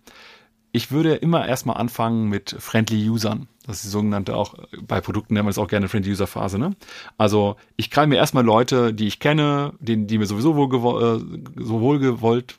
Ich 0.71 0.91
würde 0.91 1.17
immer 1.17 1.47
erstmal 1.47 1.77
anfangen 1.77 2.29
mit 2.29 2.57
Friendly 2.59 3.09
Usern. 3.09 3.49
Das 3.67 3.77
ist 3.77 3.85
die 3.85 3.91
sogenannte 3.91 4.37
auch, 4.37 4.55
bei 4.81 5.01
Produkten 5.01 5.35
nennen 5.35 5.47
wir 5.47 5.51
es 5.51 5.59
auch 5.59 5.69
gerne 5.69 5.89
Friendly 5.89 6.13
User 6.13 6.27
Phase, 6.27 6.59
ne? 6.59 6.75
Also, 7.19 7.57
ich 7.77 7.91
kann 7.91 8.09
mir 8.09 8.17
erstmal 8.17 8.45
Leute, 8.45 8.95
die 8.95 9.07
ich 9.07 9.21
kenne, 9.21 9.75
die, 9.81 10.07
die 10.07 10.19
mir 10.19 10.27
sowieso 10.27 10.57
wohl, 10.57 10.71
äh, 11.03 11.63
so 11.63 11.81
wohl 11.81 11.99
gewollt, 11.99 12.59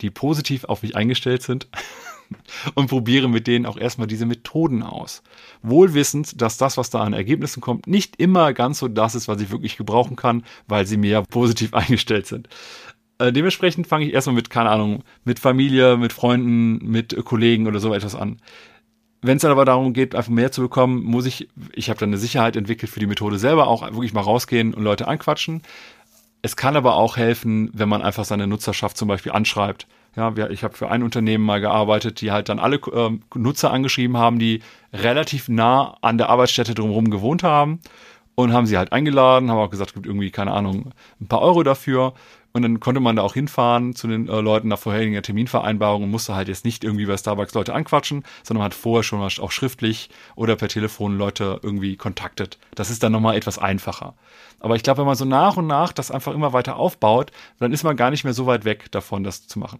die 0.00 0.10
positiv 0.10 0.64
auf 0.64 0.82
mich 0.82 0.96
eingestellt 0.96 1.42
sind, 1.42 1.68
und 2.74 2.88
probiere 2.88 3.28
mit 3.28 3.46
denen 3.46 3.66
auch 3.66 3.76
erstmal 3.76 4.06
diese 4.06 4.26
Methoden 4.26 4.82
aus. 4.82 5.22
Wohlwissend, 5.62 6.40
dass 6.40 6.56
das, 6.56 6.76
was 6.76 6.90
da 6.90 7.00
an 7.00 7.12
Ergebnissen 7.12 7.60
kommt, 7.60 7.86
nicht 7.86 8.16
immer 8.16 8.52
ganz 8.52 8.78
so 8.78 8.88
das 8.88 9.14
ist, 9.14 9.28
was 9.28 9.40
ich 9.40 9.50
wirklich 9.50 9.76
gebrauchen 9.76 10.16
kann, 10.16 10.44
weil 10.66 10.86
sie 10.86 10.96
mir 10.96 11.10
ja 11.10 11.22
positiv 11.22 11.74
eingestellt 11.74 12.26
sind. 12.26 12.48
Äh, 13.18 13.32
dementsprechend 13.32 13.86
fange 13.86 14.06
ich 14.06 14.14
erstmal 14.14 14.36
mit, 14.36 14.50
keine 14.50 14.70
Ahnung, 14.70 15.02
mit 15.24 15.38
Familie, 15.38 15.96
mit 15.96 16.12
Freunden, 16.12 16.78
mit 16.88 17.16
Kollegen 17.24 17.66
oder 17.66 17.80
so 17.80 17.92
etwas 17.92 18.14
an. 18.14 18.40
Wenn 19.20 19.36
es 19.36 19.42
dann 19.42 19.50
aber 19.50 19.64
darum 19.64 19.92
geht, 19.92 20.14
einfach 20.14 20.30
mehr 20.30 20.52
zu 20.52 20.62
bekommen, 20.62 21.02
muss 21.02 21.26
ich, 21.26 21.48
ich 21.72 21.90
habe 21.90 21.98
dann 21.98 22.10
eine 22.10 22.18
Sicherheit 22.18 22.54
entwickelt 22.54 22.90
für 22.90 23.00
die 23.00 23.06
Methode 23.06 23.38
selber, 23.38 23.66
auch 23.66 23.82
wirklich 23.82 24.12
mal 24.12 24.20
rausgehen 24.20 24.74
und 24.74 24.84
Leute 24.84 25.08
anquatschen. 25.08 25.62
Es 26.40 26.54
kann 26.54 26.76
aber 26.76 26.94
auch 26.94 27.16
helfen, 27.16 27.70
wenn 27.72 27.88
man 27.88 28.00
einfach 28.00 28.24
seine 28.24 28.46
Nutzerschaft 28.46 28.96
zum 28.96 29.08
Beispiel 29.08 29.32
anschreibt. 29.32 29.88
Ja, 30.18 30.34
wir, 30.34 30.50
ich 30.50 30.64
habe 30.64 30.76
für 30.76 30.90
ein 30.90 31.04
Unternehmen 31.04 31.44
mal 31.44 31.60
gearbeitet, 31.60 32.20
die 32.20 32.32
halt 32.32 32.48
dann 32.48 32.58
alle 32.58 32.78
äh, 32.92 33.10
Nutzer 33.36 33.70
angeschrieben 33.70 34.16
haben, 34.16 34.40
die 34.40 34.62
relativ 34.92 35.48
nah 35.48 35.96
an 36.00 36.18
der 36.18 36.28
Arbeitsstätte 36.28 36.74
drumherum 36.74 37.08
gewohnt 37.08 37.44
haben 37.44 37.78
und 38.34 38.52
haben 38.52 38.66
sie 38.66 38.76
halt 38.76 38.90
eingeladen, 38.90 39.48
haben 39.48 39.58
auch 39.58 39.70
gesagt, 39.70 39.90
es 39.90 39.94
gibt 39.94 40.06
irgendwie, 40.06 40.32
keine 40.32 40.50
Ahnung, 40.50 40.90
ein 41.20 41.28
paar 41.28 41.40
Euro 41.40 41.62
dafür. 41.62 42.14
Und 42.52 42.62
dann 42.62 42.80
konnte 42.80 42.98
man 42.98 43.14
da 43.14 43.22
auch 43.22 43.34
hinfahren 43.34 43.94
zu 43.94 44.08
den 44.08 44.28
äh, 44.28 44.40
Leuten 44.40 44.66
nach 44.66 44.80
vorheriger 44.80 45.22
Terminvereinbarung 45.22 46.02
und 46.02 46.10
musste 46.10 46.34
halt 46.34 46.48
jetzt 46.48 46.64
nicht 46.64 46.82
irgendwie 46.82 47.06
bei 47.06 47.16
Starbucks 47.16 47.54
Leute 47.54 47.72
anquatschen, 47.72 48.24
sondern 48.42 48.62
man 48.62 48.72
hat 48.72 48.74
vorher 48.74 49.04
schon 49.04 49.20
mal 49.20 49.30
auch 49.40 49.52
schriftlich 49.52 50.10
oder 50.34 50.56
per 50.56 50.66
Telefon 50.66 51.16
Leute 51.16 51.60
irgendwie 51.62 51.96
kontaktet. 51.96 52.58
Das 52.74 52.90
ist 52.90 53.04
dann 53.04 53.12
nochmal 53.12 53.36
etwas 53.36 53.58
einfacher. 53.58 54.14
Aber 54.58 54.74
ich 54.74 54.82
glaube, 54.82 54.98
wenn 54.98 55.06
man 55.06 55.14
so 55.14 55.24
nach 55.24 55.56
und 55.56 55.68
nach 55.68 55.92
das 55.92 56.10
einfach 56.10 56.34
immer 56.34 56.52
weiter 56.52 56.74
aufbaut, 56.74 57.30
dann 57.60 57.72
ist 57.72 57.84
man 57.84 57.96
gar 57.96 58.10
nicht 58.10 58.24
mehr 58.24 58.34
so 58.34 58.46
weit 58.46 58.64
weg 58.64 58.90
davon, 58.90 59.22
das 59.22 59.46
zu 59.46 59.60
machen. 59.60 59.78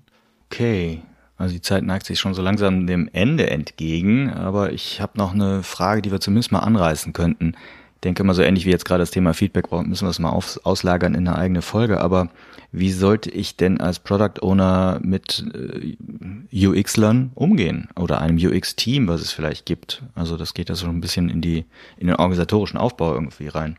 Okay. 0.50 1.02
Also 1.37 1.54
die 1.54 1.61
Zeit 1.61 1.84
neigt 1.84 2.04
sich 2.04 2.18
schon 2.18 2.34
so 2.34 2.42
langsam 2.42 2.87
dem 2.87 3.08
Ende 3.12 3.48
entgegen, 3.48 4.32
aber 4.32 4.72
ich 4.72 5.00
habe 5.00 5.16
noch 5.16 5.32
eine 5.32 5.62
Frage, 5.62 6.02
die 6.02 6.11
wir 6.11 6.20
zumindest 6.20 6.50
mal 6.50 6.61
anreißen 6.61 7.12
könnten. 7.12 7.54
Ich 7.94 8.00
denke 8.02 8.24
mal 8.24 8.34
so 8.34 8.42
ähnlich 8.42 8.64
wie 8.64 8.70
jetzt 8.70 8.84
gerade 8.84 9.02
das 9.02 9.12
Thema 9.12 9.34
Feedback, 9.34 9.70
müssen 9.70 10.06
wir 10.06 10.11
es 10.11 10.18
mal 10.18 10.30
auf, 10.30 10.58
auslagern 10.64 11.14
in 11.14 11.28
eine 11.28 11.38
eigene 11.38 11.62
Folge. 11.62 12.00
Aber 12.00 12.28
wie 12.72 12.90
sollte 12.90 13.30
ich 13.30 13.56
denn 13.56 13.80
als 13.80 14.00
Product 14.00 14.42
Owner 14.42 15.00
mit 15.02 15.44
äh, 15.54 16.66
UX-Lern 16.66 17.32
umgehen 17.34 17.88
oder 17.96 18.20
einem 18.20 18.38
UX-Team, 18.38 19.06
was 19.06 19.20
es 19.20 19.32
vielleicht 19.32 19.66
gibt? 19.66 20.02
Also 20.14 20.37
das 20.37 20.54
geht 20.54 20.68
ja 20.70 20.74
so 20.74 20.87
ein 20.88 21.00
bisschen 21.00 21.28
in 21.28 21.40
die 21.40 21.66
in 21.98 22.08
den 22.08 22.16
organisatorischen 22.16 22.78
Aufbau 22.78 23.14
irgendwie 23.14 23.48
rein 23.48 23.78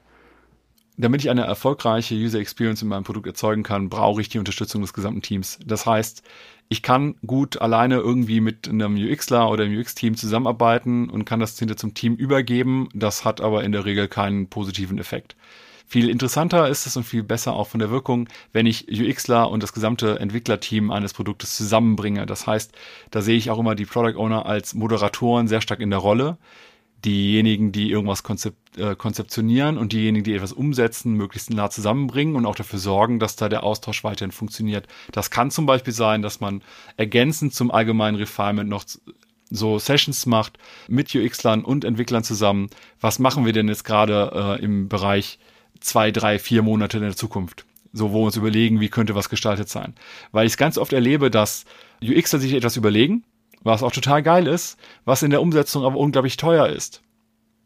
damit 0.99 1.21
ich 1.21 1.29
eine 1.29 1.43
erfolgreiche 1.43 2.13
User 2.13 2.39
Experience 2.39 2.81
in 2.81 2.89
meinem 2.89 3.05
Produkt 3.05 3.25
erzeugen 3.25 3.63
kann, 3.63 3.87
brauche 3.87 4.19
ich 4.19 4.27
die 4.27 4.37
Unterstützung 4.37 4.81
des 4.81 4.93
gesamten 4.93 5.21
Teams. 5.21 5.57
Das 5.65 5.85
heißt, 5.85 6.23
ich 6.69 6.83
kann 6.83 7.15
gut 7.25 7.59
alleine 7.59 7.95
irgendwie 7.95 8.41
mit 8.41 8.69
einem 8.69 8.95
UXler 8.95 9.49
oder 9.49 9.63
einem 9.63 9.79
UX-Team 9.79 10.15
zusammenarbeiten 10.15 11.09
und 11.09 11.25
kann 11.25 11.39
das 11.39 11.57
hinter 11.57 11.75
zum 11.75 11.95
Team 11.95 12.15
übergeben. 12.15 12.89
Das 12.93 13.25
hat 13.25 13.41
aber 13.41 13.63
in 13.63 13.71
der 13.71 13.85
Regel 13.85 14.07
keinen 14.07 14.47
positiven 14.47 14.99
Effekt. 14.99 15.35
Viel 15.87 16.07
interessanter 16.07 16.69
ist 16.69 16.85
es 16.85 16.95
und 16.95 17.03
viel 17.03 17.23
besser 17.23 17.53
auch 17.53 17.67
von 17.67 17.79
der 17.79 17.89
Wirkung, 17.89 18.29
wenn 18.53 18.67
ich 18.67 18.87
UXler 18.87 19.49
und 19.49 19.63
das 19.63 19.73
gesamte 19.73 20.19
Entwicklerteam 20.19 20.91
eines 20.91 21.13
Produktes 21.13 21.57
zusammenbringe. 21.57 22.27
Das 22.27 22.45
heißt, 22.45 22.71
da 23.09 23.23
sehe 23.23 23.37
ich 23.37 23.49
auch 23.49 23.57
immer 23.57 23.73
die 23.73 23.85
Product 23.85 24.19
Owner 24.19 24.45
als 24.45 24.75
Moderatoren 24.75 25.47
sehr 25.47 25.61
stark 25.61 25.79
in 25.79 25.89
der 25.89 25.97
Rolle. 25.97 26.37
Diejenigen, 27.05 27.71
die 27.71 27.89
irgendwas 27.91 28.23
konzep 28.23 28.55
äh, 28.77 28.95
konzeptionieren 28.95 29.77
und 29.77 29.93
diejenigen, 29.93 30.23
die 30.23 30.35
etwas 30.35 30.53
umsetzen, 30.53 31.13
möglichst 31.13 31.49
nah 31.49 31.69
zusammenbringen 31.69 32.35
und 32.35 32.45
auch 32.45 32.55
dafür 32.55 32.79
sorgen, 32.79 33.19
dass 33.19 33.35
da 33.35 33.49
der 33.49 33.63
Austausch 33.63 34.03
weiterhin 34.03 34.31
funktioniert. 34.31 34.87
Das 35.11 35.31
kann 35.31 35.51
zum 35.51 35.65
Beispiel 35.65 35.93
sein, 35.93 36.21
dass 36.21 36.39
man 36.39 36.61
ergänzend 36.97 37.53
zum 37.53 37.71
allgemeinen 37.71 38.17
Refinement 38.17 38.69
noch 38.69 38.83
so 39.49 39.79
Sessions 39.79 40.25
macht 40.25 40.57
mit 40.87 41.13
UX-Lern 41.13 41.63
und 41.63 41.83
Entwicklern 41.83 42.23
zusammen. 42.23 42.69
Was 42.99 43.19
machen 43.19 43.45
wir 43.45 43.53
denn 43.53 43.67
jetzt 43.67 43.83
gerade 43.83 44.57
äh, 44.59 44.63
im 44.63 44.89
Bereich 44.89 45.39
zwei, 45.79 46.11
drei, 46.11 46.39
vier 46.39 46.61
Monate 46.61 46.97
in 46.97 47.03
der 47.03 47.15
Zukunft? 47.15 47.65
So, 47.91 48.11
wo 48.11 48.21
wir 48.21 48.25
uns 48.27 48.37
überlegen, 48.37 48.79
wie 48.79 48.89
könnte 48.89 49.15
was 49.15 49.29
gestaltet 49.29 49.67
sein. 49.67 49.95
Weil 50.31 50.45
ich 50.45 50.53
es 50.53 50.57
ganz 50.57 50.77
oft 50.77 50.93
erlebe, 50.93 51.31
dass 51.31 51.65
UXler 52.03 52.39
sich 52.39 52.53
etwas 52.53 52.77
überlegen, 52.77 53.23
was 53.63 53.83
auch 53.83 53.91
total 53.91 54.23
geil 54.23 54.47
ist, 54.47 54.77
was 55.05 55.23
in 55.23 55.31
der 55.31 55.41
Umsetzung 55.41 55.83
aber 55.83 55.97
unglaublich 55.97 56.37
teuer 56.37 56.67
ist. 56.67 57.01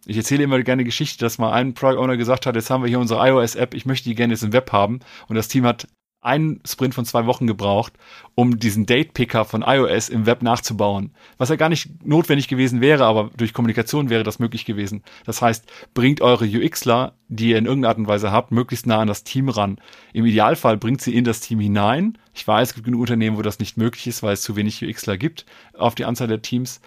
Ich 0.06 0.18
erzähle 0.18 0.44
immer 0.44 0.62
gerne 0.64 0.84
Geschichte, 0.84 1.24
dass 1.24 1.38
mal 1.38 1.54
ein 1.54 1.74
Product 1.74 1.98
Owner 1.98 2.18
gesagt 2.18 2.46
hat, 2.46 2.56
jetzt 2.56 2.70
haben 2.70 2.84
wir 2.84 2.90
hier 2.90 3.00
unsere 3.00 3.26
iOS-App, 3.26 3.74
ich 3.74 3.86
möchte 3.86 4.10
die 4.10 4.16
gerne 4.16 4.34
jetzt 4.34 4.44
im 4.44 4.52
Web 4.52 4.72
haben. 4.72 5.00
Und 5.28 5.36
das 5.36 5.48
Team 5.48 5.66
hat 5.66 5.88
einen 6.24 6.62
Sprint 6.66 6.96
von 6.96 7.06
zwei 7.06 7.26
Wochen 7.26 7.48
gebraucht, 7.48 7.94
um 8.36 8.60
diesen 8.60 8.86
Date-Picker 8.86 9.46
von 9.46 9.62
iOS 9.62 10.10
im 10.10 10.26
Web 10.26 10.42
nachzubauen. 10.42 11.12
Was 11.38 11.50
ja 11.50 11.56
gar 11.56 11.70
nicht 11.70 12.06
notwendig 12.06 12.48
gewesen 12.48 12.82
wäre, 12.82 13.06
aber 13.06 13.30
durch 13.36 13.54
Kommunikation 13.54 14.10
wäre 14.10 14.24
das 14.24 14.40
möglich 14.40 14.66
gewesen. 14.66 15.04
Das 15.26 15.42
heißt, 15.42 15.66
bringt 15.94 16.22
eure 16.22 16.46
UXler, 16.46 17.14
die 17.28 17.50
ihr 17.50 17.58
in 17.58 17.66
irgendeiner 17.66 17.90
Art 17.90 17.98
und 17.98 18.08
Weise 18.08 18.32
habt, 18.32 18.52
möglichst 18.52 18.88
nah 18.88 19.00
an 19.00 19.08
das 19.08 19.24
Team 19.24 19.50
ran. 19.50 19.80
Im 20.14 20.26
Idealfall 20.26 20.78
bringt 20.78 21.02
sie 21.02 21.16
in 21.16 21.26
das 21.26 21.42
Team 21.42 21.60
hinein. 21.60 22.18
Ich 22.34 22.48
weiß, 22.48 22.70
es 22.70 22.74
gibt 22.76 22.86
genug 22.86 23.02
Unternehmen, 23.02 23.38
wo 23.38 23.42
das 23.42 23.60
nicht 23.60 23.78
möglich 23.78 24.08
ist, 24.08 24.24
weil 24.24 24.34
es 24.34 24.42
zu 24.42 24.56
wenig 24.56 24.84
UXler 24.84 25.18
gibt 25.18 25.46
auf 25.78 25.96
die 25.96 26.06
Anzahl 26.06 26.28
der 26.28 26.42
Teams. 26.42 26.80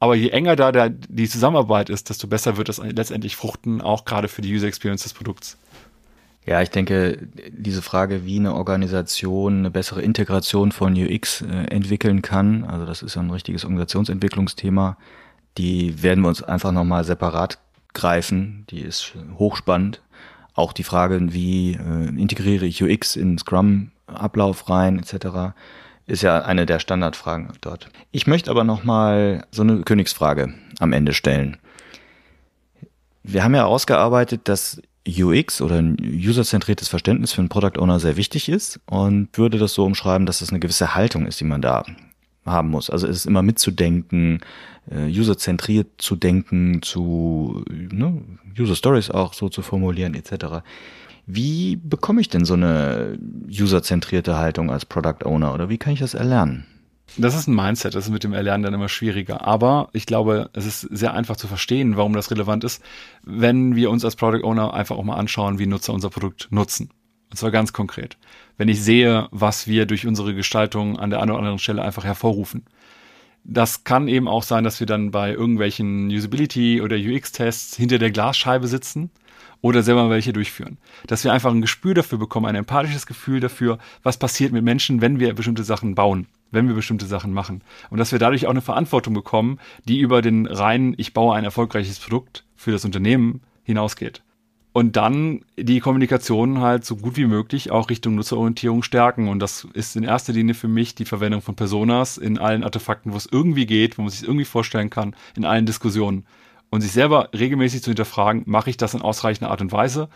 Aber 0.00 0.14
je 0.14 0.28
enger 0.30 0.54
da 0.54 0.70
der, 0.70 0.90
die 0.90 1.28
Zusammenarbeit 1.28 1.90
ist, 1.90 2.08
desto 2.08 2.28
besser 2.28 2.56
wird 2.56 2.68
das 2.68 2.78
letztendlich 2.78 3.34
fruchten, 3.34 3.80
auch 3.80 4.04
gerade 4.04 4.28
für 4.28 4.42
die 4.42 4.54
User 4.54 4.68
Experience 4.68 5.02
des 5.02 5.12
Produkts. 5.12 5.58
Ja, 6.48 6.62
ich 6.62 6.70
denke, 6.70 7.28
diese 7.50 7.82
Frage, 7.82 8.24
wie 8.24 8.38
eine 8.38 8.54
Organisation 8.54 9.58
eine 9.58 9.70
bessere 9.70 10.00
Integration 10.00 10.72
von 10.72 10.94
UX 10.94 11.42
äh, 11.42 11.64
entwickeln 11.66 12.22
kann, 12.22 12.64
also 12.64 12.86
das 12.86 13.02
ist 13.02 13.16
ja 13.16 13.20
ein 13.20 13.30
richtiges 13.30 13.64
Organisationsentwicklungsthema, 13.64 14.96
die 15.58 16.02
werden 16.02 16.24
wir 16.24 16.28
uns 16.28 16.42
einfach 16.42 16.72
nochmal 16.72 17.04
separat 17.04 17.58
greifen. 17.92 18.64
Die 18.70 18.80
ist 18.80 19.12
hochspannend. 19.38 20.00
Auch 20.54 20.72
die 20.72 20.84
Frage, 20.84 21.34
wie 21.34 21.74
äh, 21.74 22.08
integriere 22.08 22.64
ich 22.64 22.82
UX 22.82 23.14
in 23.14 23.36
Scrum-Ablauf 23.36 24.70
rein, 24.70 25.00
etc., 25.00 25.52
ist 26.06 26.22
ja 26.22 26.40
eine 26.40 26.64
der 26.64 26.78
Standardfragen 26.78 27.52
dort. 27.60 27.90
Ich 28.10 28.26
möchte 28.26 28.50
aber 28.50 28.64
nochmal 28.64 29.44
so 29.50 29.60
eine 29.60 29.82
Königsfrage 29.82 30.54
am 30.78 30.94
Ende 30.94 31.12
stellen. 31.12 31.58
Wir 33.22 33.44
haben 33.44 33.54
ja 33.54 33.66
ausgearbeitet, 33.66 34.48
dass 34.48 34.80
UX 35.08 35.60
oder 35.60 35.76
ein 35.76 35.96
userzentriertes 36.00 36.88
Verständnis 36.88 37.32
für 37.32 37.40
einen 37.40 37.48
Product 37.48 37.78
Owner 37.78 38.00
sehr 38.00 38.16
wichtig 38.16 38.48
ist 38.48 38.80
und 38.86 39.28
würde 39.36 39.58
das 39.58 39.74
so 39.74 39.84
umschreiben, 39.84 40.26
dass 40.26 40.40
es 40.40 40.50
eine 40.50 40.60
gewisse 40.60 40.94
Haltung 40.94 41.26
ist, 41.26 41.40
die 41.40 41.44
man 41.44 41.62
da 41.62 41.84
haben 42.44 42.70
muss. 42.70 42.90
Also 42.90 43.06
es 43.06 43.18
ist 43.18 43.26
immer 43.26 43.42
mitzudenken, 43.42 44.40
äh, 44.90 45.06
userzentriert 45.06 45.88
zu 45.98 46.16
denken, 46.16 46.82
zu 46.82 47.64
ne, 47.68 48.22
User 48.58 48.74
Stories 48.74 49.10
auch 49.10 49.34
so 49.34 49.48
zu 49.48 49.62
formulieren 49.62 50.14
etc. 50.14 50.62
Wie 51.26 51.76
bekomme 51.76 52.20
ich 52.20 52.28
denn 52.28 52.44
so 52.44 52.54
eine 52.54 53.18
userzentrierte 53.48 54.36
Haltung 54.36 54.70
als 54.70 54.86
Product 54.86 55.24
Owner 55.24 55.54
oder 55.54 55.68
wie 55.68 55.78
kann 55.78 55.92
ich 55.92 56.00
das 56.00 56.14
erlernen? 56.14 56.66
Das 57.16 57.34
ist 57.34 57.48
ein 57.48 57.54
Mindset, 57.54 57.94
das 57.94 58.04
ist 58.04 58.12
mit 58.12 58.22
dem 58.22 58.32
Erlernen 58.32 58.64
dann 58.64 58.74
immer 58.74 58.88
schwieriger. 58.88 59.46
Aber 59.46 59.88
ich 59.92 60.06
glaube, 60.06 60.50
es 60.52 60.66
ist 60.66 60.80
sehr 60.82 61.14
einfach 61.14 61.36
zu 61.36 61.48
verstehen, 61.48 61.96
warum 61.96 62.12
das 62.12 62.30
relevant 62.30 62.64
ist, 62.64 62.82
wenn 63.22 63.74
wir 63.74 63.90
uns 63.90 64.04
als 64.04 64.16
Product 64.16 64.44
Owner 64.44 64.74
einfach 64.74 64.96
auch 64.96 65.04
mal 65.04 65.16
anschauen, 65.16 65.58
wie 65.58 65.66
Nutzer 65.66 65.94
unser 65.94 66.10
Produkt 66.10 66.48
nutzen. 66.50 66.90
Und 67.30 67.36
zwar 67.36 67.50
ganz 67.50 67.72
konkret. 67.72 68.16
Wenn 68.56 68.68
ich 68.68 68.82
sehe, 68.82 69.28
was 69.30 69.66
wir 69.66 69.86
durch 69.86 70.06
unsere 70.06 70.34
Gestaltung 70.34 70.98
an 70.98 71.10
der 71.10 71.20
einen 71.20 71.30
oder 71.30 71.40
anderen 71.40 71.58
Stelle 71.58 71.82
einfach 71.82 72.04
hervorrufen. 72.04 72.64
Das 73.44 73.84
kann 73.84 74.08
eben 74.08 74.28
auch 74.28 74.42
sein, 74.42 74.64
dass 74.64 74.80
wir 74.80 74.86
dann 74.86 75.10
bei 75.10 75.32
irgendwelchen 75.32 76.08
Usability 76.08 76.82
oder 76.82 76.96
UX-Tests 76.96 77.76
hinter 77.76 77.98
der 77.98 78.10
Glasscheibe 78.10 78.66
sitzen 78.66 79.10
oder 79.60 79.82
selber 79.82 80.10
welche 80.10 80.32
durchführen. 80.32 80.78
Dass 81.06 81.24
wir 81.24 81.32
einfach 81.32 81.50
ein 81.50 81.62
Gespür 81.62 81.94
dafür 81.94 82.18
bekommen, 82.18 82.46
ein 82.46 82.54
empathisches 82.54 83.06
Gefühl 83.06 83.40
dafür, 83.40 83.78
was 84.02 84.18
passiert 84.18 84.52
mit 84.52 84.64
Menschen, 84.64 85.00
wenn 85.00 85.18
wir 85.18 85.34
bestimmte 85.34 85.64
Sachen 85.64 85.94
bauen 85.94 86.26
wenn 86.50 86.68
wir 86.68 86.74
bestimmte 86.74 87.06
Sachen 87.06 87.32
machen. 87.32 87.62
Und 87.90 87.98
dass 87.98 88.12
wir 88.12 88.18
dadurch 88.18 88.46
auch 88.46 88.50
eine 88.50 88.60
Verantwortung 88.60 89.14
bekommen, 89.14 89.58
die 89.84 90.00
über 90.00 90.22
den 90.22 90.46
reinen, 90.46 90.94
ich 90.96 91.14
baue 91.14 91.34
ein 91.34 91.44
erfolgreiches 91.44 91.98
Produkt 91.98 92.44
für 92.56 92.72
das 92.72 92.84
Unternehmen 92.84 93.40
hinausgeht. 93.62 94.22
Und 94.72 94.96
dann 94.96 95.44
die 95.58 95.80
Kommunikation 95.80 96.60
halt 96.60 96.84
so 96.84 96.96
gut 96.96 97.16
wie 97.16 97.26
möglich 97.26 97.70
auch 97.70 97.90
Richtung 97.90 98.14
Nutzerorientierung 98.14 98.82
stärken. 98.82 99.28
Und 99.28 99.40
das 99.40 99.66
ist 99.72 99.96
in 99.96 100.04
erster 100.04 100.32
Linie 100.32 100.54
für 100.54 100.68
mich 100.68 100.94
die 100.94 101.04
Verwendung 101.04 101.42
von 101.42 101.56
Personas 101.56 102.16
in 102.16 102.38
allen 102.38 102.62
Artefakten, 102.62 103.12
wo 103.12 103.16
es 103.16 103.28
irgendwie 103.30 103.66
geht, 103.66 103.98
wo 103.98 104.02
man 104.02 104.10
sich 104.10 104.22
irgendwie 104.22 104.44
vorstellen 104.44 104.90
kann, 104.90 105.16
in 105.36 105.44
allen 105.44 105.66
Diskussionen. 105.66 106.26
Und 106.70 106.82
sich 106.82 106.92
selber 106.92 107.30
regelmäßig 107.36 107.82
zu 107.82 107.90
hinterfragen, 107.90 108.42
mache 108.46 108.70
ich 108.70 108.76
das 108.76 108.94
in 108.94 109.02
ausreichender 109.02 109.50
Art 109.50 109.62
und 109.62 109.72
Weise? 109.72 110.10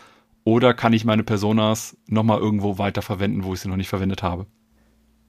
Oder 0.45 0.73
kann 0.73 0.93
ich 0.93 1.03
meine 1.03 1.23
Personas 1.23 1.97
nochmal 2.07 2.39
irgendwo 2.39 2.77
weiter 2.77 3.01
verwenden, 3.01 3.43
wo 3.43 3.53
ich 3.53 3.59
sie 3.59 3.69
noch 3.69 3.75
nicht 3.75 3.89
verwendet 3.89 4.23
habe? 4.23 4.45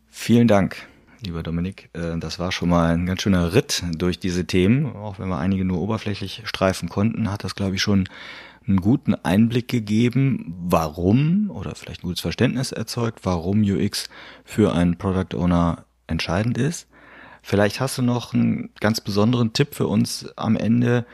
Vielen 0.07 0.49
Dank 0.49 0.87
lieber 1.25 1.43
Dominik. 1.43 1.91
Äh, 1.93 2.19
das 2.19 2.39
war 2.39 2.53
schon 2.53 2.69
mal 2.69 2.95
ein 2.95 3.07
ganz 3.07 3.23
schöner 3.23 3.55
Ritt 3.55 3.83
durch 3.97 4.19
diese 4.19 4.47
Themen. 4.47 4.95
Auch 4.95 5.19
wenn 5.19 5.29
wir 5.29 5.39
einige 5.39 5.65
nur 5.65 5.81
oberflächlich 5.81 6.43
streifen 6.45 6.89
konnten, 6.89 7.31
hat 7.31 7.45
das, 7.45 7.55
glaube 7.55 7.77
ich, 7.77 7.83
schon 7.83 8.09
einen 8.67 8.81
guten 8.81 9.15
Einblick 9.15 9.69
gegeben, 9.69 10.55
warum 10.59 11.51
oder 11.51 11.75
vielleicht 11.75 12.03
ein 12.03 12.09
gutes 12.09 12.23
Verständnis 12.23 12.73
erzeugt, 12.73 13.21
warum 13.25 13.63
UX 13.63 14.09
für 14.45 14.73
einen 14.75 14.97
Product 14.97 15.37
Owner 15.37 15.85
entscheidend 16.07 16.57
ist. 16.57 16.89
Vielleicht 17.43 17.81
hast 17.81 17.99
du 17.99 18.03
noch 18.03 18.33
einen 18.33 18.71
ganz 18.81 19.03
besonderen 19.03 19.53
Tipp 19.53 19.75
für 19.75 19.87
uns 19.87 20.27
am 20.37 20.57
Ende, 20.57 21.05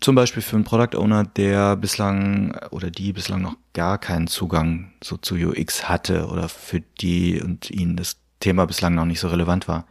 zum 0.00 0.14
Beispiel 0.14 0.42
für 0.42 0.56
einen 0.56 0.64
Product 0.64 0.96
Owner, 0.96 1.24
der 1.24 1.76
bislang 1.76 2.56
oder 2.70 2.90
die 2.90 3.12
bislang 3.12 3.42
noch 3.42 3.56
gar 3.72 3.98
keinen 3.98 4.26
Zugang 4.28 4.92
so 5.02 5.16
zu 5.16 5.34
UX 5.34 5.88
hatte 5.88 6.26
oder 6.26 6.48
für 6.48 6.80
die 7.00 7.40
und 7.40 7.70
ihn 7.70 7.96
das 7.96 8.16
Thema 8.46 8.64
bislang 8.64 8.94
noch 8.94 9.06
nicht 9.06 9.18
so 9.18 9.26
relevant 9.26 9.66
war. 9.66 9.86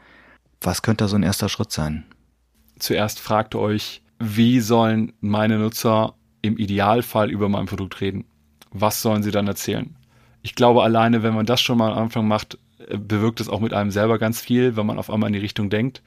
Was 0.62 0.82
könnte 0.82 1.04
da 1.04 1.08
so 1.10 1.18
ein 1.18 1.24
erster 1.24 1.50
Schritt 1.50 1.74
sein? 1.74 2.06
Zuerst 2.80 3.20
fragt 3.20 3.54
euch, 3.54 4.02
wie 4.18 4.62
sollen 4.62 5.12
meine 5.20 5.60
Nutzer 5.60 6.14
im 6.42 6.58
Idealfall 6.58 7.30
über 7.30 7.50
mein 7.50 7.66
Produkt 7.66 8.00
reden? 8.00 8.24
Was 8.72 9.02
sollen 9.02 9.24
sie 9.24 9.32
dann 9.32 9.48
erzählen? 9.48 9.98
Ich 10.42 10.56
glaube, 10.56 10.84
alleine, 10.84 11.22
wenn 11.22 11.34
man 11.34 11.46
das 11.46 11.60
schon 11.60 11.78
mal 11.78 11.92
am 11.92 12.04
Anfang 12.04 12.30
macht, 12.30 12.58
äh, 12.88 12.98
bewirkt 12.98 13.42
es 13.42 13.50
auch 13.50 13.60
mit 13.60 13.74
einem 13.74 13.92
selber 13.92 14.20
ganz 14.20 14.40
viel, 14.40 14.78
wenn 14.78 14.86
man 14.86 15.00
auf 15.00 15.10
einmal 15.10 15.28
in 15.28 15.34
die 15.34 15.40
Richtung 15.40 15.70
denkt. 15.70 16.02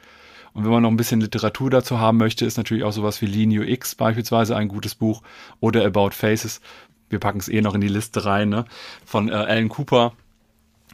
Und 0.55 0.65
wenn 0.65 0.73
man 0.73 0.83
noch 0.83 0.91
ein 0.91 0.97
bisschen 0.97 1.21
Literatur 1.21 1.69
dazu 1.69 1.99
haben 1.99 2.17
möchte, 2.17 2.47
ist 2.47 2.57
natürlich 2.57 2.85
auch 2.85 2.93
sowas 2.93 3.21
wie 3.21 3.27
Lean 3.27 3.51
UX 3.51 3.95
beispielsweise 3.95 4.57
ein 4.57 4.69
gutes 4.69 4.95
Buch 4.95 5.21
oder 5.61 5.85
About 5.85 6.13
Faces. 6.13 6.63
Wir 7.11 7.19
packen 7.19 7.41
es 7.41 7.49
eh 7.49 7.61
noch 7.61 7.75
in 7.75 7.83
die 7.83 7.89
Liste 7.89 8.25
rein, 8.25 8.49
ne? 8.49 8.65
von 9.05 9.29
äh, 9.29 9.33
Alan 9.33 9.69
Cooper 9.69 10.15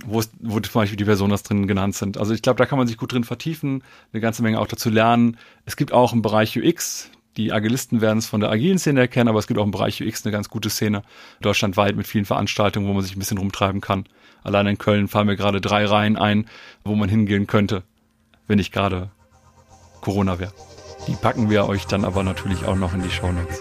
wo, 0.06 0.20
es, 0.20 0.30
wo 0.40 0.60
zum 0.60 0.72
Beispiel 0.72 0.96
die 0.96 1.04
Personas 1.04 1.42
drin 1.42 1.66
genannt 1.66 1.94
sind. 1.94 2.18
Also 2.18 2.34
ich 2.34 2.42
glaube, 2.42 2.58
da 2.58 2.66
kann 2.66 2.78
man 2.78 2.86
sich 2.86 2.96
gut 2.96 3.12
drin 3.12 3.24
vertiefen, 3.24 3.82
eine 4.12 4.20
ganze 4.20 4.42
Menge 4.42 4.60
auch 4.60 4.66
dazu 4.66 4.90
lernen. 4.90 5.36
Es 5.66 5.76
gibt 5.76 5.92
auch 5.92 6.12
im 6.12 6.22
Bereich 6.22 6.58
UX, 6.58 7.10
die 7.36 7.52
Agilisten 7.52 8.00
werden 8.00 8.18
es 8.18 8.26
von 8.26 8.40
der 8.40 8.50
agilen 8.50 8.78
Szene 8.78 9.00
erkennen, 9.00 9.28
aber 9.28 9.38
es 9.38 9.46
gibt 9.46 9.58
auch 9.58 9.64
im 9.64 9.72
Bereich 9.72 10.02
UX 10.02 10.24
eine 10.24 10.32
ganz 10.32 10.48
gute 10.48 10.70
Szene, 10.70 11.02
deutschlandweit 11.40 11.96
mit 11.96 12.06
vielen 12.06 12.24
Veranstaltungen, 12.24 12.86
wo 12.86 12.92
man 12.92 13.02
sich 13.02 13.16
ein 13.16 13.18
bisschen 13.18 13.38
rumtreiben 13.38 13.80
kann. 13.80 14.04
Allein 14.44 14.66
in 14.66 14.78
Köln 14.78 15.08
fallen 15.08 15.26
mir 15.26 15.36
gerade 15.36 15.60
drei 15.60 15.84
Reihen 15.84 16.16
ein, 16.16 16.46
wo 16.84 16.94
man 16.94 17.08
hingehen 17.08 17.46
könnte, 17.46 17.82
wenn 18.46 18.58
nicht 18.58 18.72
gerade 18.72 19.10
Corona 20.00 20.38
wäre. 20.38 20.52
Die 21.08 21.14
packen 21.14 21.50
wir 21.50 21.66
euch 21.66 21.86
dann 21.86 22.04
aber 22.04 22.22
natürlich 22.22 22.64
auch 22.66 22.76
noch 22.76 22.94
in 22.94 23.02
die 23.02 23.10
Show 23.10 23.32
Notes. 23.32 23.60